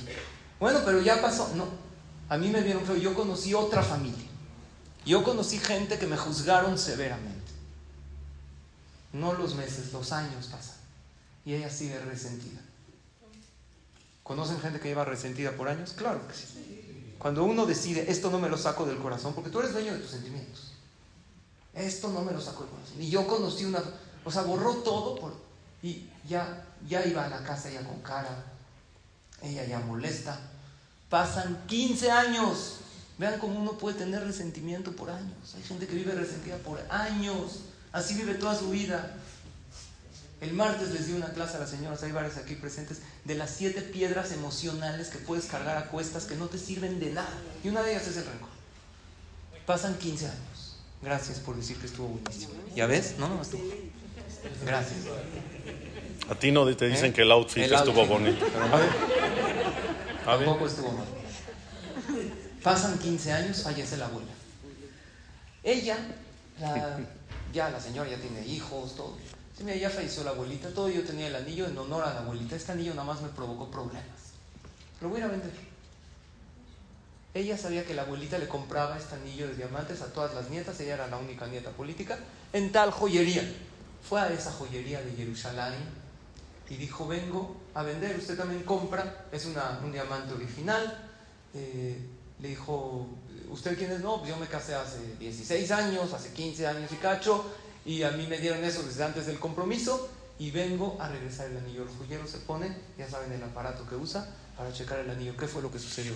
Bueno, 0.58 0.80
pero 0.84 1.00
ya 1.00 1.20
pasó. 1.20 1.52
No, 1.54 1.66
a 2.28 2.36
mí 2.36 2.48
me 2.48 2.60
vieron 2.60 2.84
feo. 2.84 2.96
Yo 2.96 3.14
conocí 3.14 3.54
otra 3.54 3.82
familia. 3.82 4.26
Yo 5.04 5.24
conocí 5.24 5.58
gente 5.58 5.98
que 5.98 6.06
me 6.06 6.16
juzgaron 6.16 6.78
severamente. 6.78 7.52
No 9.12 9.32
los 9.32 9.54
meses, 9.54 9.92
los 9.92 10.12
años 10.12 10.46
pasan. 10.46 10.76
Y 11.44 11.54
ella 11.54 11.70
sigue 11.70 11.98
resentida. 12.00 12.60
¿Conocen 14.22 14.60
gente 14.60 14.80
que 14.80 14.88
lleva 14.88 15.04
resentida 15.04 15.52
por 15.52 15.68
años? 15.68 15.92
Claro 15.92 16.26
que 16.28 16.34
sí. 16.34 17.14
Cuando 17.18 17.44
uno 17.44 17.66
decide, 17.66 18.10
esto 18.10 18.30
no 18.30 18.38
me 18.38 18.48
lo 18.48 18.56
saco 18.56 18.86
del 18.86 18.98
corazón, 18.98 19.34
porque 19.34 19.50
tú 19.50 19.60
eres 19.60 19.72
dueño 19.72 19.92
de 19.92 19.98
tus 19.98 20.10
sentimientos. 20.10 20.72
Esto 21.74 22.08
no 22.10 22.22
me 22.22 22.32
lo 22.32 22.40
saco 22.40 22.62
del 22.62 22.70
corazón. 22.70 23.02
Y 23.02 23.10
yo 23.10 23.26
conocí 23.26 23.64
una, 23.64 23.82
o 24.24 24.30
sea, 24.30 24.42
borró 24.42 24.76
todo 24.76 25.16
por, 25.16 25.34
y 25.82 26.08
ya, 26.28 26.66
ya 26.88 27.04
iba 27.06 27.24
a 27.24 27.28
la 27.28 27.42
casa 27.42 27.70
ya 27.70 27.82
con 27.82 28.00
cara. 28.00 28.44
Ella 29.42 29.64
ya 29.64 29.80
molesta. 29.80 30.38
Pasan 31.08 31.64
15 31.66 32.10
años. 32.10 32.76
Vean 33.18 33.38
cómo 33.38 33.60
uno 33.60 33.72
puede 33.72 33.98
tener 33.98 34.24
resentimiento 34.24 34.92
por 34.92 35.10
años. 35.10 35.54
Hay 35.56 35.62
gente 35.62 35.86
que 35.86 35.94
vive 35.94 36.14
resentida 36.14 36.56
por 36.58 36.80
años. 36.90 37.60
Así 37.92 38.14
vive 38.14 38.34
toda 38.34 38.56
su 38.56 38.70
vida. 38.70 39.14
El 40.40 40.54
martes 40.54 40.90
les 40.92 41.06
di 41.06 41.12
una 41.12 41.32
clase 41.32 41.56
a 41.56 41.60
las 41.60 41.68
señoras, 41.70 42.02
hay 42.02 42.12
varias 42.12 42.38
aquí 42.38 42.54
presentes, 42.54 43.00
de 43.24 43.34
las 43.34 43.50
siete 43.50 43.82
piedras 43.82 44.32
emocionales 44.32 45.08
que 45.08 45.18
puedes 45.18 45.44
cargar 45.46 45.76
a 45.76 45.86
cuestas 45.88 46.24
que 46.24 46.34
no 46.34 46.46
te 46.46 46.56
sirven 46.58 46.98
de 46.98 47.10
nada. 47.10 47.28
Y 47.62 47.68
una 47.68 47.82
de 47.82 47.92
ellas 47.92 48.06
es 48.08 48.16
el 48.16 48.24
rencor. 48.24 48.48
Pasan 49.66 49.96
15 49.98 50.26
años. 50.26 50.76
Gracias 51.02 51.38
por 51.40 51.56
decir 51.56 51.76
que 51.76 51.86
estuvo 51.86 52.08
buenísimo. 52.08 52.54
¿Ya 52.74 52.86
ves? 52.86 53.16
No, 53.18 53.28
no 53.28 53.42
estuvo. 53.42 53.62
Gracias. 54.64 54.98
A 56.30 56.34
ti 56.34 56.52
no 56.52 56.64
te 56.74 56.88
dicen 56.88 57.10
¿Eh? 57.10 57.12
que 57.12 57.22
el 57.22 57.32
outfit 57.32 57.64
El 57.64 57.74
estuvo 57.74 58.00
outfit. 58.00 58.18
bonito. 58.18 58.46
Pero 58.52 58.68
no. 58.68 58.78
Tampoco 60.24 60.66
estuvo 60.66 60.92
mal. 60.92 61.06
Pasan 62.62 62.98
15 62.98 63.32
años, 63.32 63.62
fallece 63.62 63.96
la 63.96 64.06
abuela. 64.06 64.30
Ella, 65.62 65.98
ya 67.52 67.68
la 67.70 67.80
señora 67.80 68.08
ya 68.08 68.16
tiene 68.16 68.46
hijos, 68.46 68.96
todo. 68.96 69.16
Sí, 69.56 69.64
mira, 69.64 69.76
ya 69.76 69.90
falleció 69.90 70.24
la 70.24 70.30
abuelita, 70.30 70.72
todo 70.72 70.88
yo 70.88 71.02
tenía 71.02 71.28
el 71.28 71.36
anillo 71.36 71.66
en 71.66 71.76
honor 71.76 72.04
a 72.04 72.14
la 72.14 72.20
abuelita. 72.20 72.56
Este 72.56 72.72
anillo 72.72 72.94
nada 72.94 73.04
más 73.04 73.20
me 73.20 73.28
provocó 73.28 73.70
problemas. 73.70 74.06
Lo 75.00 75.08
voy 75.08 75.20
a 75.20 75.26
vender. 75.26 75.52
Ella 77.32 77.56
sabía 77.56 77.84
que 77.84 77.94
la 77.94 78.02
abuelita 78.02 78.38
le 78.38 78.48
compraba 78.48 78.98
este 78.98 79.14
anillo 79.14 79.46
de 79.46 79.54
diamantes 79.54 80.02
a 80.02 80.12
todas 80.12 80.34
las 80.34 80.50
nietas, 80.50 80.80
ella 80.80 80.94
era 80.94 81.06
la 81.06 81.16
única 81.16 81.46
nieta 81.46 81.70
política, 81.70 82.18
en 82.52 82.72
tal 82.72 82.90
joyería. 82.90 83.42
Fue 84.08 84.20
a 84.20 84.32
esa 84.32 84.50
joyería 84.50 85.00
de 85.02 85.12
Jerusalén 85.12 85.74
y 86.68 86.76
dijo, 86.76 87.06
vengo 87.06 87.56
a 87.74 87.82
vender, 87.82 88.16
usted 88.16 88.36
también 88.36 88.62
compra, 88.64 89.26
es 89.30 89.44
un 89.44 89.92
diamante 89.92 90.34
original. 90.34 91.08
Eh, 91.54 91.98
le 92.40 92.48
dijo, 92.48 93.06
¿usted 93.50 93.76
quién 93.76 93.92
es? 93.92 94.00
No, 94.00 94.18
pues 94.18 94.30
yo 94.30 94.36
me 94.36 94.46
casé 94.46 94.74
hace 94.74 95.16
16 95.18 95.70
años, 95.72 96.12
hace 96.12 96.32
15 96.32 96.66
años 96.66 96.90
y 96.90 96.96
cacho, 96.96 97.44
y 97.84 98.02
a 98.02 98.10
mí 98.12 98.26
me 98.28 98.38
dieron 98.38 98.64
eso 98.64 98.82
desde 98.82 99.04
antes 99.04 99.26
del 99.26 99.38
compromiso, 99.38 100.10
y 100.38 100.50
vengo 100.50 100.96
a 101.00 101.08
regresar 101.08 101.50
el 101.50 101.58
anillo. 101.58 101.82
El 101.82 101.88
joyero 101.88 102.26
se 102.26 102.38
pone, 102.38 102.74
ya 102.98 103.08
saben 103.08 103.30
el 103.32 103.42
aparato 103.42 103.86
que 103.86 103.94
usa, 103.94 104.26
para 104.56 104.72
checar 104.72 104.98
el 105.00 105.10
anillo. 105.10 105.36
¿Qué 105.36 105.46
fue 105.46 105.60
lo 105.60 105.70
que 105.70 105.78
sucedió? 105.78 106.12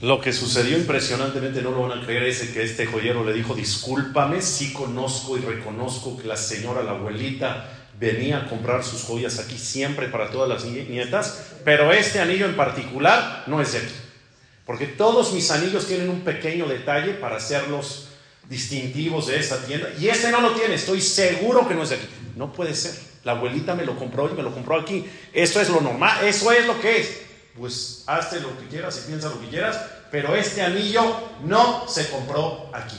Lo 0.00 0.20
que 0.20 0.32
sucedió 0.32 0.76
impresionantemente, 0.76 1.62
no 1.62 1.70
lo 1.70 1.88
van 1.88 2.00
a 2.00 2.04
creer, 2.04 2.24
es 2.24 2.40
que 2.50 2.62
este 2.62 2.86
joyero 2.86 3.24
le 3.24 3.32
dijo, 3.32 3.54
discúlpame, 3.54 4.42
sí 4.42 4.72
conozco 4.72 5.38
y 5.38 5.40
reconozco 5.40 6.16
que 6.16 6.26
la 6.26 6.36
señora, 6.36 6.82
la 6.82 6.92
abuelita, 6.92 7.70
venía 7.98 8.38
a 8.38 8.48
comprar 8.48 8.84
sus 8.84 9.04
joyas 9.04 9.38
aquí 9.38 9.56
siempre 9.58 10.08
para 10.08 10.30
todas 10.30 10.48
las 10.48 10.64
nietas, 10.64 11.52
pero 11.64 11.92
este 11.92 12.20
anillo 12.20 12.46
en 12.46 12.56
particular 12.56 13.44
no 13.46 13.60
es 13.60 13.72
de. 13.72 13.80
Porque 14.66 14.86
todos 14.86 15.32
mis 15.32 15.50
anillos 15.50 15.86
tienen 15.86 16.08
un 16.08 16.22
pequeño 16.22 16.66
detalle 16.66 17.14
para 17.14 17.36
hacerlos 17.36 18.03
distintivos 18.48 19.26
de 19.26 19.38
esta 19.38 19.58
tienda. 19.64 19.88
Y 19.98 20.08
este 20.08 20.30
no 20.30 20.40
lo 20.40 20.52
tiene, 20.52 20.74
estoy 20.74 21.00
seguro 21.00 21.66
que 21.66 21.74
no 21.74 21.82
es 21.82 21.90
de 21.90 21.96
aquí. 21.96 22.08
No 22.36 22.52
puede 22.52 22.74
ser. 22.74 22.94
La 23.24 23.32
abuelita 23.32 23.74
me 23.74 23.84
lo 23.84 23.96
compró 23.96 24.28
y 24.30 24.34
me 24.34 24.42
lo 24.42 24.52
compró 24.52 24.78
aquí. 24.78 25.04
Esto 25.32 25.60
es 25.60 25.68
lo 25.68 25.80
normal, 25.80 26.24
eso 26.26 26.52
es 26.52 26.66
lo 26.66 26.80
que 26.80 27.00
es 27.00 27.24
pues 27.56 28.02
hazte 28.06 28.40
lo 28.40 28.58
que 28.58 28.66
quieras 28.66 29.00
y 29.02 29.08
piensa 29.08 29.28
lo 29.28 29.40
que 29.40 29.48
quieras, 29.48 29.80
pero 30.10 30.34
este 30.34 30.62
anillo 30.62 31.04
no 31.44 31.86
se 31.88 32.08
compró 32.10 32.70
aquí. 32.72 32.98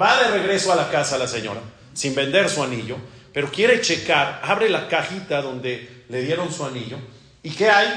Va 0.00 0.22
de 0.22 0.38
regreso 0.38 0.72
a 0.72 0.76
la 0.76 0.90
casa 0.90 1.18
la 1.18 1.28
señora, 1.28 1.60
sin 1.92 2.14
vender 2.14 2.48
su 2.48 2.62
anillo, 2.62 2.96
pero 3.32 3.50
quiere 3.50 3.80
checar, 3.80 4.40
abre 4.42 4.68
la 4.70 4.88
cajita 4.88 5.42
donde 5.42 6.04
le 6.08 6.22
dieron 6.22 6.52
su 6.52 6.64
anillo, 6.64 6.98
¿y 7.42 7.50
qué 7.50 7.68
hay? 7.68 7.88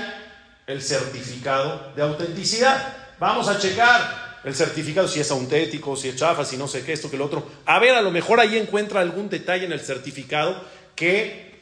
El 0.67 0.81
certificado 0.81 1.91
de 1.95 2.01
autenticidad. 2.01 2.95
Vamos 3.19 3.47
a 3.47 3.59
checar 3.59 4.22
el 4.43 4.55
certificado, 4.55 5.07
si 5.07 5.19
es 5.19 5.31
auténtico, 5.31 5.95
si 5.95 6.09
es 6.09 6.15
chafa, 6.15 6.43
si 6.43 6.57
no 6.57 6.67
sé 6.67 6.83
qué, 6.83 6.93
esto, 6.93 7.09
que 7.09 7.17
lo 7.17 7.25
otro. 7.25 7.49
A 7.65 7.79
ver, 7.79 7.95
a 7.95 8.01
lo 8.01 8.11
mejor 8.11 8.39
ahí 8.39 8.57
encuentra 8.57 8.99
algún 8.99 9.29
detalle 9.29 9.65
en 9.65 9.71
el 9.71 9.79
certificado 9.79 10.63
que 10.95 11.53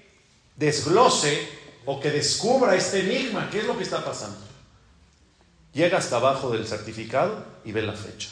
desglose 0.55 1.47
o 1.85 1.99
que 1.99 2.11
descubra 2.11 2.75
este 2.75 3.01
enigma, 3.01 3.49
¿qué 3.51 3.59
es 3.59 3.65
lo 3.65 3.77
que 3.77 3.83
está 3.83 4.03
pasando? 4.03 4.37
Llega 5.73 5.97
hasta 5.97 6.17
abajo 6.17 6.51
del 6.51 6.67
certificado 6.67 7.45
y 7.63 7.71
ve 7.71 7.81
la 7.81 7.93
fecha. 7.93 8.29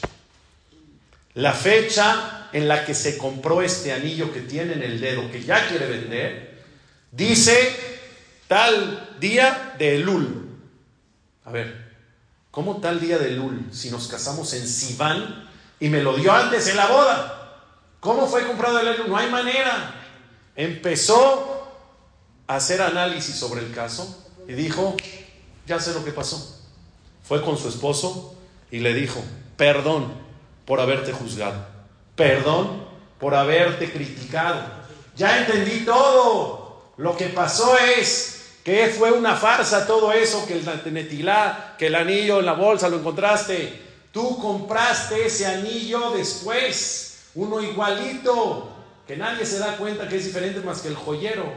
La 1.34 1.52
fecha 1.52 2.48
en 2.52 2.68
la 2.68 2.84
que 2.84 2.94
se 2.94 3.16
compró 3.16 3.62
este 3.62 3.92
anillo 3.92 4.32
que 4.32 4.40
tiene 4.40 4.74
en 4.74 4.82
el 4.82 5.00
dedo, 5.00 5.30
que 5.30 5.42
ya 5.42 5.68
quiere 5.68 5.86
vender, 5.86 6.60
dice 7.12 7.76
tal 8.48 9.16
día 9.20 9.74
de 9.78 9.96
Elul. 9.96 10.48
A 11.44 11.52
ver, 11.52 11.79
¿cómo 12.50 12.78
tal 12.78 13.00
día 13.00 13.18
de 13.18 13.28
Elul 13.28 13.68
si 13.72 13.90
nos 13.90 14.08
casamos 14.08 14.52
en 14.54 14.66
Sivan 14.66 15.48
y 15.78 15.88
me 15.88 16.02
lo 16.02 16.16
dio 16.16 16.32
antes 16.32 16.68
en 16.68 16.76
la 16.76 16.86
boda? 16.86 17.62
¿Cómo 18.00 18.26
fue 18.26 18.46
comprado 18.46 18.80
el 18.80 18.88
Elul? 18.88 19.08
No 19.08 19.16
hay 19.16 19.30
manera. 19.30 19.94
Empezó 20.56 21.60
hacer 22.56 22.82
análisis 22.82 23.36
sobre 23.36 23.60
el 23.60 23.72
caso 23.72 24.24
y 24.48 24.54
dijo, 24.54 24.96
ya 25.66 25.78
sé 25.78 25.94
lo 25.94 26.04
que 26.04 26.10
pasó. 26.10 26.58
Fue 27.22 27.42
con 27.42 27.56
su 27.56 27.68
esposo 27.68 28.34
y 28.70 28.80
le 28.80 28.92
dijo, 28.92 29.22
perdón 29.56 30.12
por 30.64 30.80
haberte 30.80 31.12
juzgado, 31.12 31.64
perdón 32.16 32.84
por 33.20 33.34
haberte 33.34 33.92
criticado. 33.92 34.62
Ya 35.16 35.38
entendí 35.38 35.84
todo. 35.84 36.92
Lo 36.96 37.16
que 37.16 37.26
pasó 37.26 37.78
es 37.78 38.39
que 38.64 38.88
fue 38.88 39.12
una 39.12 39.36
farsa 39.36 39.86
todo 39.86 40.12
eso, 40.12 40.46
que 40.46 40.54
el 40.54 40.92
netilá, 40.92 41.74
que 41.78 41.86
el 41.86 41.94
anillo 41.94 42.40
en 42.40 42.46
la 42.46 42.52
bolsa 42.52 42.88
lo 42.88 42.98
encontraste. 42.98 43.90
Tú 44.12 44.38
compraste 44.38 45.26
ese 45.26 45.46
anillo 45.46 46.10
después, 46.10 47.30
uno 47.34 47.60
igualito, 47.60 48.76
que 49.06 49.16
nadie 49.16 49.46
se 49.46 49.58
da 49.58 49.76
cuenta 49.76 50.08
que 50.08 50.16
es 50.16 50.24
diferente 50.24 50.60
más 50.60 50.80
que 50.80 50.88
el 50.88 50.96
joyero 50.96 51.52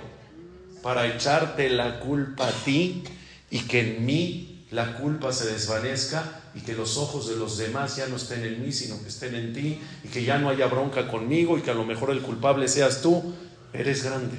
para 0.82 1.08
echarte 1.08 1.70
la 1.70 2.00
culpa 2.00 2.48
a 2.48 2.52
ti 2.52 3.04
y 3.50 3.60
que 3.60 3.80
en 3.80 4.06
mí 4.06 4.66
la 4.72 4.96
culpa 4.98 5.32
se 5.32 5.46
desvanezca 5.46 6.42
y 6.56 6.62
que 6.62 6.74
los 6.74 6.98
ojos 6.98 7.30
de 7.30 7.36
los 7.36 7.58
demás 7.58 7.96
ya 7.96 8.08
no 8.08 8.16
estén 8.18 8.44
en 8.44 8.62
mí, 8.62 8.72
sino 8.72 9.02
que 9.02 9.10
estén 9.10 9.36
en 9.36 9.54
ti 9.54 9.80
y 10.04 10.08
que 10.08 10.24
ya 10.24 10.38
no 10.38 10.50
haya 10.50 10.68
bronca 10.68 11.08
conmigo 11.08 11.58
y 11.58 11.62
que 11.62 11.72
a 11.72 11.76
lo 11.76 11.86
mejor 11.86 12.12
el 12.12 12.22
culpable 12.22 12.68
seas 12.68 13.02
tú. 13.02 13.34
Eres 13.72 14.04
grande, 14.04 14.38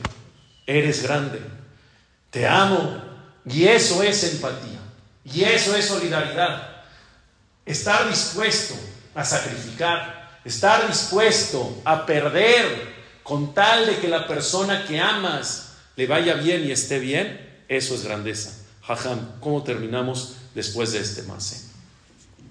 eres 0.67 1.03
grande, 1.03 1.41
te 2.35 2.49
amo 2.49 3.01
y 3.47 3.65
eso 3.65 4.03
es 4.03 4.25
empatía 4.25 4.81
y 5.25 5.45
eso 5.45 5.77
es 5.77 5.87
solidaridad. 5.87 6.83
Estar 7.65 8.11
dispuesto 8.11 8.75
a 9.15 9.25
sacrificar, 9.25 10.41
estar 10.45 10.89
dispuesto 10.89 11.81
a 11.85 12.05
perder 12.05 12.93
con 13.23 13.55
tal 13.55 13.87
de 13.87 13.99
que 13.99 14.09
la 14.09 14.27
persona 14.27 14.85
que 14.85 14.99
amas 14.99 15.77
le 15.95 16.09
vaya 16.09 16.35
bien 16.35 16.65
y 16.65 16.73
esté 16.73 16.99
bien, 16.99 17.63
eso 17.69 17.95
es 17.95 18.03
grandeza. 18.03 18.53
Jajam, 18.83 19.39
¿cómo 19.39 19.63
terminamos 19.63 20.35
después 20.57 20.91
de 20.91 20.99
este 20.99 21.23
mase? 21.23 21.65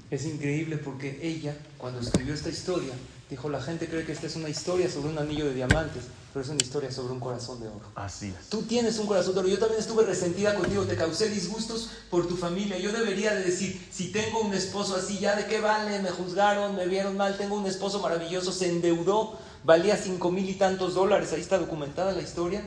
Es 0.09 0.23
increíble 0.23 0.77
porque 0.77 1.19
ella, 1.21 1.57
cuando 1.77 1.99
escribió 1.99 2.34
esta 2.34 2.49
historia, 2.49 2.93
dijo, 3.34 3.49
la 3.49 3.61
gente 3.61 3.88
cree 3.88 4.05
que 4.05 4.11
esta 4.11 4.27
es 4.27 4.36
una 4.36 4.49
historia 4.49 4.89
sobre 4.89 5.09
un 5.09 5.17
anillo 5.17 5.45
de 5.45 5.53
diamantes, 5.53 6.03
pero 6.31 6.43
es 6.43 6.49
una 6.49 6.61
historia 6.61 6.91
sobre 6.91 7.13
un 7.13 7.19
corazón 7.19 7.59
de 7.59 7.67
oro. 7.67 7.81
Así 7.95 8.27
es. 8.27 8.49
Tú 8.49 8.61
tienes 8.61 8.97
un 8.99 9.07
corazón 9.07 9.34
de 9.34 9.39
oro. 9.41 9.49
Yo 9.49 9.59
también 9.59 9.79
estuve 9.79 10.03
resentida 10.03 10.55
contigo, 10.55 10.84
te 10.84 10.95
causé 10.95 11.29
disgustos 11.29 11.89
por 12.09 12.27
tu 12.27 12.38
familia. 12.38 12.77
Yo 12.77 12.91
debería 12.91 13.34
de 13.34 13.43
decir, 13.43 13.88
si 13.91 14.11
tengo 14.11 14.41
un 14.41 14.53
esposo 14.53 14.95
así, 14.95 15.19
¿ya 15.19 15.36
de 15.36 15.47
qué 15.47 15.59
vale? 15.61 15.99
Me 15.99 16.09
juzgaron, 16.09 16.75
me 16.75 16.88
vieron 16.88 17.17
mal, 17.17 17.38
tengo 17.38 17.55
un 17.55 17.65
esposo 17.65 17.99
maravilloso, 17.99 18.51
se 18.51 18.69
endeudó, 18.69 19.38
valía 19.63 19.97
cinco 19.97 20.31
mil 20.31 20.49
y 20.49 20.53
tantos 20.53 20.93
dólares, 20.93 21.34
ahí 21.34 21.41
está 21.41 21.57
documentada 21.57 22.11
la 22.11 22.21
historia 22.21 22.63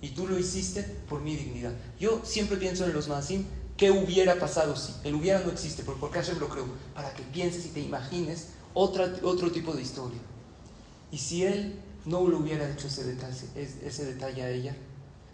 y 0.00 0.10
tú 0.10 0.26
lo 0.26 0.38
hiciste 0.38 0.82
por 1.08 1.20
mi 1.20 1.36
dignidad. 1.36 1.72
Yo 1.98 2.20
siempre 2.24 2.56
pienso 2.56 2.84
en 2.84 2.92
los 2.92 3.08
Nasim, 3.08 3.46
¿qué 3.76 3.90
hubiera 3.90 4.38
pasado 4.38 4.76
si? 4.76 4.92
El 5.04 5.14
hubiera 5.14 5.40
no 5.40 5.50
existe, 5.50 5.82
porque 5.82 6.00
por 6.00 6.12
Hashem 6.12 6.38
lo 6.38 6.48
creo, 6.48 6.66
para 6.94 7.12
que 7.14 7.22
pienses 7.22 7.66
y 7.66 7.68
te 7.68 7.80
imagines 7.80 8.48
otra, 8.78 9.12
otro 9.22 9.50
tipo 9.50 9.72
de 9.72 9.82
historia. 9.82 10.20
Y 11.10 11.18
si 11.18 11.44
él 11.44 11.80
no 12.04 12.28
le 12.28 12.36
hubiera 12.36 12.70
hecho 12.70 12.86
ese 12.86 13.04
detalle, 13.04 13.46
ese 13.56 14.04
detalle 14.04 14.42
a 14.42 14.50
ella, 14.50 14.76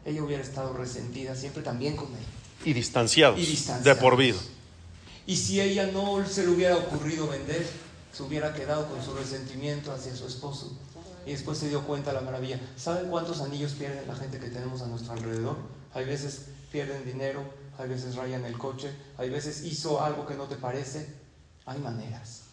ella 0.04 0.22
hubiera 0.22 0.42
estado 0.42 0.72
resentida 0.72 1.34
siempre 1.34 1.62
también 1.62 1.94
con 1.94 2.06
él. 2.06 2.24
Y 2.64 2.72
distanciados, 2.72 3.38
y 3.38 3.82
de 3.82 3.94
por 3.96 4.16
vida. 4.16 4.38
Y 5.26 5.36
si 5.36 5.60
ella 5.60 5.86
no 5.92 6.26
se 6.26 6.44
le 6.44 6.50
hubiera 6.50 6.76
ocurrido 6.76 7.28
vender, 7.28 7.66
se 8.12 8.22
hubiera 8.22 8.54
quedado 8.54 8.88
con 8.88 9.02
su 9.02 9.14
resentimiento 9.14 9.92
hacia 9.92 10.14
su 10.16 10.26
esposo 10.26 10.78
y 11.26 11.32
después 11.32 11.58
se 11.58 11.68
dio 11.68 11.82
cuenta 11.82 12.12
la 12.12 12.20
maravilla. 12.22 12.60
¿Saben 12.76 13.10
cuántos 13.10 13.40
anillos 13.40 13.72
pierden 13.72 14.06
la 14.06 14.14
gente 14.14 14.38
que 14.38 14.48
tenemos 14.48 14.80
a 14.82 14.86
nuestro 14.86 15.12
alrededor? 15.12 15.56
Hay 15.92 16.06
veces 16.06 16.46
pierden 16.72 17.04
dinero, 17.04 17.42
hay 17.78 17.88
veces 17.88 18.16
rayan 18.16 18.44
el 18.44 18.56
coche, 18.56 18.90
hay 19.18 19.28
veces 19.28 19.64
hizo 19.64 20.02
algo 20.02 20.26
que 20.26 20.34
no 20.34 20.44
te 20.44 20.56
parece. 20.56 21.06
Hay 21.66 21.78
maneras. 21.78 22.43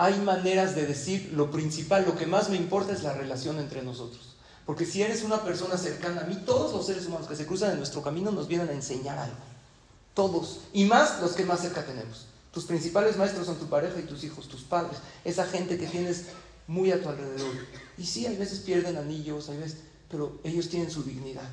Hay 0.00 0.16
maneras 0.20 0.76
de 0.76 0.86
decir 0.86 1.32
lo 1.34 1.50
principal, 1.50 2.04
lo 2.06 2.16
que 2.16 2.24
más 2.24 2.50
me 2.50 2.56
importa 2.56 2.92
es 2.92 3.02
la 3.02 3.14
relación 3.14 3.58
entre 3.58 3.82
nosotros. 3.82 4.36
Porque 4.64 4.86
si 4.86 5.02
eres 5.02 5.24
una 5.24 5.42
persona 5.42 5.76
cercana 5.76 6.20
a 6.20 6.24
mí, 6.24 6.36
todos 6.46 6.72
los 6.72 6.86
seres 6.86 7.06
humanos 7.06 7.26
que 7.26 7.34
se 7.34 7.46
cruzan 7.46 7.72
en 7.72 7.78
nuestro 7.78 8.00
camino 8.00 8.30
nos 8.30 8.46
vienen 8.46 8.68
a 8.68 8.74
enseñar 8.74 9.18
algo. 9.18 9.36
Todos. 10.14 10.60
Y 10.72 10.84
más 10.84 11.20
los 11.20 11.32
que 11.32 11.44
más 11.44 11.62
cerca 11.62 11.84
tenemos. 11.84 12.26
Tus 12.52 12.64
principales 12.64 13.16
maestros 13.16 13.46
son 13.46 13.56
tu 13.56 13.66
pareja 13.66 13.98
y 13.98 14.04
tus 14.04 14.22
hijos, 14.22 14.46
tus 14.46 14.62
padres. 14.62 14.98
Esa 15.24 15.44
gente 15.46 15.76
que 15.76 15.88
tienes 15.88 16.26
muy 16.68 16.92
a 16.92 17.02
tu 17.02 17.08
alrededor. 17.08 17.52
Y 17.96 18.06
sí, 18.06 18.24
hay 18.24 18.36
veces 18.36 18.60
pierden 18.60 18.98
anillos, 18.98 19.48
hay 19.48 19.58
veces, 19.58 19.78
pero 20.08 20.38
ellos 20.44 20.68
tienen 20.68 20.92
su 20.92 21.02
dignidad. 21.02 21.50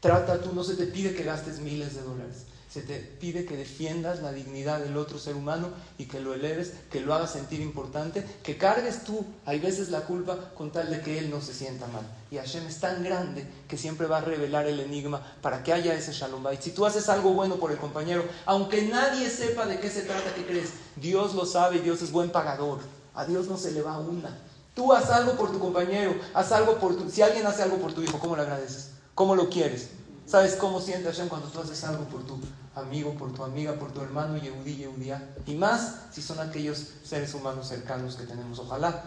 Trata 0.00 0.40
tú, 0.40 0.52
no 0.52 0.64
se 0.64 0.74
te 0.74 0.86
pide 0.86 1.14
que 1.14 1.22
gastes 1.22 1.60
miles 1.60 1.94
de 1.94 2.02
dólares. 2.02 2.38
Se 2.68 2.82
te 2.82 2.98
pide 2.98 3.46
que 3.46 3.56
defiendas 3.56 4.20
la 4.20 4.30
dignidad 4.30 4.80
del 4.80 4.98
otro 4.98 5.18
ser 5.18 5.34
humano 5.36 5.68
y 5.96 6.04
que 6.04 6.20
lo 6.20 6.34
eleves, 6.34 6.74
que 6.90 7.00
lo 7.00 7.14
hagas 7.14 7.32
sentir 7.32 7.60
importante, 7.60 8.22
que 8.42 8.58
cargues 8.58 9.04
tú, 9.04 9.24
hay 9.46 9.58
veces 9.58 9.88
la 9.88 10.02
culpa 10.02 10.50
con 10.54 10.70
tal 10.70 10.90
de 10.90 11.00
que 11.00 11.18
él 11.18 11.30
no 11.30 11.40
se 11.40 11.54
sienta 11.54 11.86
mal. 11.86 12.02
Y 12.30 12.36
Hashem 12.36 12.66
es 12.66 12.78
tan 12.78 13.02
grande 13.02 13.46
que 13.66 13.78
siempre 13.78 14.06
va 14.06 14.18
a 14.18 14.20
revelar 14.20 14.66
el 14.66 14.80
enigma 14.80 15.22
para 15.40 15.62
que 15.62 15.72
haya 15.72 15.94
ese 15.94 16.12
shalom 16.12 16.42
bait. 16.42 16.60
Si 16.60 16.72
tú 16.72 16.84
haces 16.84 17.08
algo 17.08 17.32
bueno 17.32 17.56
por 17.56 17.72
el 17.72 17.78
compañero, 17.78 18.22
aunque 18.44 18.82
nadie 18.82 19.30
sepa 19.30 19.64
de 19.64 19.80
qué 19.80 19.88
se 19.88 20.02
trata, 20.02 20.34
¿qué 20.34 20.44
crees? 20.44 20.72
Dios 20.96 21.34
lo 21.34 21.46
sabe 21.46 21.76
y 21.76 21.80
Dios 21.80 22.02
es 22.02 22.12
buen 22.12 22.30
pagador. 22.30 22.80
A 23.14 23.24
Dios 23.24 23.46
no 23.46 23.56
se 23.56 23.72
le 23.72 23.80
va 23.80 23.98
una. 23.98 24.38
Tú 24.74 24.92
haz 24.92 25.08
algo 25.08 25.32
por 25.32 25.50
tu 25.50 25.58
compañero, 25.58 26.14
haz 26.34 26.52
algo 26.52 26.78
por 26.78 26.96
tu... 26.96 27.08
Si 27.10 27.22
alguien 27.22 27.46
hace 27.46 27.62
algo 27.62 27.78
por 27.78 27.94
tu 27.94 28.02
hijo, 28.02 28.18
¿cómo 28.18 28.36
le 28.36 28.42
agradeces? 28.42 28.90
¿Cómo 29.14 29.34
lo 29.34 29.48
quieres? 29.48 29.88
¿Sabes 30.26 30.54
cómo 30.56 30.78
siente 30.80 31.08
Hashem 31.08 31.28
cuando 31.28 31.48
tú 31.48 31.60
haces 31.60 31.82
algo 31.84 32.04
por 32.04 32.22
tu 32.24 32.38
amigo, 32.78 33.14
por 33.14 33.32
tu 33.32 33.44
amiga, 33.44 33.74
por 33.74 33.92
tu 33.92 34.00
hermano, 34.00 34.36
Yehudí, 34.38 34.76
Yehudía? 34.76 35.34
Y 35.46 35.54
más 35.54 36.06
si 36.12 36.22
son 36.22 36.40
aquellos 36.40 36.94
seres 37.04 37.34
humanos 37.34 37.68
cercanos 37.68 38.16
que 38.16 38.24
tenemos. 38.24 38.58
Ojalá 38.58 39.04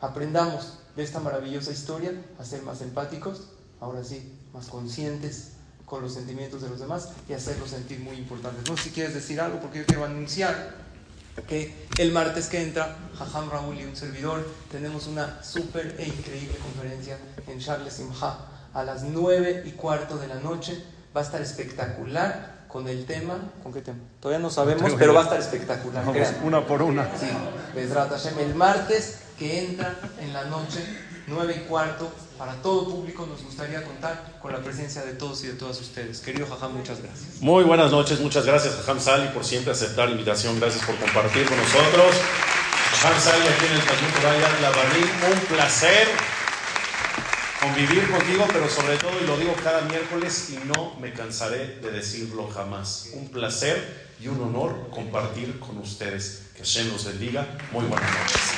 aprendamos 0.00 0.78
de 0.96 1.02
esta 1.02 1.20
maravillosa 1.20 1.72
historia 1.72 2.12
a 2.38 2.44
ser 2.44 2.62
más 2.62 2.80
empáticos, 2.80 3.48
ahora 3.80 4.04
sí, 4.04 4.32
más 4.52 4.66
conscientes 4.66 5.52
con 5.84 6.02
los 6.02 6.14
sentimientos 6.14 6.60
de 6.62 6.68
los 6.68 6.80
demás 6.80 7.10
y 7.28 7.32
hacerlos 7.32 7.70
sentir 7.70 8.00
muy 8.00 8.16
importantes. 8.16 8.68
No 8.68 8.76
si 8.76 8.90
quieres 8.90 9.14
decir 9.14 9.40
algo 9.40 9.60
porque 9.60 9.78
yo 9.78 9.86
quiero 9.86 10.04
anunciar 10.04 10.74
que 11.46 11.86
el 11.98 12.12
martes 12.12 12.48
que 12.48 12.62
entra, 12.62 12.96
Jajam 13.16 13.48
Raúl 13.48 13.78
y 13.78 13.84
un 13.84 13.96
servidor, 13.96 14.46
tenemos 14.70 15.06
una 15.06 15.42
súper 15.42 15.96
e 15.98 16.06
increíble 16.06 16.56
conferencia 16.58 17.18
en 17.46 17.58
Charles 17.58 17.94
Simha 17.94 18.38
a 18.74 18.84
las 18.84 19.02
nueve 19.02 19.62
y 19.66 19.72
cuarto 19.72 20.18
de 20.18 20.28
la 20.28 20.36
noche. 20.36 20.82
Va 21.16 21.22
a 21.22 21.24
estar 21.24 21.40
espectacular 21.40 22.57
con 22.68 22.86
el 22.88 23.06
tema. 23.06 23.38
¿Con 23.62 23.72
qué 23.72 23.80
tema? 23.80 23.98
Todavía 24.20 24.40
no 24.40 24.50
sabemos, 24.50 24.92
pero 24.98 25.14
va 25.14 25.20
a 25.20 25.24
estar 25.24 25.40
espectacular. 25.40 26.04
una 26.44 26.66
por 26.66 26.82
una. 26.82 27.04
Sí, 27.18 27.26
Hashem. 27.74 28.38
El 28.38 28.54
martes 28.54 29.20
que 29.38 29.64
entra 29.64 29.94
en 30.20 30.32
la 30.32 30.44
noche, 30.44 30.84
nueve 31.26 31.62
y 31.64 31.68
cuarto, 31.68 32.10
para 32.36 32.54
todo 32.62 32.88
público, 32.88 33.26
nos 33.26 33.42
gustaría 33.42 33.82
contar 33.82 34.38
con 34.40 34.52
la 34.52 34.60
presencia 34.60 35.04
de 35.04 35.12
todos 35.14 35.42
y 35.44 35.48
de 35.48 35.54
todas 35.54 35.80
ustedes. 35.80 36.20
Querido 36.20 36.46
Jajam, 36.46 36.74
muchas 36.74 37.00
gracias. 37.02 37.40
Muy 37.40 37.64
buenas 37.64 37.90
noches, 37.90 38.20
muchas 38.20 38.46
gracias 38.46 38.74
Jajam 38.76 39.00
Sali 39.00 39.28
por 39.28 39.44
siempre 39.44 39.72
aceptar 39.72 40.06
la 40.06 40.12
invitación. 40.12 40.60
Gracias 40.60 40.84
por 40.84 40.96
compartir 40.96 41.46
con 41.46 41.56
nosotros. 41.56 42.14
Jajam 42.92 43.20
Sali 43.20 43.46
aquí 43.48 43.66
en 43.66 43.72
el 43.72 43.84
Talmud 43.84 44.62
La 44.62 45.28
un 45.30 45.40
placer 45.46 46.08
convivir 47.60 48.10
contigo, 48.10 48.46
pero 48.52 48.68
sobre 48.68 48.96
todo, 48.96 49.12
y 49.20 49.26
lo 49.26 49.36
digo 49.36 49.54
cada 49.62 49.82
miércoles 49.82 50.50
y 50.50 50.66
no 50.66 50.96
me 51.00 51.12
cansaré 51.12 51.78
de 51.80 51.90
decirlo 51.90 52.48
jamás, 52.48 53.10
un 53.14 53.28
placer 53.28 54.08
y 54.20 54.28
un 54.28 54.40
honor 54.42 54.88
compartir 54.90 55.58
con 55.58 55.78
ustedes. 55.78 56.42
Que 56.54 56.64
Hashem 56.64 56.90
los 56.90 57.04
bendiga. 57.04 57.46
Muy 57.72 57.84
buenas 57.86 58.10
noches. 58.10 58.48